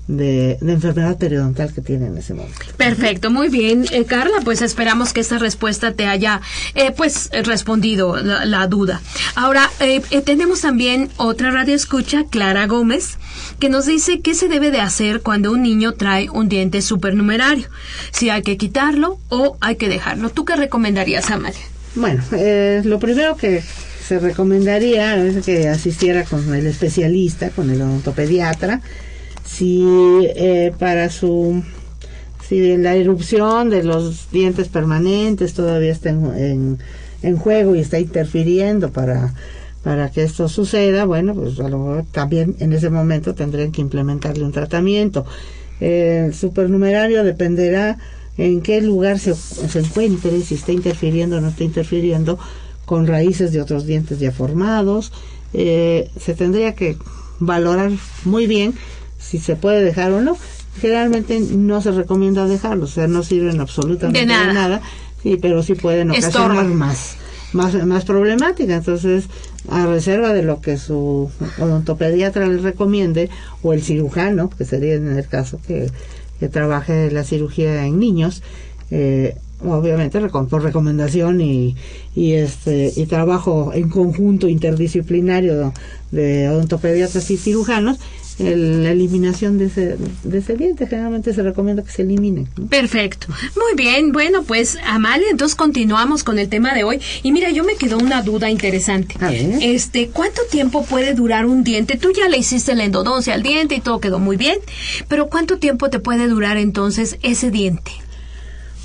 de, 0.07 0.57
de 0.59 0.71
enfermedad 0.73 1.17
periodontal 1.17 1.73
que 1.73 1.81
tienen 1.81 2.13
en 2.13 2.17
ese 2.17 2.33
momento. 2.33 2.57
Perfecto, 2.77 3.31
muy 3.31 3.49
bien, 3.49 3.85
Eh, 3.91 4.05
Carla. 4.05 4.37
Pues 4.43 4.61
esperamos 4.61 5.13
que 5.13 5.21
esta 5.21 5.37
respuesta 5.37 5.93
te 5.93 6.07
haya, 6.07 6.41
eh, 6.75 6.91
pues, 6.91 7.29
eh, 7.31 7.41
respondido 7.43 8.17
la, 8.17 8.45
la 8.45 8.67
duda. 8.67 9.01
Ahora 9.35 9.69
eh, 9.79 10.01
eh, 10.11 10.21
tenemos 10.21 10.61
también 10.61 11.09
otra 11.17 11.51
radio 11.51 11.73
escucha, 11.75 12.25
Clara 12.29 12.67
Gómez, 12.67 13.17
que 13.59 13.69
nos 13.69 13.85
dice 13.85 14.19
qué 14.21 14.33
se 14.35 14.47
debe 14.49 14.71
de 14.71 14.81
hacer 14.81 15.21
cuando 15.21 15.51
un 15.51 15.63
niño 15.63 15.93
trae 15.93 16.29
un 16.29 16.49
diente 16.49 16.81
supernumerario. 16.81 17.67
Si 18.11 18.29
hay 18.29 18.41
que 18.41 18.57
quitarlo 18.57 19.19
o 19.29 19.57
hay 19.61 19.77
que 19.77 19.87
dejarlo. 19.87 20.29
¿Tú 20.29 20.43
qué 20.45 20.55
recomendarías, 20.55 21.31
Amalia? 21.31 21.59
Bueno, 21.95 22.23
eh, 22.33 22.81
lo 22.83 22.99
primero 22.99 23.37
que 23.37 23.63
se 24.07 24.19
recomendaría 24.19 25.15
es 25.15 25.45
que 25.45 25.69
asistiera 25.69 26.25
con 26.25 26.53
el 26.53 26.65
especialista, 26.67 27.51
con 27.51 27.69
el 27.69 27.81
odontopediatra, 27.81 28.81
si 29.53 29.83
eh, 30.35 30.73
para 30.79 31.09
su 31.09 31.63
si 32.47 32.75
la 32.77 32.95
erupción 32.95 33.69
de 33.69 33.83
los 33.83 34.29
dientes 34.31 34.67
permanentes 34.67 35.53
todavía 35.53 35.91
está 35.91 36.09
en, 36.09 36.79
en, 37.21 37.37
juego 37.37 37.75
y 37.75 37.79
está 37.79 37.99
interfiriendo 37.99 38.91
para 38.91 39.33
para 39.83 40.09
que 40.11 40.23
esto 40.23 40.47
suceda, 40.47 41.05
bueno, 41.05 41.35
pues 41.35 41.59
a 41.59 41.67
lo 41.67 41.77
mejor 41.77 42.05
también 42.11 42.55
en 42.59 42.71
ese 42.71 42.89
momento 42.89 43.35
tendrían 43.35 43.71
que 43.73 43.81
implementarle 43.81 44.45
un 44.45 44.53
tratamiento. 44.53 45.25
El 45.81 46.33
supernumerario 46.33 47.25
dependerá 47.25 47.97
en 48.37 48.61
qué 48.61 48.79
lugar 48.81 49.19
se, 49.19 49.35
se 49.35 49.79
encuentre, 49.79 50.39
si 50.41 50.55
está 50.55 50.71
interfiriendo 50.71 51.37
o 51.37 51.41
no 51.41 51.49
está 51.49 51.65
interfiriendo 51.65 52.39
con 52.85 53.07
raíces 53.07 53.51
de 53.51 53.61
otros 53.61 53.85
dientes 53.85 54.19
ya 54.19 54.31
formados. 54.31 55.11
Eh, 55.53 56.09
se 56.17 56.33
tendría 56.33 56.75
que 56.75 56.97
valorar 57.39 57.91
muy 58.23 58.47
bien 58.47 58.73
si 59.24 59.39
se 59.39 59.55
puede 59.55 59.84
dejar 59.84 60.11
o 60.11 60.21
no. 60.21 60.38
Generalmente 60.82 61.39
no 61.39 61.82
se 61.82 61.91
recomienda 61.91 62.47
dejarlo, 62.47 62.86
o 62.86 62.88
sea, 62.88 63.07
no 63.07 63.21
sirven 63.24 63.61
absolutamente 63.61 64.19
De 64.21 64.26
nada. 64.26 64.53
nada 64.53 64.82
sí, 65.21 65.38
pero 65.41 65.63
sí 65.63 65.76
pueden 65.76 66.11
ocasionar 66.11 66.32
Estorban. 66.51 66.76
más, 66.76 67.15
más, 67.53 67.86
más 67.86 68.05
problemática. 68.05 68.76
Entonces, 68.76 69.26
a 69.69 69.86
reserva 69.86 70.34
de 70.34 70.43
lo 70.43 70.61
que 70.61 70.78
su 70.78 71.30
odontopediatra 71.59 72.47
le 72.47 72.57
recomiende, 72.57 73.30
o 73.61 73.74
el 73.74 73.82
cirujano, 73.82 74.49
que 74.49 74.65
sería 74.65 74.95
en 74.95 75.15
el 75.17 75.28
caso 75.28 75.59
que, 75.65 75.89
que 76.39 76.49
trabaje 76.49 77.09
la 77.11 77.24
cirugía 77.24 77.86
en 77.86 77.99
niños, 77.99 78.43
eh, 78.91 79.36
obviamente 79.65 80.19
por 80.19 80.61
recomendación 80.61 81.39
y, 81.39 81.78
y 82.15 82.34
este 82.34 82.91
y 82.95 83.05
trabajo 83.05 83.71
en 83.74 83.89
conjunto 83.89 84.49
interdisciplinario 84.49 85.71
de 86.11 86.49
odontopediatras 86.49 87.32
y 87.32 87.38
cirujanos 87.38 87.97
el- 88.39 88.84
la 88.84 88.91
eliminación 88.91 89.57
de 89.57 89.65
ese, 89.65 89.97
de 90.23 90.38
ese 90.38 90.55
diente 90.55 90.88
generalmente 90.88 91.34
se 91.34 91.43
recomienda 91.43 91.84
que 91.84 91.91
se 91.91 92.01
elimine 92.01 92.47
¿no? 92.57 92.67
Perfecto. 92.67 93.27
Muy 93.55 93.75
bien. 93.75 94.11
Bueno, 94.11 94.43
pues 94.43 94.77
Amalia, 94.86 95.27
entonces 95.31 95.55
continuamos 95.55 96.23
con 96.23 96.39
el 96.39 96.49
tema 96.49 96.73
de 96.73 96.84
hoy. 96.84 96.99
Y 97.21 97.31
mira, 97.31 97.51
yo 97.51 97.63
me 97.63 97.75
quedó 97.75 97.97
una 97.97 98.21
duda 98.21 98.49
interesante. 98.49 99.15
A 99.19 99.29
ver. 99.29 99.57
Este, 99.61 100.09
¿cuánto 100.09 100.41
tiempo 100.49 100.84
puede 100.86 101.13
durar 101.13 101.45
un 101.45 101.63
diente? 101.63 101.97
Tú 101.97 102.11
ya 102.11 102.27
le 102.29 102.38
hiciste 102.38 102.75
la 102.75 102.84
endodoncia 102.86 103.34
al 103.34 103.43
diente 103.43 103.75
y 103.75 103.81
todo 103.81 103.99
quedó 103.99 104.19
muy 104.19 104.38
bien, 104.38 104.57
pero 105.07 105.27
¿cuánto 105.29 105.57
tiempo 105.59 105.89
te 105.89 105.99
puede 105.99 106.27
durar 106.27 106.57
entonces 106.57 107.17
ese 107.21 107.51
diente? 107.51 107.91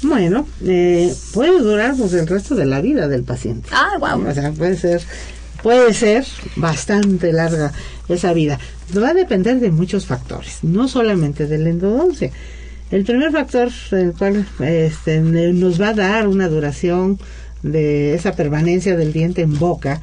Bueno, 0.02 0.46
eh, 0.64 1.12
puede 1.32 1.58
durar 1.58 1.96
pues 1.96 2.12
el 2.12 2.26
resto 2.28 2.54
de 2.54 2.66
la 2.66 2.80
vida 2.80 3.08
del 3.08 3.24
paciente. 3.24 3.68
Ah, 3.72 3.90
wow. 3.98 4.28
O 4.28 4.32
sea, 4.34 4.52
puede 4.52 4.76
ser, 4.76 5.02
puede 5.62 5.92
ser 5.94 6.24
bastante 6.56 7.32
larga 7.32 7.72
esa 8.08 8.32
vida. 8.32 8.58
Va 8.96 9.10
a 9.10 9.14
depender 9.14 9.60
de 9.60 9.70
muchos 9.70 10.06
factores, 10.06 10.60
no 10.62 10.88
solamente 10.88 11.46
de 11.46 11.58
la 11.58 11.70
endodoncia. 11.70 12.30
El 12.90 13.04
primer 13.04 13.32
factor, 13.32 13.70
el 13.92 14.14
cual 14.14 14.46
este, 14.60 15.20
nos 15.20 15.80
va 15.80 15.88
a 15.88 15.94
dar 15.94 16.26
una 16.26 16.48
duración 16.48 17.18
de 17.62 18.14
esa 18.14 18.32
permanencia 18.32 18.96
del 18.96 19.12
diente 19.12 19.42
en 19.42 19.58
boca, 19.58 20.00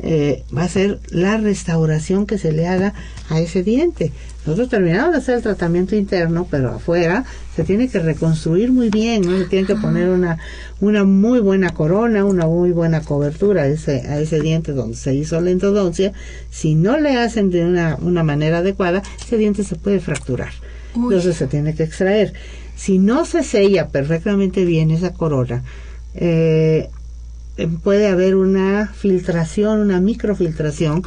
eh, 0.00 0.44
va 0.54 0.64
a 0.64 0.68
ser 0.68 1.00
la 1.08 1.38
restauración 1.38 2.26
que 2.26 2.36
se 2.36 2.52
le 2.52 2.66
haga 2.66 2.92
a 3.28 3.40
ese 3.40 3.62
diente. 3.62 4.12
Nosotros 4.44 4.68
terminamos 4.68 5.12
de 5.12 5.18
hacer 5.18 5.36
el 5.36 5.42
tratamiento 5.42 5.96
interno, 5.96 6.46
pero 6.50 6.70
afuera 6.70 7.24
se 7.54 7.64
tiene 7.64 7.88
que 7.88 7.98
reconstruir 7.98 8.70
muy 8.70 8.90
bien, 8.90 9.22
¿no? 9.22 9.36
Se 9.38 9.46
tiene 9.46 9.66
que 9.66 9.76
poner 9.76 10.08
una, 10.08 10.38
una 10.80 11.04
muy 11.04 11.40
buena 11.40 11.70
corona, 11.70 12.24
una 12.24 12.46
muy 12.46 12.70
buena 12.70 13.00
cobertura 13.00 13.62
a 13.62 13.66
ese, 13.66 14.02
a 14.08 14.20
ese 14.20 14.40
diente 14.40 14.72
donde 14.72 14.96
se 14.96 15.14
hizo 15.14 15.40
la 15.40 15.50
endodoncia. 15.50 16.12
Si 16.50 16.74
no 16.74 16.98
le 16.98 17.16
hacen 17.16 17.50
de 17.50 17.64
una, 17.64 17.96
una 18.00 18.22
manera 18.22 18.58
adecuada, 18.58 19.02
ese 19.20 19.36
diente 19.36 19.64
se 19.64 19.76
puede 19.76 20.00
fracturar. 20.00 20.52
Entonces 20.94 21.36
se 21.36 21.46
tiene 21.46 21.74
que 21.74 21.82
extraer. 21.82 22.32
Si 22.74 22.98
no 22.98 23.24
se 23.24 23.42
sella 23.42 23.88
perfectamente 23.88 24.64
bien 24.64 24.90
esa 24.90 25.12
corona, 25.12 25.62
eh, 26.14 26.26
eh, 26.76 26.88
puede 27.82 28.08
haber 28.08 28.36
una 28.36 28.92
filtración, 28.94 29.80
una 29.80 30.00
microfiltración 30.00 31.02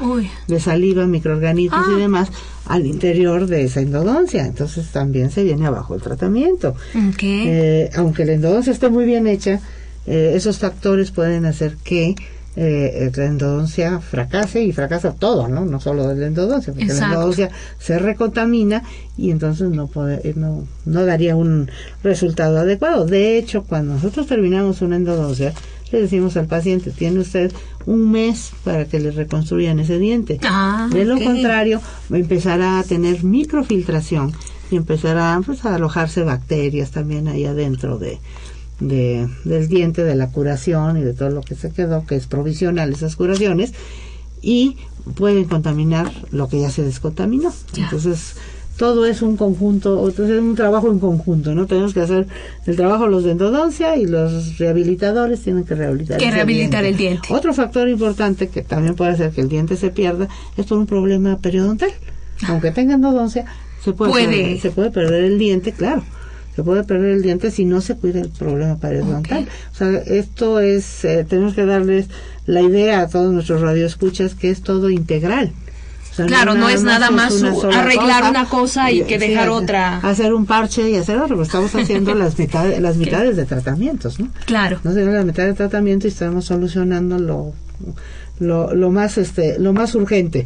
de 0.48 0.60
saliva, 0.60 1.06
microorganismos 1.06 1.88
y 1.90 1.94
ah. 1.96 1.98
demás 1.98 2.32
al 2.66 2.88
interior 2.88 3.46
de 3.48 3.66
esa 3.66 3.82
endodoncia. 3.82 4.46
Entonces 4.46 4.88
también 4.92 5.30
se 5.30 5.44
viene 5.44 5.68
abajo 5.68 5.96
el 5.96 6.02
tratamiento. 6.02 6.76
Eh, 7.22 7.90
aunque 7.96 8.26
la 8.26 8.34
endodoncia 8.34 8.74
esté 8.74 8.90
muy 8.90 9.06
bien 9.06 9.28
hecha, 9.28 9.60
eh, 10.08 10.34
esos 10.36 10.58
factores 10.58 11.12
pueden 11.12 11.46
hacer 11.46 11.78
que 11.84 12.16
la 12.56 13.26
endodoncia 13.26 14.02
fracase 14.02 14.62
y 14.62 14.74
fracasa 14.74 15.14
todo, 15.14 15.48
¿no? 15.48 15.64
No 15.64 15.80
solo 15.80 16.14
la 16.14 16.28
endodoncia, 16.28 16.74
porque 16.74 16.88
la 16.88 17.06
endodoncia 17.06 17.50
se 17.78 18.00
recontamina 18.00 18.84
y 19.16 19.32
entonces 19.32 19.70
no, 19.70 19.88
puede, 19.88 20.34
no, 20.34 20.68
no 20.86 21.06
daría 21.06 21.38
un 21.38 21.72
resultado 22.04 22.58
adecuado. 22.58 23.06
De 23.06 23.38
hecho, 23.38 23.64
cuando 23.64 23.94
nosotros 23.94 24.28
terminamos 24.28 24.82
una 24.82 24.98
endodoncia, 24.98 25.54
le 25.92 26.02
decimos 26.02 26.38
al 26.38 26.48
paciente, 26.48 26.92
tiene 26.92 27.20
usted 27.20 27.52
un 27.86 28.12
mes 28.12 28.52
para 28.64 28.86
que 28.86 29.00
le 29.00 29.12
reconstruyan 29.12 29.80
ese 29.80 29.98
diente. 29.98 30.40
Ah, 30.44 30.90
de 30.92 31.06
lo 31.06 31.20
contrario, 31.20 31.82
empezará 32.12 32.80
a 32.80 32.84
tener 32.84 33.24
microfiltración 33.24 34.34
y 34.72 34.76
empezará 34.76 35.42
pues, 35.46 35.66
a 35.66 35.76
alojarse 35.76 36.24
bacterias 36.24 36.92
también 36.92 37.28
ahí 37.28 37.46
adentro 37.46 37.98
de, 37.98 38.20
del 38.80 39.68
diente, 39.68 40.04
de 40.04 40.16
la 40.16 40.32
curación 40.32 40.98
y 40.98 41.02
de 41.02 41.14
todo 41.14 41.30
lo 41.30 41.42
que 41.42 41.56
se 41.56 41.72
quedó, 41.72 42.06
que 42.06 42.16
es 42.16 42.28
provisional 42.28 42.92
esas 42.92 43.16
curaciones, 43.16 43.74
y 44.42 44.78
pueden 45.16 45.46
contaminar 45.46 46.12
lo 46.32 46.48
que 46.48 46.62
ya 46.62 46.70
se 46.70 46.84
descontaminó. 46.84 47.52
Entonces, 47.76 48.36
todo 48.80 49.06
es 49.06 49.22
un 49.22 49.36
conjunto, 49.36 50.08
es 50.08 50.18
un 50.18 50.56
trabajo 50.56 50.90
en 50.90 51.00
conjunto, 51.00 51.54
¿no? 51.54 51.68
Tenemos 51.68 51.94
que 51.94 52.00
hacer 52.00 52.28
el 52.66 52.78
trabajo 52.78 53.08
los 53.08 53.26
de 53.26 53.32
endodoncia 53.32 53.98
y 53.98 54.06
los 54.06 54.58
rehabilitadores 54.58 55.42
tienen 55.42 55.66
que 55.66 55.76
rehabilitar, 55.76 56.18
que 56.18 56.32
rehabilitar 56.32 56.86
el 56.86 56.96
diente. 56.96 57.28
Otro 57.30 57.54
factor 57.54 57.90
importante 57.90 58.48
que 58.48 58.62
también 58.62 58.96
puede 58.96 59.12
hacer 59.12 59.32
que 59.32 59.42
el 59.42 59.50
diente 59.50 59.76
se 59.76 59.90
pierda 59.90 60.30
es 60.56 60.66
por 60.66 60.78
un 60.78 60.86
problema 60.86 61.38
periodontal. 61.40 61.92
Aunque 62.48 62.72
tenga 62.72 62.94
endodoncia, 62.94 63.44
se 63.84 63.92
puede, 63.92 64.14
Perder, 64.14 64.62
se 64.62 64.72
puede 64.72 64.92
perder 64.92 65.26
el 65.26 65.38
diente, 65.38 65.74
claro. 65.74 66.02
Se 66.56 66.64
puede 66.64 66.86
perder 66.86 67.12
el 67.12 67.22
diente 67.22 67.52
si 67.52 67.66
no 67.66 67.82
se 67.82 67.98
cuida 67.98 68.22
el 68.22 68.30
problema 68.30 68.78
periodontal. 68.78 69.46
O 69.74 69.76
sea, 69.76 69.90
esto 70.06 70.62
es, 70.62 71.04
eh, 71.04 71.26
tenemos 71.28 71.54
que 71.54 71.66
darles 71.66 72.08
la 72.46 72.62
idea 72.62 73.02
a 73.02 73.10
todos 73.10 73.34
nuestros 73.34 73.60
radioescuchas 73.60 74.36
que 74.36 74.50
es 74.50 74.62
todo 74.62 74.90
integral 74.90 75.52
claro, 76.28 76.54
no, 76.56 76.70
es 76.70 76.84
nada 76.84 77.12
más 77.12 77.42
arreglar 77.44 78.30
una 78.30 78.46
cosa 78.46 78.92
y 78.92 79.04
que 79.04 79.18
dejar 79.18 79.50
otra. 79.50 79.98
Hacer 79.98 80.34
un 80.34 80.46
parche 80.46 80.90
y 80.90 80.96
hacer 80.96 81.18
otro, 81.18 81.42
estamos 81.42 81.74
haciendo 81.76 82.14
las 82.16 82.38
mitades, 82.38 82.80
las 82.82 82.98
mitades 82.98 83.36
de 83.36 83.46
tratamientos, 83.46 84.20
¿no? 84.20 84.30
Claro. 84.46 84.80
No 84.84 84.92
la 84.92 85.24
mitad 85.24 85.46
de 85.46 85.54
tratamiento 85.54 86.08
y 86.08 86.10
estamos 86.10 86.46
solucionando 86.46 87.18
lo, 87.18 87.54
lo, 88.40 88.74
lo 88.74 88.92
más 88.92 89.18
este, 89.18 89.60
lo 89.60 89.74
más 89.74 89.96
urgente. 89.96 90.46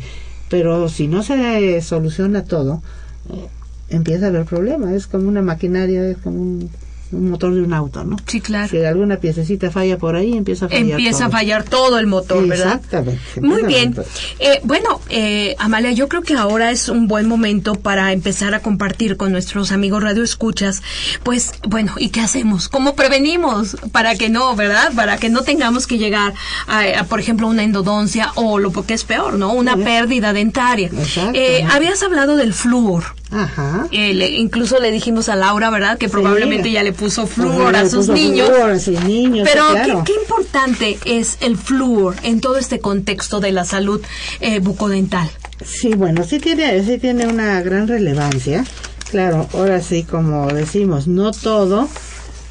Pero 0.49 0.87
si 0.89 1.07
no 1.07 1.23
se 1.23 1.81
soluciona 1.81 2.43
todo, 2.43 2.83
eh, 3.29 3.47
empieza 3.89 4.25
a 4.25 4.29
haber 4.29 4.45
problemas. 4.45 4.91
Es 4.91 5.07
como 5.07 5.27
una 5.27 5.41
maquinaria, 5.41 6.07
es 6.07 6.17
como 6.17 6.41
un 6.41 6.69
un 7.13 7.29
motor 7.29 7.53
de 7.53 7.61
un 7.61 7.73
auto, 7.73 8.03
¿no? 8.03 8.17
Sí, 8.27 8.41
claro. 8.41 8.67
Si 8.69 8.83
alguna 8.83 9.17
piececita 9.17 9.71
falla 9.71 9.97
por 9.97 10.15
ahí, 10.15 10.35
empieza 10.35 10.65
a 10.65 10.69
fallar 10.69 10.83
Empieza 10.91 11.17
todo. 11.19 11.27
a 11.27 11.31
fallar 11.31 11.63
todo 11.63 11.99
el 11.99 12.07
motor, 12.07 12.47
¿verdad? 12.47 12.75
Exactamente. 12.75 13.21
Muy 13.41 13.63
bien. 13.63 13.95
Eh, 14.39 14.59
bueno, 14.63 14.99
eh, 15.09 15.55
Amalia, 15.59 15.91
yo 15.91 16.07
creo 16.09 16.21
que 16.21 16.35
ahora 16.35 16.71
es 16.71 16.89
un 16.89 17.07
buen 17.07 17.27
momento 17.27 17.75
para 17.75 18.11
empezar 18.11 18.53
a 18.53 18.59
compartir 18.61 19.17
con 19.17 19.31
nuestros 19.31 19.71
amigos 19.71 20.03
radioescuchas, 20.03 20.81
pues, 21.23 21.51
bueno, 21.67 21.93
¿y 21.97 22.09
qué 22.09 22.21
hacemos? 22.21 22.69
¿Cómo 22.69 22.95
prevenimos? 22.95 23.77
Para 23.91 24.15
que 24.15 24.29
no, 24.29 24.55
¿verdad? 24.55 24.91
Para 24.95 25.17
que 25.17 25.29
no 25.29 25.41
tengamos 25.41 25.87
que 25.87 25.97
llegar 25.97 26.33
a, 26.67 27.03
por 27.05 27.19
ejemplo, 27.19 27.47
una 27.47 27.63
endodoncia 27.63 28.31
o 28.35 28.59
lo 28.59 28.71
que 28.71 28.93
es 28.93 29.03
peor, 29.03 29.33
¿no? 29.35 29.53
Una 29.53 29.75
pérdida 29.77 30.33
dentaria. 30.33 30.89
Eh, 31.33 31.65
habías 31.71 32.01
hablado 32.03 32.35
del 32.35 32.53
flúor. 32.53 33.03
Ajá. 33.33 33.87
Eh, 33.91 34.35
incluso 34.37 34.79
le 34.79 34.91
dijimos 34.91 35.29
a 35.29 35.35
Laura, 35.35 35.69
¿verdad? 35.69 35.97
Que 35.97 36.09
probablemente 36.09 36.71
ya 36.71 36.83
le 36.83 36.93
puso 36.93 37.27
flúor 37.27 37.75
a 37.75 37.89
sus 37.89 38.07
niños. 38.09 38.49
a 38.49 38.79
sus 38.79 39.03
niños. 39.03 39.47
Pero 39.51 40.03
¿qué, 40.03 40.13
importante 40.13 40.97
es 41.05 41.37
el 41.41 41.57
flúor 41.57 42.15
en 42.23 42.41
todo 42.41 42.57
este 42.57 42.79
contexto 42.79 43.39
de 43.39 43.51
la 43.51 43.65
salud 43.65 44.01
eh, 44.39 44.59
bucodental? 44.59 45.29
Sí, 45.65 45.95
bueno, 45.95 46.23
sí 46.23 46.39
tiene, 46.39 46.83
sí 46.83 46.97
tiene 46.97 47.27
una 47.27 47.61
gran 47.61 47.87
relevancia. 47.87 48.63
Claro, 49.09 49.47
ahora 49.53 49.81
sí, 49.81 50.03
como 50.03 50.47
decimos, 50.47 51.07
no 51.07 51.31
todo 51.31 51.87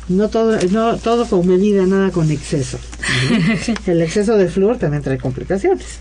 no 0.09 0.29
todo, 0.29 0.59
no 0.71 0.97
todo 0.97 1.27
con 1.27 1.47
medida, 1.47 1.87
nada 1.87 2.11
con 2.11 2.31
exceso. 2.31 2.79
el 3.87 4.03
exceso 4.03 4.37
de 4.37 4.49
flúor 4.49 4.79
también 4.79 5.03
trae 5.03 5.19
complicaciones. 5.19 5.99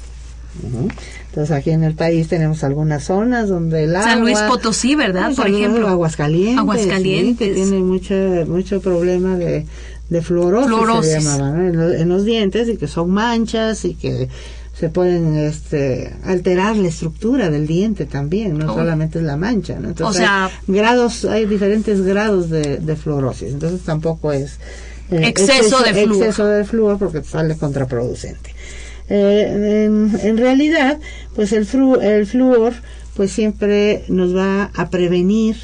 Entonces 1.32 1.56
aquí 1.56 1.70
en 1.70 1.86
el 1.86 1.94
país 1.94 2.28
tenemos 2.28 2.62
algunas 2.66 3.06
zonas 3.06 3.48
donde 3.48 3.86
el 3.86 3.96
agua... 3.96 4.10
San 4.10 4.20
Luis 4.20 4.38
Potosí, 4.40 4.96
¿verdad? 4.96 5.34
Por 5.34 5.48
ejemplo. 5.48 5.88
Aguascalientes. 5.88 6.58
Aguascalientes. 6.60 7.48
que 7.48 7.54
tiene 7.54 7.80
mucho, 7.80 8.14
mucho 8.48 8.82
problema 8.82 9.38
de, 9.38 9.66
de 10.10 10.22
fluorosis, 10.22 11.26
en, 11.26 12.10
los, 12.10 12.26
dientes 12.26 12.68
y 12.68 12.76
que 12.76 12.86
son 12.90 13.12
manchas 13.12 13.86
y 13.86 13.94
que 13.94 14.28
se 14.78 14.90
pueden 14.90 15.38
este, 15.38 16.14
alterar 16.26 16.76
la 16.76 16.90
estructura 16.90 17.50
del 17.50 17.66
diente 17.66 18.06
también, 18.08 18.58
no 18.58 18.74
oh. 18.74 18.76
solamente 18.76 19.20
es 19.20 19.24
la 19.24 19.38
mancha. 19.38 19.78
Entonces 19.78 20.06
o 20.06 20.12
sea, 20.12 20.48
hay 20.48 20.52
grados, 20.68 21.24
hay 21.24 21.46
diferentes 21.46 22.02
grados 22.02 22.50
de, 22.50 22.76
de 22.80 22.96
fluorosis, 22.98 23.54
entonces 23.54 23.80
tampoco 23.86 24.34
es... 24.34 24.60
Eh, 25.12 25.28
exceso, 25.28 25.82
de 25.82 25.94
flúor. 25.94 26.24
Exceso 26.26 26.46
de 26.46 26.66
flúor 26.66 26.98
porque 26.98 27.24
sale 27.24 27.56
contraproducente. 27.56 28.54
Eh, 29.10 29.86
en, 29.86 30.38
realidad, 30.38 31.00
pues 31.36 31.52
el, 31.54 31.68
el 32.02 32.26
flúor 32.26 32.74
pues 33.16 33.32
siempre 33.32 34.06
nos 34.08 34.36
va 34.36 34.72
a 34.74 34.90
prevenir 34.90 35.58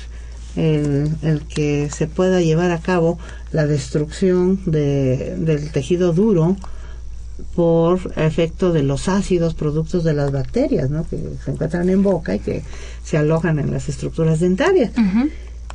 el, 0.57 1.41
que 1.53 1.89
se 1.95 2.07
pueda 2.07 2.41
llevar 2.41 2.71
a 2.71 2.79
cabo 2.79 3.19
la 3.51 3.65
destrucción 3.65 4.59
de, 4.65 5.35
del 5.38 5.71
tejido 5.71 6.13
duro 6.13 6.57
por 7.55 8.11
efecto 8.15 8.73
de 8.73 8.83
los 8.83 9.07
ácidos 9.07 9.53
productos 9.53 10.03
de 10.03 10.13
las 10.13 10.31
bacterias, 10.31 10.89
¿no? 10.89 11.07
que 11.07 11.17
se 11.43 11.51
encuentran 11.51 11.89
en 11.89 12.01
boca 12.01 12.35
y 12.35 12.39
que 12.39 12.63
se 13.03 13.17
alojan 13.17 13.59
en 13.59 13.71
las 13.71 13.89
estructuras 13.89 14.39
dentarias. 14.39 14.91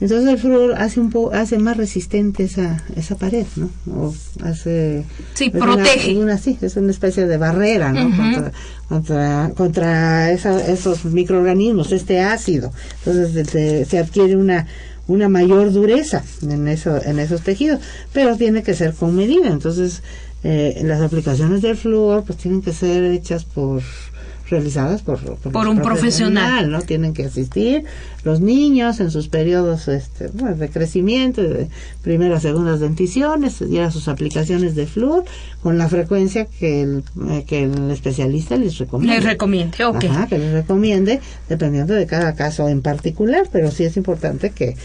Entonces 0.00 0.28
el 0.28 0.38
flúor 0.38 0.74
hace 0.74 0.98
un 0.98 1.10
poco, 1.10 1.32
hace 1.32 1.58
más 1.58 1.76
resistente 1.76 2.44
esa, 2.44 2.82
esa 2.96 3.16
pared, 3.16 3.46
¿no? 3.56 3.70
O 3.94 4.14
hace 4.42 5.04
sí 5.34 5.50
protege. 5.50 6.16
Una, 6.16 6.38
sí, 6.38 6.58
es 6.60 6.76
una 6.76 6.90
especie 6.90 7.26
de 7.26 7.36
barrera, 7.36 7.92
¿no? 7.92 8.10
Contra, 8.16 8.52
contra, 8.88 9.52
contra 9.54 10.30
esos 10.32 11.04
microorganismos, 11.04 11.92
este 11.92 12.20
ácido. 12.20 12.72
Entonces 13.04 13.86
se, 13.88 13.98
adquiere 13.98 14.36
una 14.36 14.66
una 15.08 15.28
mayor 15.28 15.72
dureza 15.72 16.22
en 16.42 16.68
eso, 16.68 17.00
en 17.04 17.18
esos 17.18 17.42
tejidos, 17.42 17.80
pero 18.12 18.36
tiene 18.36 18.62
que 18.62 18.74
ser 18.74 18.94
con 18.94 19.14
medida. 19.14 19.48
Entonces 19.48 20.02
eh, 20.44 20.80
las 20.84 21.00
aplicaciones 21.00 21.62
del 21.62 21.76
flúor 21.76 22.24
pues 22.24 22.38
tienen 22.38 22.62
que 22.62 22.72
ser 22.72 23.04
hechas 23.04 23.44
por 23.44 23.82
realizadas 24.52 25.02
por, 25.02 25.18
por, 25.18 25.66
un 25.66 25.80
profesional. 25.80 26.70
¿no? 26.70 26.82
Tienen 26.82 27.14
que 27.14 27.24
asistir 27.24 27.84
los 28.22 28.40
niños 28.40 29.00
en 29.00 29.10
sus 29.10 29.28
periodos 29.28 29.88
este, 29.88 30.28
de 30.28 30.68
crecimiento, 30.68 31.42
de 31.42 31.68
primeras, 32.02 32.42
segundas 32.42 32.78
denticiones, 32.80 33.60
y 33.62 33.78
sus 33.90 34.08
aplicaciones 34.08 34.76
de 34.76 34.86
flúor 34.86 35.24
con 35.62 35.78
la 35.78 35.88
frecuencia 35.88 36.44
que 36.44 36.82
el, 36.82 37.04
eh, 37.30 37.44
que 37.46 37.64
el 37.64 37.90
especialista 37.90 38.56
les 38.56 38.78
recomiende. 38.78 39.16
Les 39.16 39.24
recomiende, 39.24 39.84
ok. 39.84 40.04
que 40.28 40.38
les 40.38 40.52
recomiende, 40.52 41.20
dependiendo 41.48 41.94
de 41.94 42.06
cada 42.06 42.34
caso 42.34 42.68
en 42.68 42.82
particular, 42.82 43.48
pero 43.50 43.70
sí 43.70 43.84
es 43.84 43.96
importante 43.96 44.50
que 44.50 44.76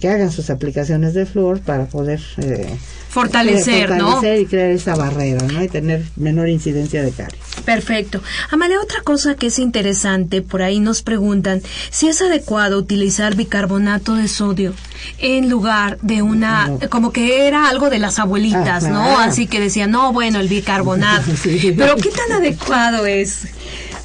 que 0.00 0.08
hagan 0.08 0.30
sus 0.32 0.50
aplicaciones 0.50 1.14
de 1.14 1.26
flúor 1.26 1.60
para 1.60 1.86
poder 1.86 2.20
eh, 2.38 2.76
fortalecer, 3.08 3.90
eh, 3.92 3.96
¿no? 3.96 4.20
y 4.34 4.46
crear 4.46 4.70
esa 4.70 4.94
barrera, 4.94 5.46
¿no? 5.46 5.62
Y 5.62 5.68
tener 5.68 6.02
menor 6.16 6.48
incidencia 6.48 7.02
de 7.02 7.10
caries. 7.12 7.40
Perfecto. 7.64 8.22
Amalia, 8.50 8.80
otra 8.80 9.00
cosa 9.02 9.34
que 9.34 9.46
es 9.46 9.58
interesante, 9.58 10.42
por 10.42 10.62
ahí 10.62 10.80
nos 10.80 11.02
preguntan 11.02 11.62
si 11.90 12.08
es 12.08 12.20
adecuado 12.20 12.78
utilizar 12.78 13.34
bicarbonato 13.34 14.14
de 14.16 14.28
sodio 14.28 14.74
en 15.18 15.48
lugar 15.48 15.98
de 16.02 16.22
una, 16.22 16.68
No. 16.68 16.78
como 16.90 17.12
que 17.12 17.46
era 17.46 17.68
algo 17.68 17.88
de 17.90 17.98
las 17.98 18.18
abuelitas, 18.18 18.84
Ajá. 18.84 18.90
¿no? 18.90 19.18
Así 19.18 19.46
que 19.46 19.60
decían, 19.60 19.90
no, 19.90 20.12
bueno, 20.12 20.38
el 20.40 20.48
bicarbonato. 20.48 21.30
Sí. 21.36 21.72
Pero 21.76 21.96
¿qué 21.96 22.10
tan 22.10 22.32
adecuado 22.40 23.06
es 23.06 23.42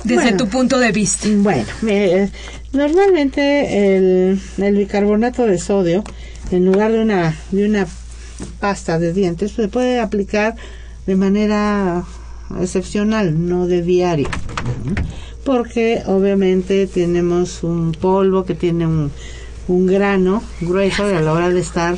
desde 0.03 0.21
Bueno. 0.23 0.37
tu 0.37 0.47
punto 0.47 0.79
de 0.79 0.91
vista? 0.91 1.27
Bueno, 1.31 1.65
eh, 1.87 2.29
normalmente 2.73 3.95
el, 3.95 4.39
el 4.57 4.75
bicarbonato 4.75 5.45
de 5.45 5.57
sodio, 5.57 6.03
en 6.51 6.65
lugar 6.65 6.91
de 6.91 6.99
una, 6.99 7.37
de 7.51 7.65
una 7.65 7.87
pasta 8.59 8.99
de 8.99 9.13
dientes, 9.13 9.51
se 9.51 9.67
puede 9.67 9.99
aplicar 9.99 10.55
de 11.05 11.15
manera 11.15 12.03
excepcional, 12.59 13.47
no 13.47 13.67
de 13.67 13.81
diario. 13.81 14.29
Porque 15.43 16.03
obviamente 16.05 16.87
tenemos 16.87 17.63
un 17.63 17.93
polvo 17.93 18.45
que 18.45 18.53
tiene 18.53 18.85
un, 18.85 19.11
un 19.67 19.87
grano 19.87 20.43
grueso 20.61 21.09
y 21.09 21.13
a 21.13 21.21
la 21.21 21.33
hora 21.33 21.49
de 21.49 21.59
estar 21.59 21.97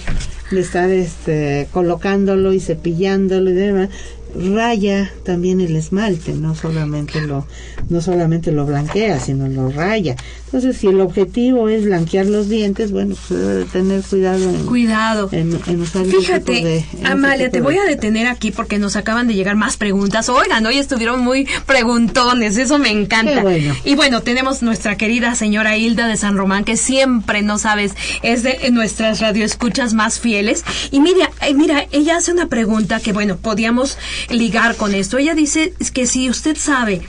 de 0.52 0.60
estar 0.60 0.90
este 0.90 1.68
colocándolo 1.72 2.54
y 2.54 2.60
cepillándolo 2.60 3.50
y 3.50 3.54
demás 3.54 3.90
raya 4.36 5.12
también 5.24 5.62
el 5.62 5.76
esmalte 5.76 6.34
no 6.34 6.56
solamente 6.56 7.22
lo 7.22 7.46
no 7.90 8.02
solamente 8.02 8.52
lo 8.52 8.66
blanquea 8.66 9.20
sino 9.20 9.48
lo 9.48 9.70
raya 9.70 10.16
entonces 10.46 10.78
si 10.78 10.88
el 10.88 11.02
objetivo 11.02 11.70
es 11.70 11.86
blanquear 11.86 12.26
los 12.26 12.50
dientes 12.50 12.92
bueno 12.92 13.16
pues 13.28 13.40
debe 13.40 13.54
de 13.56 13.66
tener 13.66 14.02
cuidado 14.04 14.50
en, 14.50 14.66
Cuidado. 14.66 15.30
en, 15.32 15.60
en 15.68 15.82
usar 15.82 16.06
ese 16.06 16.18
Fíjate, 16.18 16.52
de- 16.52 16.78
en 16.78 16.84
ese 17.00 17.08
Amalia, 17.08 17.50
te 17.52 17.58
de- 17.58 17.64
voy 17.64 17.78
a 17.78 17.84
detener 17.86 18.28
aquí 18.28 18.52
porque 18.52 18.80
nos 18.80 18.96
acaban 18.96 19.28
de 19.28 19.34
llegar 19.36 19.56
más 19.56 19.78
preguntas. 19.78 20.30
Oigan, 20.30 20.66
hoy 20.66 20.78
estuvieron 20.78 21.22
muy 21.22 21.48
preguntones, 21.66 22.58
eso 22.58 22.80
me 22.80 22.90
encanta. 22.92 23.42
Bueno. 23.42 23.76
Y 23.84 23.96
bueno, 23.96 24.22
tenemos 24.22 24.62
nuestra 24.64 24.96
querida 24.96 25.36
señora 25.36 25.76
Hilda 25.78 26.08
de 26.08 26.18
San 26.18 26.38
Román, 26.38 26.64
que 26.64 26.78
siempre, 26.78 27.42
no 27.42 27.58
sabes, 27.58 27.92
es 28.22 28.44
de 28.44 28.70
nuestras 28.72 29.20
radioescuchas 29.20 29.94
más 29.94 30.20
fieles. 30.20 30.64
Y 30.92 31.00
mira, 31.02 31.30
eh, 31.42 31.54
mira, 31.54 31.86
ella 31.92 32.18
hace 32.18 32.32
una 32.32 32.48
pregunta 32.48 33.00
que, 33.00 33.12
bueno, 33.14 33.38
podíamos 33.38 33.98
ligar 34.30 34.76
con 34.76 34.94
esto. 34.96 35.18
Ella 35.18 35.36
dice 35.36 35.74
que 35.94 36.08
si 36.08 36.30
usted 36.30 36.56
sabe 36.58 37.02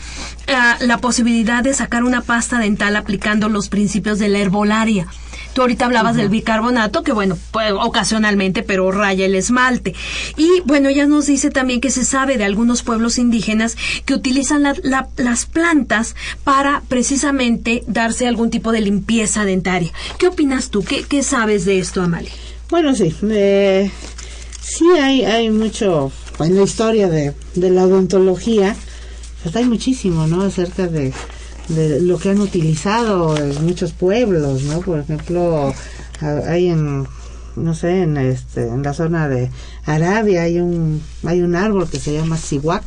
ah, 0.49 0.77
la 0.81 0.99
posibilidad 0.99 1.63
de 1.63 1.75
sacar 1.75 2.05
una 2.05 2.21
pasta 2.23 2.59
dental 2.59 2.97
aplicando 2.97 3.49
los 3.49 3.69
principios 3.69 4.19
de 4.19 4.29
la 4.29 4.39
herbolaria. 4.39 5.07
Tú 5.55 5.61
ahorita 5.61 5.85
hablabas 5.85 6.17
del 6.17 6.31
bicarbonato, 6.31 7.05
que 7.05 7.13
bueno, 7.13 7.39
pues, 7.53 7.71
ocasionalmente, 7.71 8.65
pero 8.65 8.91
raya 8.91 9.25
el 9.25 9.37
esmalte. 9.37 9.95
Y 10.37 10.49
bueno, 10.65 10.89
ella 10.89 11.07
nos 11.07 11.27
dice 11.27 11.49
también 11.51 11.81
que 11.81 11.91
se 11.93 12.05
sabe 12.05 12.39
de 12.39 12.45
algunos 12.45 12.83
pueblos 12.83 13.19
indígenas 13.19 13.77
que 14.05 14.15
utilizan 14.15 14.65
la- 14.65 14.75
la- 14.83 15.07
las 15.17 15.47
plantas 15.47 16.17
para 16.43 16.83
precisamente 16.89 17.85
darse 17.87 18.27
algún 18.27 18.51
tipo 18.51 18.73
de 18.73 18.81
limpieza 18.81 19.45
dentaria. 19.45 19.93
¿Qué 20.19 20.27
opinas 20.27 20.71
tú? 20.71 20.83
¿Qué, 20.83 21.05
qué 21.05 21.23
sabes 21.23 21.65
de 21.65 21.79
esto, 21.79 22.03
Amalia? 22.03 22.33
Bueno, 22.69 22.93
sí. 22.97 23.15
eh, 23.31 23.93
sí 24.61 24.87
hay, 25.01 25.25
hay 25.25 25.51
mucho 25.51 26.11
en 26.41 26.57
la 26.57 26.63
historia 26.63 27.09
de, 27.09 27.33
de 27.55 27.71
la 27.71 27.85
odontología, 27.85 28.77
pues 29.43 29.55
hay 29.57 29.65
muchísimo, 29.65 30.27
¿no? 30.27 30.43
Acerca 30.43 30.87
de, 30.87 31.13
de 31.69 32.01
lo 32.01 32.19
que 32.19 32.31
han 32.31 32.41
utilizado 32.41 33.37
en 33.37 33.65
muchos 33.65 33.93
pueblos, 33.93 34.63
¿no? 34.63 34.81
Por 34.81 35.01
ejemplo, 35.01 35.73
hay 36.21 36.69
en, 36.69 37.07
no 37.57 37.75
sé, 37.75 38.03
en, 38.03 38.17
este, 38.17 38.69
en 38.69 38.83
la 38.83 38.95
zona 38.95 39.29
de 39.29 39.51
Arabia 39.85 40.43
hay 40.43 40.61
un, 40.61 41.03
hay 41.25 41.43
un 41.43 41.55
árbol 41.55 41.89
que 41.89 41.99
se 41.99 42.15
llama 42.15 42.37
siwak, 42.37 42.85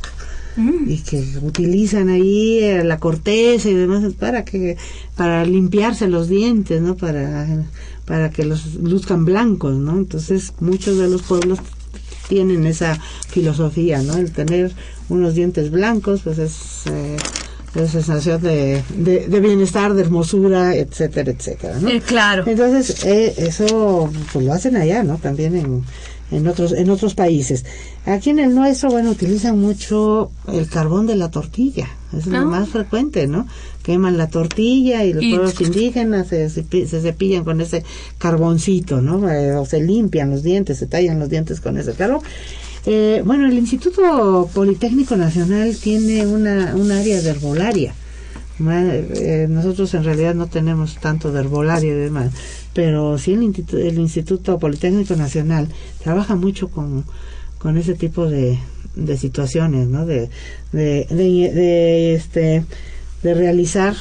y 0.87 0.97
que 1.01 1.23
utilizan 1.43 2.09
ahí 2.09 2.59
eh, 2.63 2.83
la 2.83 2.97
corteza 2.97 3.69
y 3.69 3.75
demás 3.75 4.03
para 4.17 4.43
que 4.43 4.75
para 5.15 5.45
limpiarse 5.45 6.07
los 6.07 6.29
dientes 6.29 6.81
no 6.81 6.97
para 6.97 7.63
para 8.05 8.31
que 8.31 8.43
los 8.43 8.73
luzcan 8.73 9.23
blancos 9.23 9.75
no 9.75 9.97
entonces 9.97 10.53
muchos 10.59 10.97
de 10.97 11.09
los 11.09 11.21
pueblos 11.21 11.59
tienen 12.27 12.65
esa 12.65 12.99
filosofía 13.29 14.01
no 14.01 14.15
el 14.15 14.31
tener 14.31 14.71
unos 15.09 15.35
dientes 15.35 15.71
blancos 15.71 16.21
pues 16.23 16.37
es 16.37 16.83
eh, 16.87 17.17
es 17.75 17.91
sensación 17.91 18.41
de, 18.41 18.83
de, 18.95 19.27
de 19.27 19.39
bienestar 19.39 19.93
de 19.93 20.01
hermosura 20.01 20.75
etcétera 20.75 21.31
etcétera 21.31 21.77
¿no? 21.79 21.89
Eh, 21.89 22.01
claro. 22.01 22.43
Entonces, 22.47 23.05
eh, 23.05 23.33
eso 23.37 24.09
pues 24.33 24.45
lo 24.45 24.53
hacen 24.53 24.75
allá, 24.77 25.03
¿no? 25.03 25.17
También 25.17 25.55
en, 25.55 25.83
en 26.31 26.47
otros 26.47 26.73
en 26.73 26.89
otros 26.89 27.13
países. 27.15 27.63
Aquí 28.05 28.29
en 28.31 28.39
el 28.39 28.53
nuestro, 28.53 28.89
bueno, 28.91 29.11
utilizan 29.11 29.59
mucho 29.59 30.31
el 30.51 30.67
carbón 30.69 31.07
de 31.07 31.15
la 31.15 31.29
tortilla. 31.31 31.87
Es 32.17 32.27
Ah. 32.27 32.29
lo 32.41 32.45
más 32.45 32.69
frecuente, 32.69 33.27
¿no? 33.27 33.47
Queman 33.83 34.17
la 34.17 34.27
tortilla 34.27 35.03
y 35.05 35.13
los 35.13 35.23
Y- 35.23 35.31
pueblos 35.31 35.59
indígenas 35.61 36.27
se, 36.27 36.49
se 36.49 36.65
cepillan 37.01 37.43
con 37.43 37.59
ese 37.61 37.83
carboncito, 38.17 39.01
¿no? 39.01 39.29
Eh, 39.29 39.55
o 39.55 39.65
se 39.65 39.81
limpian 39.81 40.29
los 40.29 40.43
dientes, 40.43 40.77
se 40.77 40.87
tallan 40.87 41.19
los 41.19 41.29
dientes 41.29 41.59
con 41.61 41.77
ese 41.77 41.93
carbón. 41.93 42.21
Eh, 42.85 43.21
bueno, 43.25 43.45
el 43.47 43.53
Instituto 43.57 44.49
Politécnico 44.53 45.15
Nacional 45.17 45.75
tiene 45.75 46.25
una, 46.25 46.73
un 46.75 46.91
área 46.91 47.21
de 47.21 47.29
herbolaria. 47.29 47.93
Eh, 48.59 49.47
nosotros 49.49 49.93
en 49.93 50.03
realidad 50.03 50.33
no 50.35 50.47
tenemos 50.47 50.95
tanto 50.97 51.31
de 51.31 51.41
herbolaria 51.41 51.91
y 51.91 51.95
demás, 51.95 52.31
pero 52.73 53.17
sí 53.17 53.33
el, 53.33 53.43
Instituto, 53.43 53.77
el 53.77 53.97
Instituto 53.99 54.57
Politécnico 54.59 55.15
Nacional 55.15 55.67
trabaja 56.03 56.35
mucho 56.35 56.69
con, 56.69 57.05
con 57.59 57.77
ese 57.77 57.93
tipo 57.93 58.27
de, 58.27 58.57
de 58.95 59.17
situaciones, 59.17 59.87
¿no? 59.87 60.05
De, 60.05 60.29
de, 60.71 61.05
de, 61.09 61.51
de, 61.53 62.15
este, 62.15 62.63
de 63.23 63.33
realizar 63.33 63.95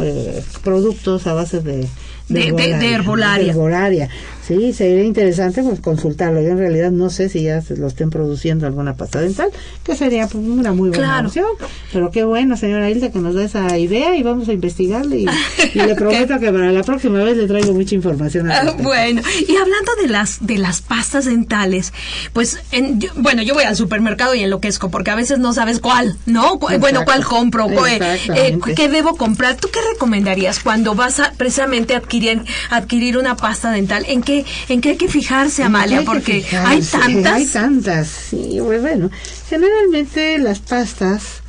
eh, 0.00 0.42
productos 0.62 1.26
a 1.26 1.32
base 1.34 1.60
de, 1.60 1.86
De- 2.28 2.52
de- 2.52 2.78
de 2.78 2.92
herbolaria. 2.92 3.44
de 3.44 3.50
herbolaria. 3.50 4.08
Sí, 4.46 4.72
sería 4.72 5.04
interesante 5.04 5.62
pues 5.62 5.78
consultarlo. 5.80 6.40
Yo 6.42 6.48
en 6.48 6.58
realidad 6.58 6.90
no 6.90 7.10
sé 7.10 7.28
si 7.28 7.42
ya 7.44 7.62
se 7.62 7.76
lo 7.76 7.86
estén 7.86 8.10
produciendo 8.10 8.66
alguna 8.66 8.94
pasta 8.96 9.20
dental, 9.20 9.50
que 9.84 9.94
sería 9.94 10.26
pues, 10.26 10.44
una 10.44 10.72
muy 10.72 10.88
buena 10.90 11.04
Claro. 11.04 11.28
opción. 11.28 11.46
Pero 11.92 12.10
qué 12.10 12.24
bueno, 12.24 12.56
señora 12.56 12.90
Hilda, 12.90 13.12
que 13.12 13.20
nos 13.20 13.34
da 13.36 13.44
esa 13.44 13.78
idea 13.78 14.16
y 14.16 14.22
vamos 14.24 14.48
a 14.48 14.52
investigarle. 14.52 15.18
Y, 15.20 15.26
y 15.74 15.78
le 15.78 15.94
prometo 15.94 16.40
que 16.40 16.50
para 16.52 16.72
la 16.72 16.82
próxima 16.82 17.22
vez 17.22 17.36
le 17.36 17.46
traigo 17.46 17.72
mucha 17.72 17.94
información. 17.94 18.50
Ah, 18.50 18.74
bueno, 18.82 19.22
y 19.48 19.56
hablando 19.56 19.92
de 20.02 20.08
las 20.08 20.44
de 20.44 20.58
las 20.58 20.80
pastas 20.82 21.26
dentales, 21.26 21.92
pues 22.32 22.58
en- 22.72 23.00
yo- 23.00 23.10
bueno, 23.16 23.42
yo 23.42 23.54
voy 23.54 23.62
al 23.64 23.76
supermercado 23.76 24.34
y 24.34 24.40
enloquezco 24.42 24.90
porque 24.90 25.12
a 25.12 25.14
veces 25.14 25.38
no 25.38 25.52
sabes 25.52 25.78
cuál, 25.78 26.16
¿no? 26.26 26.58
Cu- 26.58 26.66
Bueno, 26.80 27.02
Exacto. 27.02 27.04
cuál 27.04 27.24
compro, 27.24 27.68
eh, 27.86 27.96
Exactamente. 28.00 28.74
qué 28.74 28.88
debo 28.88 29.16
comprar. 29.16 29.56
¿Tú 29.56 29.68
qué 29.72 29.78
recomendarías 29.92 30.58
cuando 30.58 30.96
vas 30.96 31.20
a 31.20 31.32
precisamente 31.36 31.94
adquirir 31.94 32.42
adquirir 32.70 33.16
una 33.18 33.36
pasta 33.36 33.70
dental? 33.70 34.04
¿En 34.08 34.20
qué 34.22 34.31
en 34.68 34.80
qué 34.80 34.90
hay 34.90 34.96
que 34.96 35.08
fijarse, 35.08 35.62
Amalia? 35.62 36.00
Hay 36.00 36.04
Porque 36.04 36.40
fijarse, 36.40 36.96
hay 36.96 37.00
tantas. 37.02 37.32
Hay 37.32 37.46
tantas, 37.46 38.08
sí, 38.08 38.58
pues 38.62 38.80
bueno. 38.80 39.10
Generalmente 39.48 40.38
las 40.38 40.60
pastas, 40.60 41.42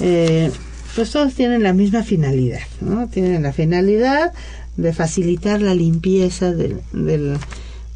eh, 0.00 0.50
pues 0.94 1.10
todas 1.10 1.34
tienen 1.34 1.62
la 1.62 1.72
misma 1.72 2.02
finalidad, 2.02 2.60
¿no? 2.80 3.08
Tienen 3.08 3.42
la 3.42 3.52
finalidad 3.52 4.32
de 4.76 4.92
facilitar 4.92 5.62
la 5.62 5.74
limpieza 5.74 6.52
del, 6.52 6.80
del, 6.92 7.36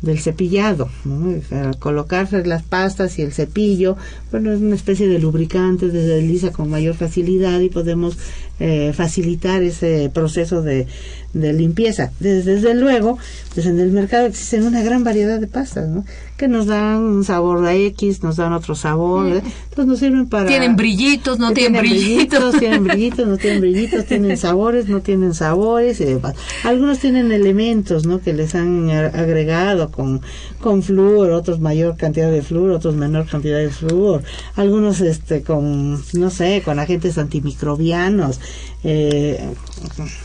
del 0.03 0.19
cepillado, 0.21 0.89
¿no? 1.05 1.35
Al 1.51 1.79
colocarse 1.79 2.45
las 2.45 2.63
pastas 2.63 3.19
y 3.19 3.23
el 3.23 3.33
cepillo, 3.33 3.97
bueno, 4.31 4.53
es 4.53 4.61
una 4.61 4.77
especie 4.77 5.09
de 5.09 5.19
lubricante, 5.19 5.91
se 5.91 5.99
desliza 5.99 6.53
con 6.53 6.71
mayor 6.71 6.95
facilidad 6.95 7.61
y 7.61 7.69
podemos 7.69 8.17
eh, 8.61 8.93
facilitar 8.95 9.63
ese 9.63 10.11
proceso 10.13 10.63
de, 10.63 10.87
de 11.33 11.53
limpieza. 11.53 12.11
Desde, 12.21 12.55
desde 12.55 12.75
luego, 12.75 13.19
pues 13.55 13.67
en 13.67 13.79
el 13.79 13.91
mercado 13.91 14.27
existen 14.27 14.65
una 14.65 14.83
gran 14.83 15.05
variedad 15.05 15.39
de 15.39 15.47
pastas, 15.47 15.89
¿no? 15.89 16.05
Que 16.37 16.49
nos 16.49 16.67
dan 16.67 16.99
un 16.99 17.25
sabor 17.25 17.65
a 17.67 17.75
X, 17.75 18.23
nos 18.23 18.37
dan 18.37 18.53
otro 18.53 18.75
sabor, 18.75 19.29
¿eh? 19.29 19.43
entonces 19.65 19.87
nos 19.87 19.99
sirven 19.99 20.29
para... 20.29 20.47
Tienen 20.47 20.77
brillitos, 20.77 21.39
no 21.39 21.53
tienen 21.53 21.83
brillitos. 21.83 22.57
tienen 22.59 22.85
brillitos, 22.85 23.27
no 23.27 23.37
tienen 23.37 23.61
brillitos, 23.61 24.05
tienen 24.07 24.37
sabores, 24.39 24.89
no 24.89 25.01
tienen 25.01 25.35
sabores 25.35 26.01
y 26.01 26.05
demás. 26.05 26.35
Algunos 26.65 27.01
tienen 27.01 27.33
elementos, 27.33 28.07
¿no? 28.07 28.21
Que 28.21 28.33
les 28.33 28.55
han 28.55 28.89
agregado 28.91 29.91
con, 29.91 30.23
con 30.61 30.83
flúor, 30.83 31.31
otros 31.31 31.61
mayor 31.61 31.97
cantidad 31.97 32.31
de 32.31 32.43
flúor, 32.43 32.71
otros 32.71 32.95
menor 32.95 33.27
cantidad 33.27 33.59
de 33.59 33.71
flúor. 33.71 34.23
Algunos, 34.55 35.01
este, 35.01 35.43
con, 35.43 36.01
no 36.13 36.31
sé, 36.31 36.63
con 36.65 36.79
agentes 36.79 37.19
antimicrobianos, 37.19 38.41
eh, 38.85 39.41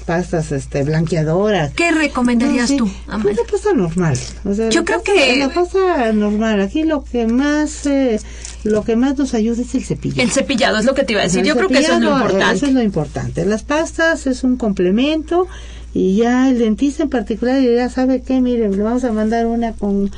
pastas, 0.05 0.51
este, 0.51 0.83
blanqueadoras. 0.83 1.73
¿Qué 1.73 1.91
recomendarías 1.91 2.69
No, 2.71 2.75
sí, 2.75 2.77
tú? 2.77 2.89
Una 3.07 3.43
pasta 3.49 3.73
normal. 3.73 4.17
O 4.45 4.53
sea, 4.53 4.69
Yo 4.69 4.81
la 4.81 4.85
creo 4.85 4.97
pasta- 5.03 5.13
que- 5.13 5.37
La 5.37 5.49
pasta 5.49 6.13
normal. 6.13 6.61
Aquí 6.61 6.83
lo 6.83 7.03
que 7.03 7.25
más, 7.27 7.85
eh, 7.85 8.19
lo 8.63 8.83
que 8.83 8.95
más 8.95 9.17
nos 9.17 9.33
ayuda 9.33 9.61
es 9.61 9.73
el 9.75 9.83
cepillo. 9.83 10.21
El 10.21 10.31
cepillado 10.31 10.77
es 10.77 10.85
lo 10.85 10.93
que 10.93 11.03
te 11.03 11.13
iba 11.13 11.21
a 11.21 11.25
decir. 11.25 11.39
El 11.41 11.47
Yo 11.47 11.55
creo 11.55 11.67
que 11.67 11.79
eso 11.79 11.93
es 11.93 11.99
lo 12.01 12.11
cepillado, 12.11 12.21
importante. 12.25 12.55
Eso 12.57 12.65
es 12.67 12.73
lo 12.73 12.81
importante. 12.81 13.45
Las 13.45 13.63
pastas 13.63 14.27
es 14.27 14.43
un 14.43 14.55
complemento 14.57 15.47
y 15.95 16.15
ya 16.17 16.49
el 16.49 16.57
dentista 16.59 17.03
en 17.03 17.09
particular 17.09 17.61
ya 17.61 17.89
sabe 17.89 18.21
que, 18.21 18.39
mire, 18.41 18.69
le 18.69 18.81
vamos 18.83 19.03
a 19.03 19.11
mandar 19.11 19.45
una 19.45 19.73
con, 19.73 20.09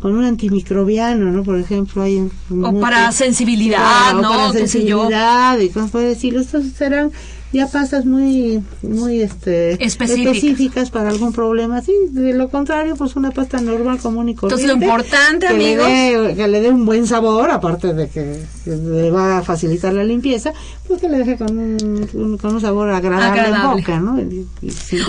con 0.00 0.14
un 0.16 0.24
antimicrobiano, 0.24 1.30
¿no? 1.32 1.42
Por 1.42 1.58
ejemplo, 1.58 2.02
hay... 2.02 2.28
O 2.62 2.80
para 2.80 3.10
sensibilidad, 3.12 4.12
¿no? 4.14 4.22
Para 4.22 4.52
sensibilidad 4.52 5.58
y 5.58 5.68
cosas 5.70 5.90
por 5.90 6.02
decirlo. 6.02 6.40
Estos 6.40 6.64
serán 6.76 7.10
ya 7.54 7.68
pasas 7.68 8.04
muy 8.04 8.62
muy 8.82 9.22
este 9.22 9.82
específicas. 9.82 10.90
para 10.90 11.10
algún 11.10 11.32
problema. 11.32 11.80
Sí 11.82 11.92
de 12.10 12.34
lo 12.34 12.48
contrario 12.48 12.96
pues 12.96 13.14
una 13.14 13.30
pasta 13.30 13.60
normal 13.60 13.98
común 13.98 14.28
y 14.28 14.34
corriente 14.34 14.64
entonces 14.64 14.80
lo 14.80 14.84
importante 14.84 15.46
que 15.46 15.54
amigos 15.54 15.88
le 15.88 16.18
dé, 16.18 16.34
que 16.34 16.48
le 16.48 16.60
dé 16.60 16.70
un 16.70 16.84
buen 16.84 17.06
sabor 17.06 17.50
aparte 17.50 17.94
de 17.94 18.08
que, 18.08 18.42
le 18.66 19.10
va 19.10 19.38
a 19.38 19.42
facilitar 19.42 19.92
la 19.92 20.02
limpieza 20.02 20.52
pues 20.88 21.00
que 21.00 21.08
le 21.08 21.18
deje 21.18 21.36
con 21.36 21.56
un, 21.56 22.38
con 22.38 22.54
un 22.54 22.60
sabor 22.60 22.90
agradable, 22.90 23.48
en 23.48 23.62
boca 23.62 24.00
no 24.00 24.18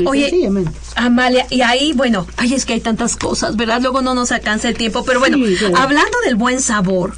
oye 0.06 0.52
Amalia 0.96 1.48
y 1.50 1.62
ahí 1.62 1.94
bueno 1.94 2.28
ay 2.38 2.54
es 2.54 2.66
que 2.66 2.74
hay 2.74 2.82
tantas 2.82 3.16
cosas 3.16 3.56
verdad 3.56 3.82
luego 3.82 4.02
no 4.02 4.14
nos 4.14 4.32
alcanza 4.32 4.68
el 4.68 4.76
tiempo 4.76 5.04
pero 5.04 5.20
bueno 5.20 5.38
hablando 5.76 6.18
del 6.26 6.36
buen 6.36 6.62
sabor 6.62 7.14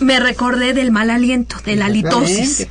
me 0.00 0.18
recordé 0.18 0.72
del 0.72 0.90
mal 0.92 1.10
aliento 1.10 1.56
de 1.64 1.76
la 1.76 1.88
litosis 1.88 2.68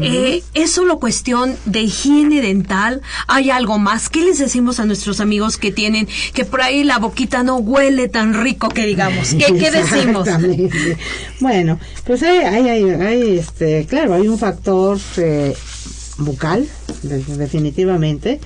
eh, 0.00 0.42
es 0.54 0.72
solo 0.72 0.98
cuestión 0.98 1.56
de 1.64 1.82
higiene 1.82 2.40
dental. 2.40 3.02
Hay 3.26 3.50
algo 3.50 3.78
más. 3.78 4.08
¿Qué 4.08 4.22
les 4.22 4.38
decimos 4.38 4.80
a 4.80 4.84
nuestros 4.84 5.20
amigos 5.20 5.56
que 5.56 5.72
tienen, 5.72 6.08
que 6.32 6.44
por 6.44 6.62
ahí 6.62 6.84
la 6.84 6.98
boquita 6.98 7.42
no 7.42 7.56
huele 7.56 8.08
tan 8.08 8.34
rico 8.34 8.68
que 8.68 8.86
digamos? 8.86 9.34
¿Qué, 9.34 9.46
qué 9.58 9.70
decimos? 9.72 10.28
bueno, 11.40 11.78
pues 12.04 12.22
hay, 12.22 12.38
hay, 12.38 12.82
hay, 12.90 13.38
este, 13.38 13.86
claro, 13.86 14.14
hay 14.14 14.28
un 14.28 14.38
factor 14.38 14.98
eh, 15.16 15.54
bucal, 16.18 16.66
definitivamente. 17.02 18.40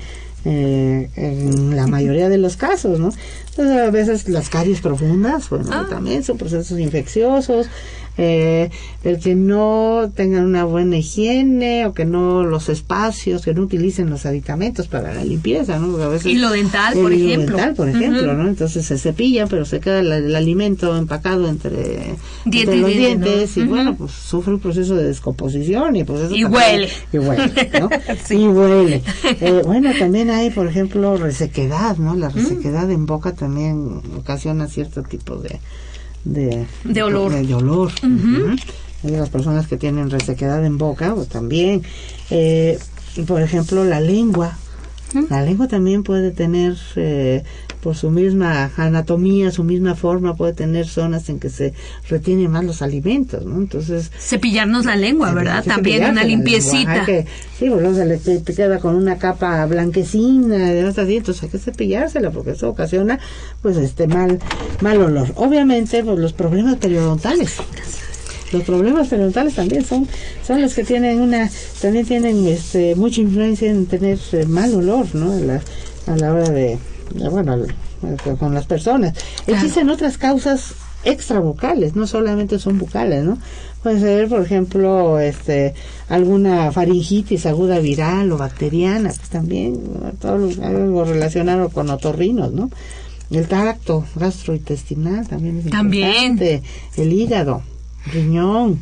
Eh, 0.44 1.08
en 1.14 1.76
la 1.76 1.86
mayoría 1.86 2.28
de 2.28 2.36
los 2.36 2.56
casos, 2.56 2.98
¿no? 2.98 3.12
Entonces, 3.50 3.78
a 3.78 3.90
veces 3.92 4.28
las 4.28 4.48
caries 4.48 4.80
profundas, 4.80 5.48
bueno, 5.48 5.70
ah. 5.72 5.86
también 5.88 6.24
son 6.24 6.36
procesos 6.36 6.80
infecciosos, 6.80 7.68
eh, 8.18 8.70
el 9.04 9.18
que 9.20 9.34
no 9.34 10.10
tengan 10.14 10.44
una 10.44 10.64
buena 10.64 10.98
higiene 10.98 11.86
o 11.86 11.94
que 11.94 12.04
no 12.04 12.44
los 12.44 12.68
espacios, 12.68 13.42
que 13.42 13.54
no 13.54 13.62
utilicen 13.62 14.10
los 14.10 14.26
aditamentos 14.26 14.86
para 14.86 15.14
la 15.14 15.24
limpieza, 15.24 15.78
¿no? 15.78 15.96
a 16.02 16.08
veces, 16.08 16.26
hilo 16.26 16.50
dental, 16.50 16.94
por 16.94 17.12
ejemplo. 17.12 17.56
dental, 17.56 17.74
por 17.74 17.88
ejemplo, 17.88 18.34
¿no? 18.34 18.48
Entonces 18.48 18.84
se 18.84 18.98
cepillan, 18.98 19.48
pero 19.48 19.64
se 19.64 19.80
queda 19.80 20.00
el, 20.00 20.34
alimento 20.36 20.96
empacado 20.96 21.48
entre, 21.48 22.16
los 22.44 22.86
dientes 22.86 23.56
y 23.56 23.62
bueno, 23.64 23.96
pues 23.96 24.12
sufre 24.12 24.54
un 24.54 24.60
proceso 24.60 24.94
de 24.94 25.04
descomposición 25.04 25.96
y 25.96 26.04
pues 26.04 26.30
y 26.30 26.44
huele. 26.44 26.88
Y 27.12 27.18
huele, 27.18 27.70
¿no? 27.80 27.88
Y 28.30 28.48
huele. 28.48 29.02
Eh, 29.40 29.62
bueno, 29.64 29.90
también 29.98 30.30
hay, 30.30 30.50
por 30.50 30.66
ejemplo, 30.66 31.16
resequedad, 31.16 31.96
¿no? 31.96 32.14
La 32.14 32.28
resequedad 32.28 32.90
en 32.90 33.06
boca 33.06 33.32
también 33.32 34.00
ocasiona 34.16 34.68
cierto 34.68 35.02
tipo 35.02 35.36
de 35.36 35.58
de, 36.24 36.66
de 36.84 37.02
olor. 37.02 37.32
De, 37.32 37.54
olor. 37.54 37.92
las 39.02 39.28
personas 39.30 39.66
que 39.66 39.76
tienen 39.76 40.10
resequedad 40.10 40.64
en 40.64 40.78
boca, 40.78 41.14
o 41.14 41.24
también, 41.24 41.82
eh, 42.30 42.78
por 43.26 43.42
ejemplo, 43.42 43.84
la 43.84 44.00
lengua. 44.00 44.56
La 45.28 45.42
lengua 45.42 45.68
también 45.68 46.02
puede 46.02 46.30
tener, 46.30 46.76
eh, 46.96 47.42
por 47.82 47.96
su 47.96 48.10
misma 48.10 48.70
anatomía, 48.76 49.50
su 49.50 49.64
misma 49.64 49.94
forma, 49.94 50.34
puede 50.36 50.52
tener 50.52 50.86
zonas 50.86 51.28
en 51.28 51.38
que 51.38 51.50
se 51.50 51.74
retienen 52.08 52.50
más 52.50 52.64
los 52.64 52.82
alimentos, 52.82 53.44
¿no? 53.44 53.56
Entonces... 53.56 54.10
Cepillarnos 54.18 54.86
la 54.86 54.96
lengua, 54.96 55.32
¿verdad? 55.32 55.64
También 55.64 56.04
una 56.10 56.24
limpiecita. 56.24 57.04
sí, 57.58 57.68
bueno, 57.68 57.94
se 57.94 58.06
le 58.06 58.18
queda 58.42 58.78
con 58.78 58.94
una 58.94 59.18
capa 59.18 59.64
blanquecina, 59.66 60.56
de 60.56 60.82
así, 60.88 61.16
entonces 61.16 61.42
hay 61.42 61.48
que 61.48 61.58
cepillársela 61.58 62.30
porque 62.30 62.52
eso 62.52 62.68
ocasiona, 62.68 63.18
pues, 63.60 63.76
este 63.76 64.06
mal, 64.06 64.38
mal 64.80 65.00
olor. 65.00 65.32
Obviamente, 65.36 66.02
pues, 66.04 66.18
los 66.18 66.32
problemas 66.32 66.76
periodontales 66.76 67.58
los 68.52 68.62
problemas 68.62 69.08
periodontal 69.08 69.52
también 69.52 69.84
son 69.84 70.06
son 70.46 70.60
los 70.60 70.74
que 70.74 70.84
tienen 70.84 71.20
una 71.20 71.50
también 71.80 72.06
tienen 72.06 72.46
este 72.46 72.94
mucha 72.94 73.20
influencia 73.20 73.70
en 73.70 73.86
tener 73.86 74.18
eh, 74.32 74.44
mal 74.46 74.74
olor 74.74 75.14
no 75.14 75.32
a 75.32 75.36
la, 75.36 75.60
a 76.06 76.16
la 76.16 76.32
hora 76.32 76.50
de, 76.50 76.78
bueno 77.30 77.56
con 78.38 78.54
las 78.54 78.66
personas. 78.66 79.14
Existen 79.46 79.88
otras 79.90 80.18
causas 80.18 80.74
extra 81.04 81.40
vocales 81.40 81.96
no 81.96 82.06
solamente 82.06 82.58
son 82.58 82.78
vocales 82.78 83.24
no 83.24 83.36
puede 83.82 83.98
ser 83.98 84.28
por 84.28 84.40
ejemplo 84.40 85.18
este 85.18 85.74
alguna 86.08 86.70
faringitis 86.70 87.44
aguda 87.46 87.80
viral 87.80 88.30
o 88.30 88.38
bacteriana 88.38 89.12
pues 89.12 89.28
también 89.28 89.80
todo 90.20 90.48
algo 90.62 91.04
relacionado 91.04 91.70
con 91.70 91.90
otorrinos 91.90 92.52
no 92.52 92.70
el 93.32 93.48
tacto 93.48 94.04
gastrointestinal 94.14 95.26
también 95.26 95.58
es 95.58 95.66
importante 95.66 96.62
el 96.96 97.12
hígado 97.12 97.62
riñón, 98.06 98.80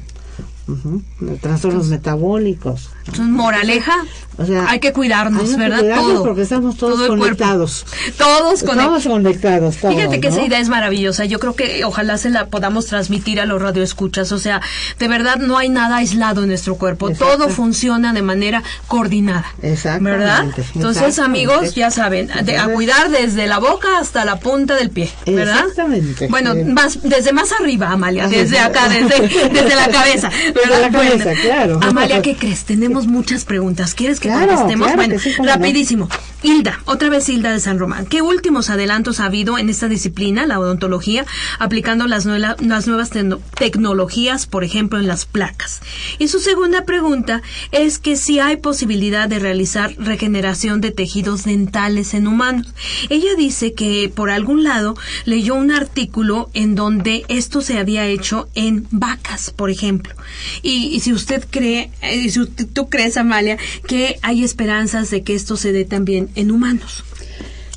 trastornos 1.41 1.89
metabólicos. 1.89 2.91
moraleja, 3.19 3.95
o 4.37 4.47
sea, 4.47 4.71
hay 4.71 4.81
que 4.81 4.93
cuidarnos, 4.93 5.57
¿verdad? 5.57 5.97
todo, 5.97 6.25
porque 6.25 6.43
estamos 6.43 6.77
todos 6.77 7.07
conectados. 7.09 7.85
Todos 8.17 8.63
conectados. 8.63 9.05
conectados. 9.05 9.77
Fíjate 9.77 10.21
que 10.21 10.29
esa 10.29 10.43
idea 10.43 10.61
es 10.61 10.69
maravillosa. 10.69 11.25
Yo 11.25 11.39
creo 11.39 11.55
que 11.55 11.85
ojalá 11.85 12.17
se 12.19 12.31
la 12.31 12.47
podamos 12.47 12.87
transmitir 12.87 13.41
a 13.41 13.47
los 13.47 13.61
radioescuchas. 13.61 14.33
O 14.33 14.39
sea, 14.39 14.61
de 14.99 15.09
verdad 15.09 15.37
no 15.37 15.59
hay 15.59 15.69
nada 15.69 15.97
aislado 15.97 16.43
en 16.43 16.49
nuestro 16.49 16.77
cuerpo. 16.77 17.11
Todo 17.11 17.49
funciona 17.49 18.13
de 18.13 18.23
manera 18.23 18.63
coordinada. 18.87 19.53
Exactamente. 19.63 20.19
¿Verdad? 20.19 20.47
Entonces, 20.75 21.19
amigos, 21.19 21.75
ya 21.75 21.91
saben, 21.91 22.31
a 22.31 22.69
cuidar 22.69 23.11
desde 23.11 23.47
la 23.47 23.59
boca 23.59 23.99
hasta 23.99 24.25
la 24.25 24.39
punta 24.39 24.77
del 24.77 24.91
pie, 24.91 25.11
¿verdad? 25.27 25.61
Exactamente. 25.61 26.29
Bueno, 26.29 26.55
más, 26.67 27.03
desde 27.03 27.33
más 27.33 27.53
arriba, 27.53 27.91
Amalia, 27.91 28.29
desde 28.29 28.59
acá, 28.59 28.89
desde, 28.89 29.29
desde 29.49 29.75
la 29.75 29.89
cabeza. 29.89 30.31
¿verdad? 30.63 30.81
la 30.81 30.91
cabeza, 30.91 31.33
claro. 31.41 31.81
Amalia, 31.83 32.23
¿qué 32.23 32.37
crees? 32.37 32.65
Tenemos 32.65 33.07
muchas 33.07 33.45
preguntas. 33.45 33.95
¿Quieres 33.95 34.21
que 34.21 34.31
contestemos? 34.31 34.95
bueno, 34.95 35.17
rapidísimo. 35.45 36.09
Hilda, 36.43 36.81
otra 36.87 37.11
vez 37.11 37.29
Hilda 37.29 37.53
de 37.53 37.61
San 37.61 37.79
Román. 37.79 38.07
¿Qué 38.07 38.23
últimos 38.23 38.71
adelantos 38.71 39.21
ha 39.21 39.27
habido 39.27 39.59
en 39.59 39.69
esta 39.69 39.89
disciplina, 39.89 40.47
la 40.47 40.59
odontología, 40.59 41.27
aplicando 41.59 42.07
las, 42.07 42.25
las 42.25 42.87
nuevas 42.87 43.11
tecnologías, 43.59 44.47
por 44.47 44.65
ejemplo, 44.65 44.99
en 44.99 45.07
las 45.07 45.27
placas? 45.27 45.81
Y 46.19 46.29
su 46.29 46.41
segunda 46.41 46.85
pregunta 46.85 47.43
es 47.73 47.99
que 47.99 48.17
si 48.17 48.41
hay 48.41 48.57
posibilidad 48.57 49.29
de 49.29 49.39
realizar 49.39 49.95
regeneración 49.99 50.81
de 50.81 50.91
tejidos 50.91 51.45
dentales 51.45 52.15
en 52.15 52.27
humanos. 52.27 52.75
Ella 53.09 53.35
dice 53.37 53.73
que 53.73 54.11
por 54.15 54.31
algún 54.31 54.65
lado 54.65 54.97
leyó 55.25 55.55
un 55.55 55.71
artículo 55.71 56.51
en 56.55 56.75
donde 56.75 57.25
esto 57.29 57.61
se 57.61 57.79
había 57.79 58.07
hecho 58.07 58.49
en 58.55 58.87
vacas, 58.91 59.51
por 59.51 59.71
ejemplo. 59.71 60.15
Y, 60.63 61.01
si 61.01 61.13
usted 61.13 61.45
cree, 61.51 61.91
eh, 62.03 62.31
si 62.31 62.47
tú 62.47 62.89
crees, 62.89 63.17
Amalia, 63.17 63.59
que 63.87 64.19
hay 64.23 64.45
esperanzas 64.45 65.11
de 65.11 65.23
que 65.23 65.35
esto 65.35 65.57
se 65.57 65.73
dé 65.73 65.85
también 65.85 66.31
en 66.35 66.51
humanos. 66.51 67.05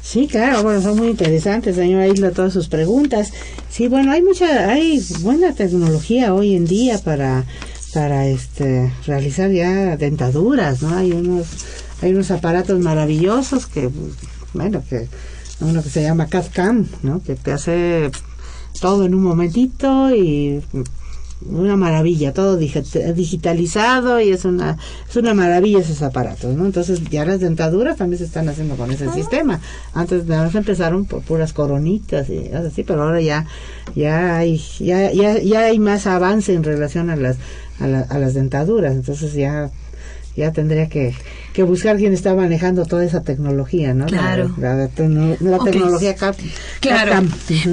Sí, 0.01 0.27
claro, 0.27 0.63
bueno, 0.63 0.81
son 0.81 0.97
muy 0.97 1.07
interesantes, 1.07 1.75
señora 1.75 2.07
Isla, 2.07 2.31
todas 2.31 2.51
sus 2.51 2.67
preguntas. 2.67 3.31
Sí, 3.69 3.87
bueno, 3.87 4.11
hay 4.11 4.21
mucha, 4.21 4.69
hay 4.69 5.01
buena 5.21 5.53
tecnología 5.53 6.33
hoy 6.33 6.55
en 6.55 6.65
día 6.65 6.97
para, 6.99 7.45
para 7.93 8.27
este, 8.27 8.91
realizar 9.07 9.49
ya 9.51 9.95
dentaduras, 9.95 10.81
¿no? 10.81 10.95
Hay 10.95 11.13
unos, 11.13 11.47
hay 12.01 12.11
unos 12.11 12.31
aparatos 12.31 12.79
maravillosos 12.79 13.65
que, 13.65 13.89
bueno, 14.53 14.83
que, 14.89 15.07
uno 15.61 15.81
que 15.81 15.89
se 15.89 16.03
llama 16.03 16.27
CAD-CAM, 16.27 16.87
¿no? 17.03 17.23
Que 17.23 17.35
te 17.35 17.53
hace 17.53 18.11
todo 18.81 19.05
en 19.05 19.15
un 19.15 19.23
momentito 19.23 20.13
y 20.13 20.61
una 21.49 21.75
maravilla, 21.75 22.33
todo 22.33 22.57
digitalizado 22.57 24.19
y 24.19 24.29
es 24.29 24.45
una 24.45 24.77
es 25.07 25.15
una 25.15 25.33
maravilla 25.33 25.79
esos 25.79 26.01
aparatos, 26.01 26.55
¿no? 26.55 26.65
Entonces 26.65 27.01
ya 27.09 27.25
las 27.25 27.39
dentaduras 27.39 27.97
también 27.97 28.19
se 28.19 28.25
están 28.25 28.49
haciendo 28.49 28.75
con 28.75 28.91
ese 28.91 29.11
sistema. 29.11 29.59
Antes 29.93 30.23
empezaron 30.55 31.05
por 31.05 31.21
puras 31.21 31.53
coronitas 31.53 32.29
y 32.29 32.49
así, 32.53 32.83
pero 32.83 33.03
ahora 33.03 33.21
ya 33.21 33.45
ya 33.95 34.37
hay 34.37 34.61
ya 34.79 35.11
ya, 35.11 35.39
ya 35.39 35.61
hay 35.61 35.79
más 35.79 36.07
avance 36.07 36.53
en 36.53 36.63
relación 36.63 37.09
a 37.09 37.15
las 37.15 37.37
a, 37.79 37.85
a 37.85 38.19
las 38.19 38.33
dentaduras, 38.33 38.93
entonces 38.93 39.33
ya 39.33 39.71
ya 40.35 40.51
tendría 40.51 40.89
que, 40.89 41.13
que 41.53 41.63
buscar 41.63 41.97
quién 41.97 42.13
está 42.13 42.33
manejando 42.33 42.85
toda 42.85 43.05
esa 43.05 43.21
tecnología, 43.21 43.93
¿no? 43.93 44.05
Claro. 44.05 44.53
La, 44.57 44.87
tecnología 44.87 46.15
CAP. 46.15 46.37
Claro. 46.79 47.27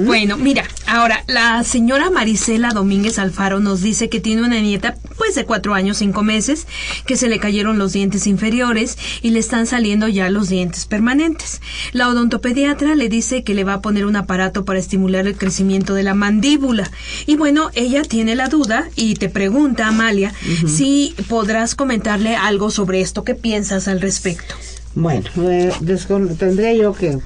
Bueno, 0.05 0.37
mira, 0.37 0.63
ahora, 0.91 1.23
la 1.27 1.63
señora 1.63 2.09
Marisela 2.09 2.69
Domínguez 2.69 3.17
Alfaro 3.17 3.59
nos 3.59 3.81
dice 3.81 4.09
que 4.09 4.19
tiene 4.19 4.43
una 4.43 4.59
nieta, 4.59 4.97
pues 5.17 5.35
de 5.35 5.45
cuatro 5.45 5.73
años, 5.73 5.97
cinco 5.97 6.21
meses, 6.21 6.67
que 7.05 7.15
se 7.15 7.29
le 7.29 7.39
cayeron 7.39 7.77
los 7.79 7.93
dientes 7.93 8.27
inferiores 8.27 8.97
y 9.21 9.29
le 9.29 9.39
están 9.39 9.65
saliendo 9.65 10.07
ya 10.07 10.29
los 10.29 10.49
dientes 10.49 10.85
permanentes. 10.85 11.61
La 11.93 12.09
odontopediatra 12.09 12.95
le 12.95 13.09
dice 13.09 13.43
que 13.43 13.53
le 13.53 13.63
va 13.63 13.75
a 13.75 13.81
poner 13.81 14.05
un 14.05 14.15
aparato 14.15 14.65
para 14.65 14.79
estimular 14.79 15.27
el 15.27 15.37
crecimiento 15.37 15.93
de 15.93 16.03
la 16.03 16.13
mandíbula. 16.13 16.91
Y 17.25 17.37
bueno, 17.37 17.71
ella 17.73 18.01
tiene 18.03 18.35
la 18.35 18.49
duda 18.49 18.89
y 18.95 19.15
te 19.15 19.29
pregunta, 19.29 19.87
Amalia, 19.87 20.33
si 20.67 21.15
podrás 21.29 21.73
comentarle 21.75 22.35
algo 22.35 22.69
sobre 22.69 23.01
esto. 23.01 23.23
¿Qué 23.23 23.35
piensas 23.35 23.87
al 23.87 24.01
respecto? 24.01 24.55
Bueno, 24.93 25.29
eh, 25.37 25.71
tendría 26.37 26.73
yo 26.73 26.93
que 26.93 27.17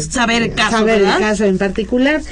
saber 0.00 0.42
el 0.42 0.54
caso, 0.54 0.78
saber 0.78 1.02
¿verdad? 1.02 1.16
el 1.16 1.22
caso 1.22 1.44
en 1.44 1.58
particular, 1.58 2.22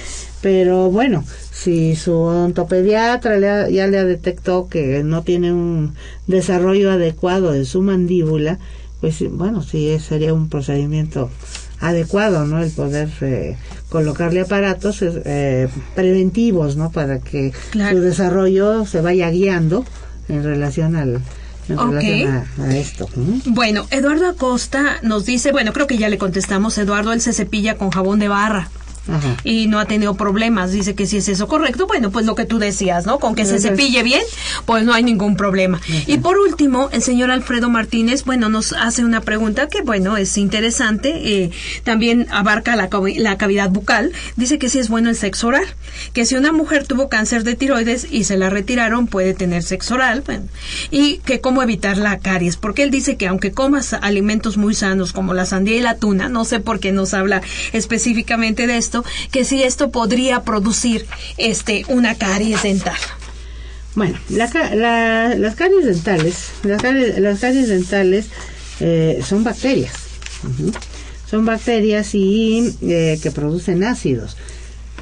pero 0.42 0.90
bueno, 0.90 1.24
si 1.52 1.96
su 1.96 2.12
odontopediatra 2.12 3.38
le 3.38 3.48
ha- 3.48 3.68
ya 3.70 3.86
le 3.86 4.04
detectó 4.04 4.68
que 4.68 5.02
no 5.04 5.22
tiene 5.22 5.52
un 5.52 5.94
desarrollo 6.26 6.90
adecuado 6.90 7.52
de 7.52 7.64
su 7.64 7.80
mandíbula, 7.80 8.58
pues 9.00 9.16
bueno, 9.30 9.62
sí 9.62 9.96
sería 9.98 10.34
un 10.34 10.48
procedimiento 10.48 11.30
adecuado, 11.80 12.44
¿no? 12.46 12.62
El 12.62 12.70
poder 12.70 13.08
eh, 13.22 13.56
colocarle 13.88 14.40
aparatos 14.42 14.98
eh, 15.02 15.68
preventivos, 15.96 16.76
¿no? 16.76 16.90
Para 16.90 17.18
que 17.20 17.52
Claro. 17.70 17.96
su 17.96 18.02
desarrollo 18.02 18.84
se 18.86 19.00
vaya 19.00 19.30
guiando 19.30 19.84
en 20.28 20.44
relación 20.44 20.94
al 20.96 21.20
a, 21.76 22.44
a 22.62 22.76
esto. 22.76 23.08
¿no? 23.16 23.40
Bueno, 23.46 23.86
Eduardo 23.90 24.28
Acosta 24.28 24.98
nos 25.02 25.24
dice, 25.24 25.52
bueno, 25.52 25.72
creo 25.72 25.86
que 25.86 25.96
ya 25.96 26.08
le 26.08 26.18
contestamos, 26.18 26.76
Eduardo, 26.78 27.12
él 27.12 27.20
se 27.20 27.32
cepilla 27.32 27.76
con 27.78 27.90
jabón 27.90 28.18
de 28.18 28.28
barra. 28.28 28.68
Y 29.44 29.66
no 29.66 29.78
ha 29.78 29.86
tenido 29.86 30.14
problemas. 30.14 30.72
Dice 30.72 30.94
que 30.94 31.06
si 31.06 31.16
es 31.18 31.28
eso 31.28 31.48
correcto, 31.48 31.86
bueno, 31.86 32.10
pues 32.10 32.26
lo 32.26 32.34
que 32.34 32.44
tú 32.44 32.58
decías, 32.58 33.06
¿no? 33.06 33.18
Con 33.18 33.34
que 33.34 33.44
se 33.44 33.58
cepille 33.58 34.02
bien, 34.02 34.22
pues 34.64 34.84
no 34.84 34.92
hay 34.94 35.02
ningún 35.02 35.36
problema. 35.36 35.80
Y 36.06 36.18
por 36.18 36.38
último, 36.38 36.88
el 36.92 37.02
señor 37.02 37.30
Alfredo 37.30 37.68
Martínez, 37.68 38.24
bueno, 38.24 38.48
nos 38.48 38.72
hace 38.72 39.04
una 39.04 39.20
pregunta 39.20 39.68
que, 39.68 39.82
bueno, 39.82 40.16
es 40.16 40.36
interesante. 40.38 41.12
eh, 41.14 41.50
también 41.84 42.26
abarca 42.30 42.76
la, 42.76 42.88
la 43.16 43.38
cavidad 43.38 43.70
bucal. 43.70 44.12
Dice 44.36 44.58
que 44.58 44.68
si 44.68 44.78
es 44.78 44.88
bueno 44.88 45.08
el 45.10 45.16
sexo 45.16 45.48
oral. 45.48 45.64
Que 46.12 46.24
si 46.24 46.36
una 46.36 46.52
mujer 46.52 46.86
tuvo 46.86 47.08
cáncer 47.08 47.44
de 47.44 47.54
tiroides 47.54 48.06
y 48.10 48.24
se 48.24 48.36
la 48.36 48.50
retiraron, 48.50 49.06
puede 49.06 49.34
tener 49.34 49.62
sexo 49.62 49.94
oral. 49.94 50.22
bueno, 50.24 50.44
y 50.90 51.18
que 51.18 51.40
cómo 51.40 51.62
evitar 51.62 51.96
la 51.98 52.18
caries. 52.18 52.56
Porque 52.56 52.82
él 52.82 52.90
dice 52.90 53.16
que 53.16 53.26
aunque 53.26 53.52
comas 53.52 53.92
alimentos 53.94 54.56
muy 54.56 54.74
sanos 54.74 55.12
como 55.12 55.34
la 55.34 55.46
sandía 55.46 55.76
y 55.76 55.80
la 55.80 55.96
tuna, 55.96 56.28
no 56.28 56.44
sé 56.44 56.60
por 56.60 56.80
qué 56.80 56.92
nos 56.92 57.14
habla 57.14 57.42
específicamente 57.72 58.66
de 58.66 58.76
esto, 58.76 58.91
que 59.30 59.44
si 59.44 59.62
esto 59.62 59.90
podría 59.90 60.42
producir 60.42 61.06
este 61.38 61.84
una 61.88 62.14
caries 62.16 62.62
dental. 62.62 62.96
Bueno, 63.94 64.18
las 64.30 64.50
caries 64.52 65.84
dentales, 65.84 66.50
las 66.62 66.80
caries, 67.40 67.68
dentales 67.68 68.26
eh, 68.80 69.20
son 69.26 69.44
bacterias. 69.44 69.92
Son 71.28 71.44
bacterias 71.46 72.14
y 72.14 72.74
eh, 72.82 73.18
que 73.22 73.30
producen 73.30 73.84
ácidos. 73.84 74.36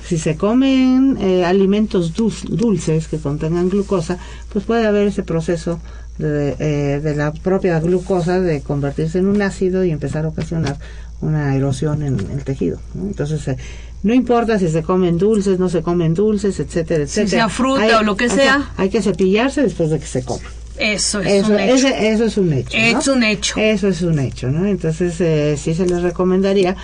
Si 0.07 0.19
se 0.19 0.37
comen 0.37 1.17
eh, 1.21 1.45
alimentos 1.45 2.15
dul- 2.15 2.49
dulces 2.49 3.07
que 3.09 3.19
contengan 3.19 3.69
glucosa, 3.69 4.19
pues 4.53 4.65
puede 4.65 4.87
haber 4.87 5.07
ese 5.09 5.23
proceso 5.23 5.81
de 6.19 7.15
la 7.17 7.33
propia 7.33 7.81
glucosa 7.81 8.41
de 8.41 8.61
convertirse 8.61 9.19
en 9.19 9.27
un 9.27 9.41
ácido 9.41 9.85
y 9.85 9.91
empezar 9.91 10.25
a 10.27 10.29
ocasionar 10.29 10.77
una 11.21 11.55
erosión 11.55 12.03
en 12.03 12.19
el 12.19 12.45
tejido. 12.45 12.81
¿no? 12.95 13.05
Entonces, 13.05 13.47
eh, 13.49 13.57
no 14.03 14.15
importa 14.15 14.59
si 14.59 14.69
se 14.69 14.83
comen 14.83 15.19
dulces, 15.19 15.59
no 15.59 15.69
se 15.69 15.83
comen 15.83 16.15
dulces, 16.15 16.59
etcétera, 16.61 17.07
Si 17.07 17.21
etcétera. 17.21 17.29
sea 17.43 17.49
fruta 17.49 17.99
o 17.99 18.03
lo 18.03 18.17
que 18.17 18.29
sea. 18.29 18.71
Hay 18.77 18.89
que 18.89 19.03
cepillarse 19.03 19.63
después 19.63 19.91
de 19.91 19.99
que 19.99 20.07
se 20.07 20.23
coma. 20.25 20.43
Eso 20.79 21.21
es 21.21 21.45
Eso, 21.45 21.53
un 21.53 21.61
hecho. 21.61 21.75
ese- 21.75 22.09
eso 22.11 22.25
es 22.25 22.37
un 22.39 22.53
hecho. 22.55 22.79
¿no? 22.79 22.99
Es 23.01 23.09
un 23.09 23.23
hecho. 23.23 23.55
Eso 23.61 23.89
es 23.89 24.01
un 24.01 24.19
hecho, 24.19 24.51
¿no? 24.51 24.65
Entonces, 24.67 25.21
eh, 25.21 25.57
sí 25.59 25.75
se 25.75 25.85
les 25.87 26.01
recomendaría 26.01 26.75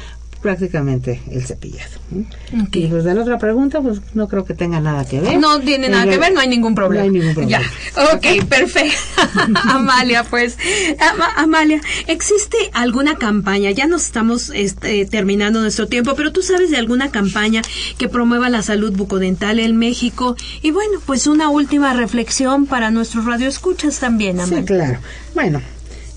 prácticamente 0.42 1.20
el 1.30 1.44
cepillado. 1.44 1.90
¿no? 2.10 2.24
Y 2.72 2.86
pues 2.86 3.04
de 3.04 3.14
la 3.14 3.22
otra 3.22 3.38
pregunta, 3.38 3.80
pues 3.80 4.00
no 4.14 4.28
creo 4.28 4.44
que 4.44 4.54
tenga 4.54 4.80
nada 4.80 5.04
que 5.04 5.20
ver. 5.20 5.38
No 5.38 5.58
tiene 5.60 5.88
nada 5.88 6.04
que 6.08 6.18
ver, 6.18 6.32
no 6.32 6.40
hay 6.40 6.48
ningún 6.48 6.74
problema. 6.74 7.04
No 7.04 7.12
hay 7.12 7.18
ningún 7.18 7.34
problema. 7.34 7.60
Ya, 7.60 8.12
ok, 8.14 8.44
perfecto. 8.48 8.96
Amalia, 9.64 10.24
pues, 10.24 10.56
Ama- 11.00 11.32
Amalia, 11.36 11.80
¿existe 12.06 12.56
alguna 12.72 13.16
campaña? 13.16 13.70
Ya 13.72 13.86
nos 13.86 14.04
estamos 14.04 14.50
este, 14.54 15.04
terminando 15.06 15.60
nuestro 15.60 15.88
tiempo, 15.88 16.14
pero 16.14 16.32
tú 16.32 16.42
sabes 16.42 16.70
de 16.70 16.76
alguna 16.76 17.10
campaña 17.10 17.62
que 17.98 18.08
promueva 18.08 18.48
la 18.48 18.62
salud 18.62 18.92
bucodental 18.96 19.58
en 19.58 19.76
México. 19.76 20.36
Y 20.62 20.70
bueno, 20.70 21.00
pues 21.06 21.26
una 21.26 21.48
última 21.48 21.92
reflexión 21.94 22.66
para 22.66 22.90
nuestros 22.90 23.24
radioescuchas 23.24 23.98
también, 23.98 24.36
Sí, 24.36 24.42
Amalia. 24.42 24.64
claro. 24.64 24.98
Bueno, 25.34 25.60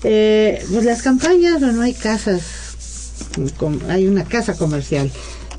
eh, 0.04 0.64
pues 0.72 0.84
las 0.84 1.02
campañas, 1.02 1.60
bueno, 1.60 1.82
hay 1.82 1.94
casas, 1.94 2.69
hay 3.88 4.06
una 4.06 4.24
casa 4.24 4.56
comercial 4.56 5.10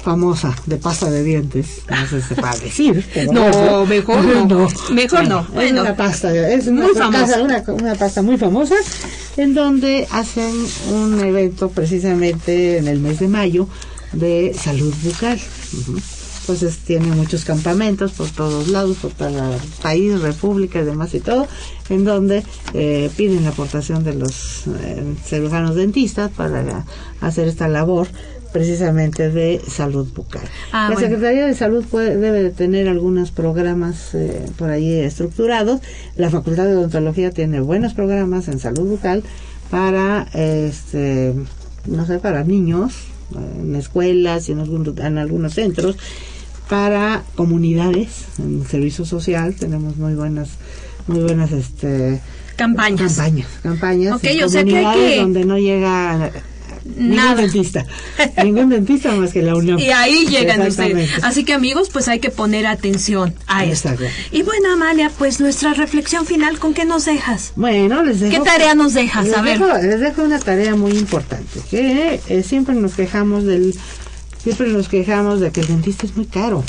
famosa 0.04 0.56
de 0.66 0.78
pasta 0.78 1.12
de 1.12 1.24
dientes, 1.24 1.68
no 1.88 2.08
sé 2.08 2.22
si 2.24 2.28
se 2.30 2.36
puede 2.36 2.60
decir. 2.60 3.06
No, 3.32 3.86
mejor 3.86 4.24
no. 4.48 4.68
Mejor 4.92 5.28
no. 5.28 5.46
Es 5.62 5.72
una 5.72 5.96
pasta, 5.96 6.36
es 6.54 6.66
una, 6.68 6.86
muy 6.88 6.96
famosa. 6.96 7.26
casa- 7.26 7.42
una, 7.44 7.64
una 7.74 7.96
pasta 7.96 8.22
muy 8.24 8.38
famosa, 8.38 8.76
en 9.38 9.54
donde 9.54 10.08
hacen 10.12 10.54
un 10.92 11.20
evento 11.20 11.70
precisamente 11.70 12.78
en 12.78 12.88
el 12.88 13.00
mes 13.00 13.20
de 13.20 13.28
mayo 13.28 13.68
de 14.14 14.56
salud 14.60 14.94
bucal. 15.04 15.40
Ujú. 16.52 16.62
Entonces 16.66 16.80
tiene 16.86 17.08
muchos 17.08 17.46
campamentos 17.46 18.12
por 18.12 18.30
todos 18.30 18.68
lados, 18.68 18.98
por 18.98 19.12
todo 19.12 19.30
el 19.30 19.60
país, 19.82 20.20
república 20.22 20.80
y 20.82 20.84
demás 20.86 21.14
y 21.14 21.20
todo, 21.20 21.48
en 21.90 22.04
donde 22.06 22.44
eh, 22.74 23.10
piden 23.16 23.44
la 23.44 23.50
aportación 23.50 24.04
de 24.04 24.14
los 24.16 24.64
eh, 24.68 25.04
cirujanos 25.26 25.76
dentistas 25.76 26.30
para 26.32 26.86
hacer 27.22 27.48
esta 27.48 27.68
labor 27.68 28.08
precisamente 28.52 29.30
de 29.32 29.62
salud 29.66 30.08
bucal. 30.14 30.42
Ah, 30.74 30.90
la 30.90 30.96
bueno. 30.96 31.00
Secretaría 31.08 31.46
de 31.48 31.54
Salud 31.56 31.86
puede, 31.90 32.18
debe 32.18 32.44
de 32.44 32.50
tener 32.52 32.90
algunos 32.90 33.32
programas 33.32 34.14
eh, 34.14 34.46
por 34.58 34.70
ahí 34.70 34.92
estructurados. 34.94 35.80
La 36.18 36.30
Facultad 36.30 36.66
de 36.66 36.76
Odontología 36.76 37.32
tiene 37.32 37.62
buenos 37.62 37.94
programas 37.94 38.50
en 38.50 38.60
salud 38.60 38.90
bucal 38.90 39.24
para, 39.70 40.28
este, 40.34 41.34
no 41.88 42.06
sé, 42.06 42.20
para 42.20 42.44
niños, 42.44 42.92
eh, 43.34 43.60
en 43.62 43.76
escuelas 43.78 44.50
y 44.50 44.52
en, 44.52 44.60
algún- 44.60 44.96
en 45.00 45.18
algunos 45.18 45.54
centros, 45.54 45.96
para 46.72 47.24
comunidades, 47.36 48.08
en 48.40 48.62
el 48.62 48.66
servicio 48.68 49.04
social 49.04 49.56
tenemos 49.56 49.98
muy 49.98 50.14
buenas, 50.14 50.52
muy 51.06 51.20
buenas, 51.20 51.52
este, 51.52 52.22
Campañas. 52.56 53.14
campañas, 53.18 53.48
campañas 53.62 54.16
Ok, 54.16 54.24
en 54.24 54.44
o 54.46 54.48
sea 54.50 54.64
que 54.64 54.78
hay 54.78 54.84
comunidades 54.86 55.14
que- 55.16 55.20
donde 55.20 55.44
no 55.46 55.58
llega 55.58 56.32
ningún 56.86 57.16
Nada. 57.18 57.36
dentista, 57.42 57.86
ningún 58.42 58.70
dentista 58.70 59.12
más 59.12 59.34
que 59.34 59.42
la 59.42 59.54
UNAM. 59.56 59.80
Y 59.80 59.90
ahí 59.90 60.26
llegan 60.28 60.62
ustedes. 60.66 61.10
Así 61.24 61.44
que 61.44 61.52
amigos, 61.54 61.90
pues 61.92 62.08
hay 62.08 62.20
que 62.20 62.30
poner 62.32 62.66
atención 62.66 63.34
a 63.48 63.66
esto. 63.66 63.90
Exacto. 63.90 64.06
Y 64.32 64.44
bueno, 64.44 64.72
Amalia, 64.72 65.12
pues 65.18 65.42
nuestra 65.42 65.74
reflexión 65.74 66.26
final, 66.26 66.58
¿con 66.58 66.74
qué 66.74 66.86
nos 66.86 67.04
dejas? 67.04 67.52
Bueno, 67.58 68.02
les 68.04 68.22
dejo. 68.22 68.32
¿Qué 68.44 68.50
tarea 68.50 68.76
nos 68.76 68.94
dejas? 68.94 69.26
Les 69.28 69.36
A 69.38 69.42
ver. 69.42 69.60
dejo, 69.60 69.74
les 69.78 70.00
dejo 70.00 70.24
una 70.24 70.40
tarea 70.40 70.74
muy 70.76 70.94
importante, 70.94 71.60
que 71.70 72.22
eh, 72.30 72.44
siempre 72.44 72.74
nos 72.76 72.94
quejamos 72.94 73.44
del, 73.44 73.76
siempre 74.44 74.68
nos 74.70 74.88
quejamos 74.90 75.40
de 75.40 75.52
que 75.52 75.62
el 75.62 75.68
dentista 75.68 76.06
es 76.06 76.16
muy 76.16 76.26
caro. 76.26 76.64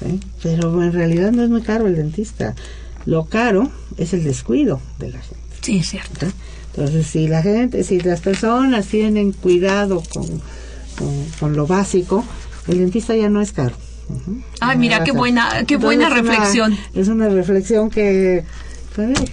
¿sí? 0.00 0.20
Pero 0.42 0.82
en 0.82 0.92
realidad 0.92 1.32
no 1.32 1.42
es 1.42 1.50
muy 1.50 1.62
caro 1.62 1.86
el 1.86 1.96
dentista. 1.96 2.54
Lo 3.06 3.24
caro 3.24 3.70
es 3.96 4.12
el 4.12 4.24
descuido 4.24 4.80
de 4.98 5.10
la 5.10 5.20
gente. 5.20 5.36
Sí, 5.62 5.78
es 5.78 5.88
cierto. 5.90 6.26
¿sí? 6.26 6.32
Entonces, 6.74 7.06
si 7.06 7.26
la 7.28 7.42
gente, 7.42 7.82
si 7.84 8.00
las 8.00 8.20
personas 8.20 8.86
tienen 8.86 9.32
cuidado 9.32 10.02
con, 10.12 10.26
con, 10.98 11.24
con 11.40 11.56
lo 11.56 11.66
básico, 11.66 12.24
el 12.68 12.78
dentista 12.78 13.16
ya 13.16 13.28
no 13.28 13.40
es 13.40 13.52
caro. 13.52 13.74
Ujú. 14.08 14.40
Ay, 14.60 14.78
mira, 14.78 15.02
qué 15.04 15.10
buena- 15.12 15.50
qué 15.66 15.74
Entonces, 15.74 15.80
buena 15.84 16.06
es 16.06 16.12
una- 16.12 16.20
reflexión. 16.22 16.78
es 16.94 17.08
una 17.08 17.28
reflexión 17.28 17.90
que 17.90 18.44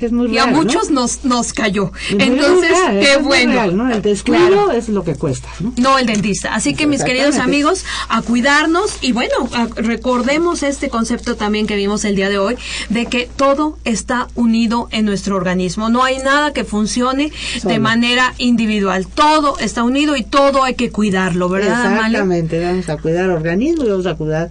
es 0.02 0.12
muy 0.12 0.28
Y 0.34 0.38
a 0.38 0.46
muchos 0.48 0.92
nos, 0.92 1.24
nos 1.26 1.54
cayó. 1.54 1.92
Es 2.10 2.16
Entonces, 2.28 2.70
real, 2.70 3.00
qué 3.00 3.18
bueno. 3.18 3.54
real, 3.54 3.78
¿no? 3.78 3.92
El 3.92 4.02
descuido 4.02 4.48
Claro. 4.48 4.72
es 4.72 4.90
lo 4.90 5.04
que 5.04 5.16
cuesta, 5.16 5.50
¿no? 5.60 5.74
No 5.78 5.98
el 5.98 6.06
dentista. 6.06 6.54
Así 6.54 6.74
que 6.76 6.88
mis 6.88 7.04
queridos 7.04 7.38
amigos, 7.38 7.86
a 8.10 8.22
cuidarnos 8.22 8.98
y 9.02 9.12
bueno, 9.12 9.34
a- 9.54 9.68
recordemos 9.76 10.64
este 10.64 10.90
concepto 10.90 11.36
también 11.36 11.68
que 11.68 11.76
vimos 11.76 12.06
el 12.06 12.16
día 12.16 12.30
de 12.30 12.38
hoy, 12.38 12.56
de 12.90 13.06
que 13.08 13.30
todo 13.36 13.78
está 13.86 14.28
unido 14.36 14.88
en 14.92 15.06
nuestro 15.06 15.36
organismo. 15.36 15.90
No 15.90 16.04
hay 16.04 16.18
nada 16.20 16.54
que 16.54 16.64
funcione 16.64 17.32
de 17.64 17.80
manera 17.80 18.34
individual. 18.38 19.08
Todo 19.08 19.58
está 19.60 19.84
unido 19.84 20.16
y 20.16 20.24
todo 20.24 20.64
hay 20.64 20.76
que 20.76 20.92
cuidarlo, 20.92 21.50
¿verdad? 21.50 21.94
Exactamente, 21.94 22.64
vamos 22.64 22.90
a 22.90 22.98
cuidar 22.98 23.30
organismo 23.30 23.84
y 23.86 23.90
vamos 23.90 24.06
a 24.06 24.16
cuidar 24.16 24.50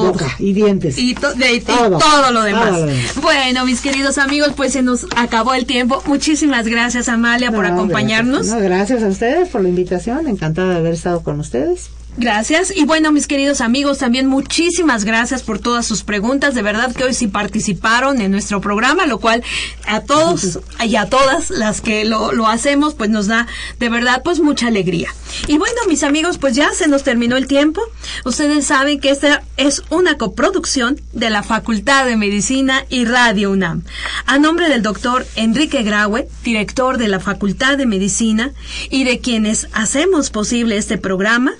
Todo. 0.00 0.12
boca 0.12 0.34
y 0.38 0.52
dientes. 0.52 0.96
Y, 0.98 1.14
to- 1.14 1.34
de- 1.34 1.54
y 1.54 1.60
Todo. 1.60 1.98
todo, 1.98 2.30
lo 2.32 2.42
demás. 2.42 2.70
Todo. 2.70 2.88
Bueno, 3.22 3.64
mis 3.64 3.80
queridos 3.80 4.18
amigos, 4.18 4.52
pues 4.56 4.72
se 4.72 4.82
nos 4.82 5.06
acabó 5.16 5.54
el 5.54 5.66
tiempo. 5.66 6.02
Muchísimas 6.06 6.66
gracias, 6.66 7.08
Amalia, 7.08 7.50
por 7.50 7.66
No, 7.66 7.74
acompañarnos. 7.74 8.46
Gracias. 8.46 8.56
No, 8.56 8.64
gracias 8.64 9.02
a 9.02 9.08
ustedes 9.08 9.48
por 9.48 9.62
la 9.62 9.68
invitación, 9.68 10.26
encantada 10.28 10.70
de 10.70 10.76
haber 10.76 10.92
estado 10.94 11.22
con 11.22 11.40
ustedes. 11.40 11.90
Gracias. 12.18 12.72
Y 12.74 12.84
bueno, 12.84 13.12
mis 13.12 13.26
queridos 13.26 13.60
amigos, 13.60 13.98
también 13.98 14.26
muchísimas 14.26 15.04
gracias 15.04 15.42
por 15.42 15.58
todas 15.58 15.86
sus 15.86 16.02
preguntas. 16.02 16.54
De 16.54 16.62
verdad 16.62 16.94
que 16.94 17.04
hoy 17.04 17.12
sí 17.12 17.26
participaron 17.26 18.20
en 18.22 18.30
nuestro 18.30 18.62
programa, 18.62 19.06
lo 19.06 19.18
cual 19.18 19.42
a 19.86 20.00
todos 20.00 20.58
y 20.82 20.96
a 20.96 21.10
todas 21.10 21.50
las 21.50 21.82
que 21.82 22.06
lo, 22.06 22.46
hacemos, 22.46 22.94
pues 22.94 23.10
nos 23.10 23.26
da 23.26 23.46
de 23.78 23.88
verdad 23.90 24.22
pues 24.24 24.40
mucha 24.40 24.68
alegría. 24.68 25.14
Y 25.46 25.58
bueno, 25.58 25.76
mis 25.88 26.04
amigos, 26.04 26.38
pues 26.38 26.54
ya 26.54 26.72
se 26.72 26.88
nos 26.88 27.02
terminó 27.02 27.36
el 27.36 27.46
tiempo. 27.46 27.82
Ustedes 28.24 28.66
saben 28.66 28.98
que 28.98 29.10
esta 29.10 29.42
es 29.58 29.82
una 29.90 30.16
coproducción 30.16 30.98
de 31.12 31.28
la 31.28 31.42
Facultad 31.42 32.06
de 32.06 32.16
Medicina 32.16 32.86
y 32.88 33.04
Radio 33.04 33.50
UNAM. 33.50 33.82
A 34.24 34.38
nombre 34.38 34.70
del 34.70 34.82
doctor 34.82 35.26
Enrique 35.36 35.82
Graue, 35.82 36.28
director 36.42 36.96
de 36.96 37.08
la 37.08 37.20
Facultad 37.20 37.76
de 37.76 37.84
Medicina, 37.84 38.52
y 38.90 39.04
de 39.04 39.18
quienes 39.18 39.68
hacemos 39.72 40.30
posible 40.30 40.76
este 40.76 40.96
programa, 40.98 41.52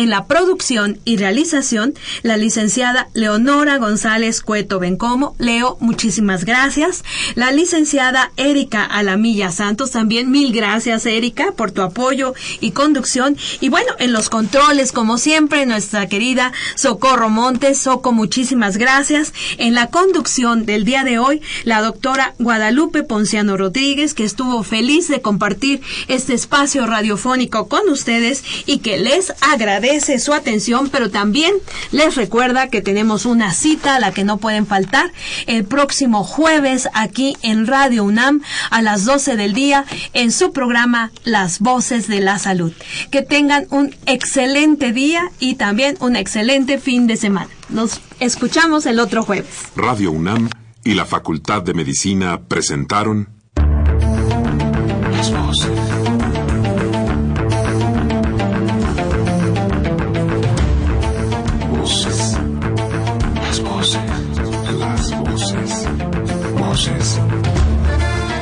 en 0.00 0.08
la 0.08 0.24
producción 0.24 0.98
y 1.04 1.18
realización, 1.18 1.92
la 2.22 2.38
licenciada 2.38 3.10
Leonora 3.12 3.76
González 3.76 4.40
Cueto 4.40 4.78
Bencomo. 4.78 5.36
Leo, 5.38 5.76
muchísimas 5.80 6.46
gracias. 6.46 7.04
La 7.34 7.52
licenciada 7.52 8.32
Erika 8.38 8.82
Alamilla 8.82 9.50
Santos, 9.52 9.90
también 9.90 10.30
mil 10.30 10.54
gracias, 10.54 11.04
Erika, 11.04 11.52
por 11.52 11.70
tu 11.70 11.82
apoyo 11.82 12.32
y 12.60 12.70
conducción. 12.70 13.36
Y 13.60 13.68
bueno, 13.68 13.92
en 13.98 14.14
los 14.14 14.30
controles, 14.30 14.92
como 14.92 15.18
siempre, 15.18 15.66
nuestra 15.66 16.06
querida 16.06 16.50
Socorro 16.76 17.28
Montes. 17.28 17.82
Soco, 17.82 18.12
muchísimas 18.12 18.78
gracias. 18.78 19.34
En 19.58 19.74
la 19.74 19.88
conducción 19.88 20.64
del 20.64 20.86
día 20.86 21.04
de 21.04 21.18
hoy, 21.18 21.42
la 21.64 21.82
doctora 21.82 22.34
Guadalupe 22.38 23.02
Ponciano 23.02 23.58
Rodríguez, 23.58 24.14
que 24.14 24.24
estuvo 24.24 24.62
feliz 24.62 25.08
de 25.08 25.20
compartir 25.20 25.82
este 26.08 26.32
espacio 26.32 26.86
radiofónico 26.86 27.68
con 27.68 27.86
ustedes 27.90 28.42
y 28.64 28.78
que 28.78 28.96
les 28.96 29.34
agradece 29.42 29.89
su 29.98 30.32
atención, 30.32 30.88
pero 30.88 31.10
también 31.10 31.52
les 31.90 32.14
recuerda 32.14 32.68
que 32.68 32.80
tenemos 32.80 33.26
una 33.26 33.52
cita 33.52 33.96
a 33.96 34.00
la 34.00 34.12
que 34.12 34.24
no 34.24 34.38
pueden 34.38 34.66
faltar 34.66 35.12
el 35.46 35.64
próximo 35.64 36.22
jueves 36.22 36.88
aquí 36.94 37.36
en 37.42 37.66
Radio 37.66 38.04
UNAM 38.04 38.42
a 38.70 38.82
las 38.82 39.04
12 39.04 39.36
del 39.36 39.52
día 39.52 39.84
en 40.12 40.30
su 40.30 40.52
programa 40.52 41.10
Las 41.24 41.58
Voces 41.58 42.06
de 42.06 42.20
la 42.20 42.38
Salud. 42.38 42.72
Que 43.10 43.22
tengan 43.22 43.66
un 43.70 43.94
excelente 44.06 44.92
día 44.92 45.32
y 45.40 45.56
también 45.56 45.96
un 46.00 46.14
excelente 46.14 46.78
fin 46.78 47.06
de 47.06 47.16
semana. 47.16 47.50
Nos 47.68 48.00
escuchamos 48.20 48.86
el 48.86 49.00
otro 49.00 49.24
jueves. 49.24 49.50
Radio 49.74 50.12
UNAM 50.12 50.50
y 50.84 50.94
la 50.94 51.04
Facultad 51.04 51.62
de 51.62 51.74
Medicina 51.74 52.42
presentaron 52.46 53.28
Las 53.56 55.32
voces. 55.32 55.68
Voces. 55.68 55.89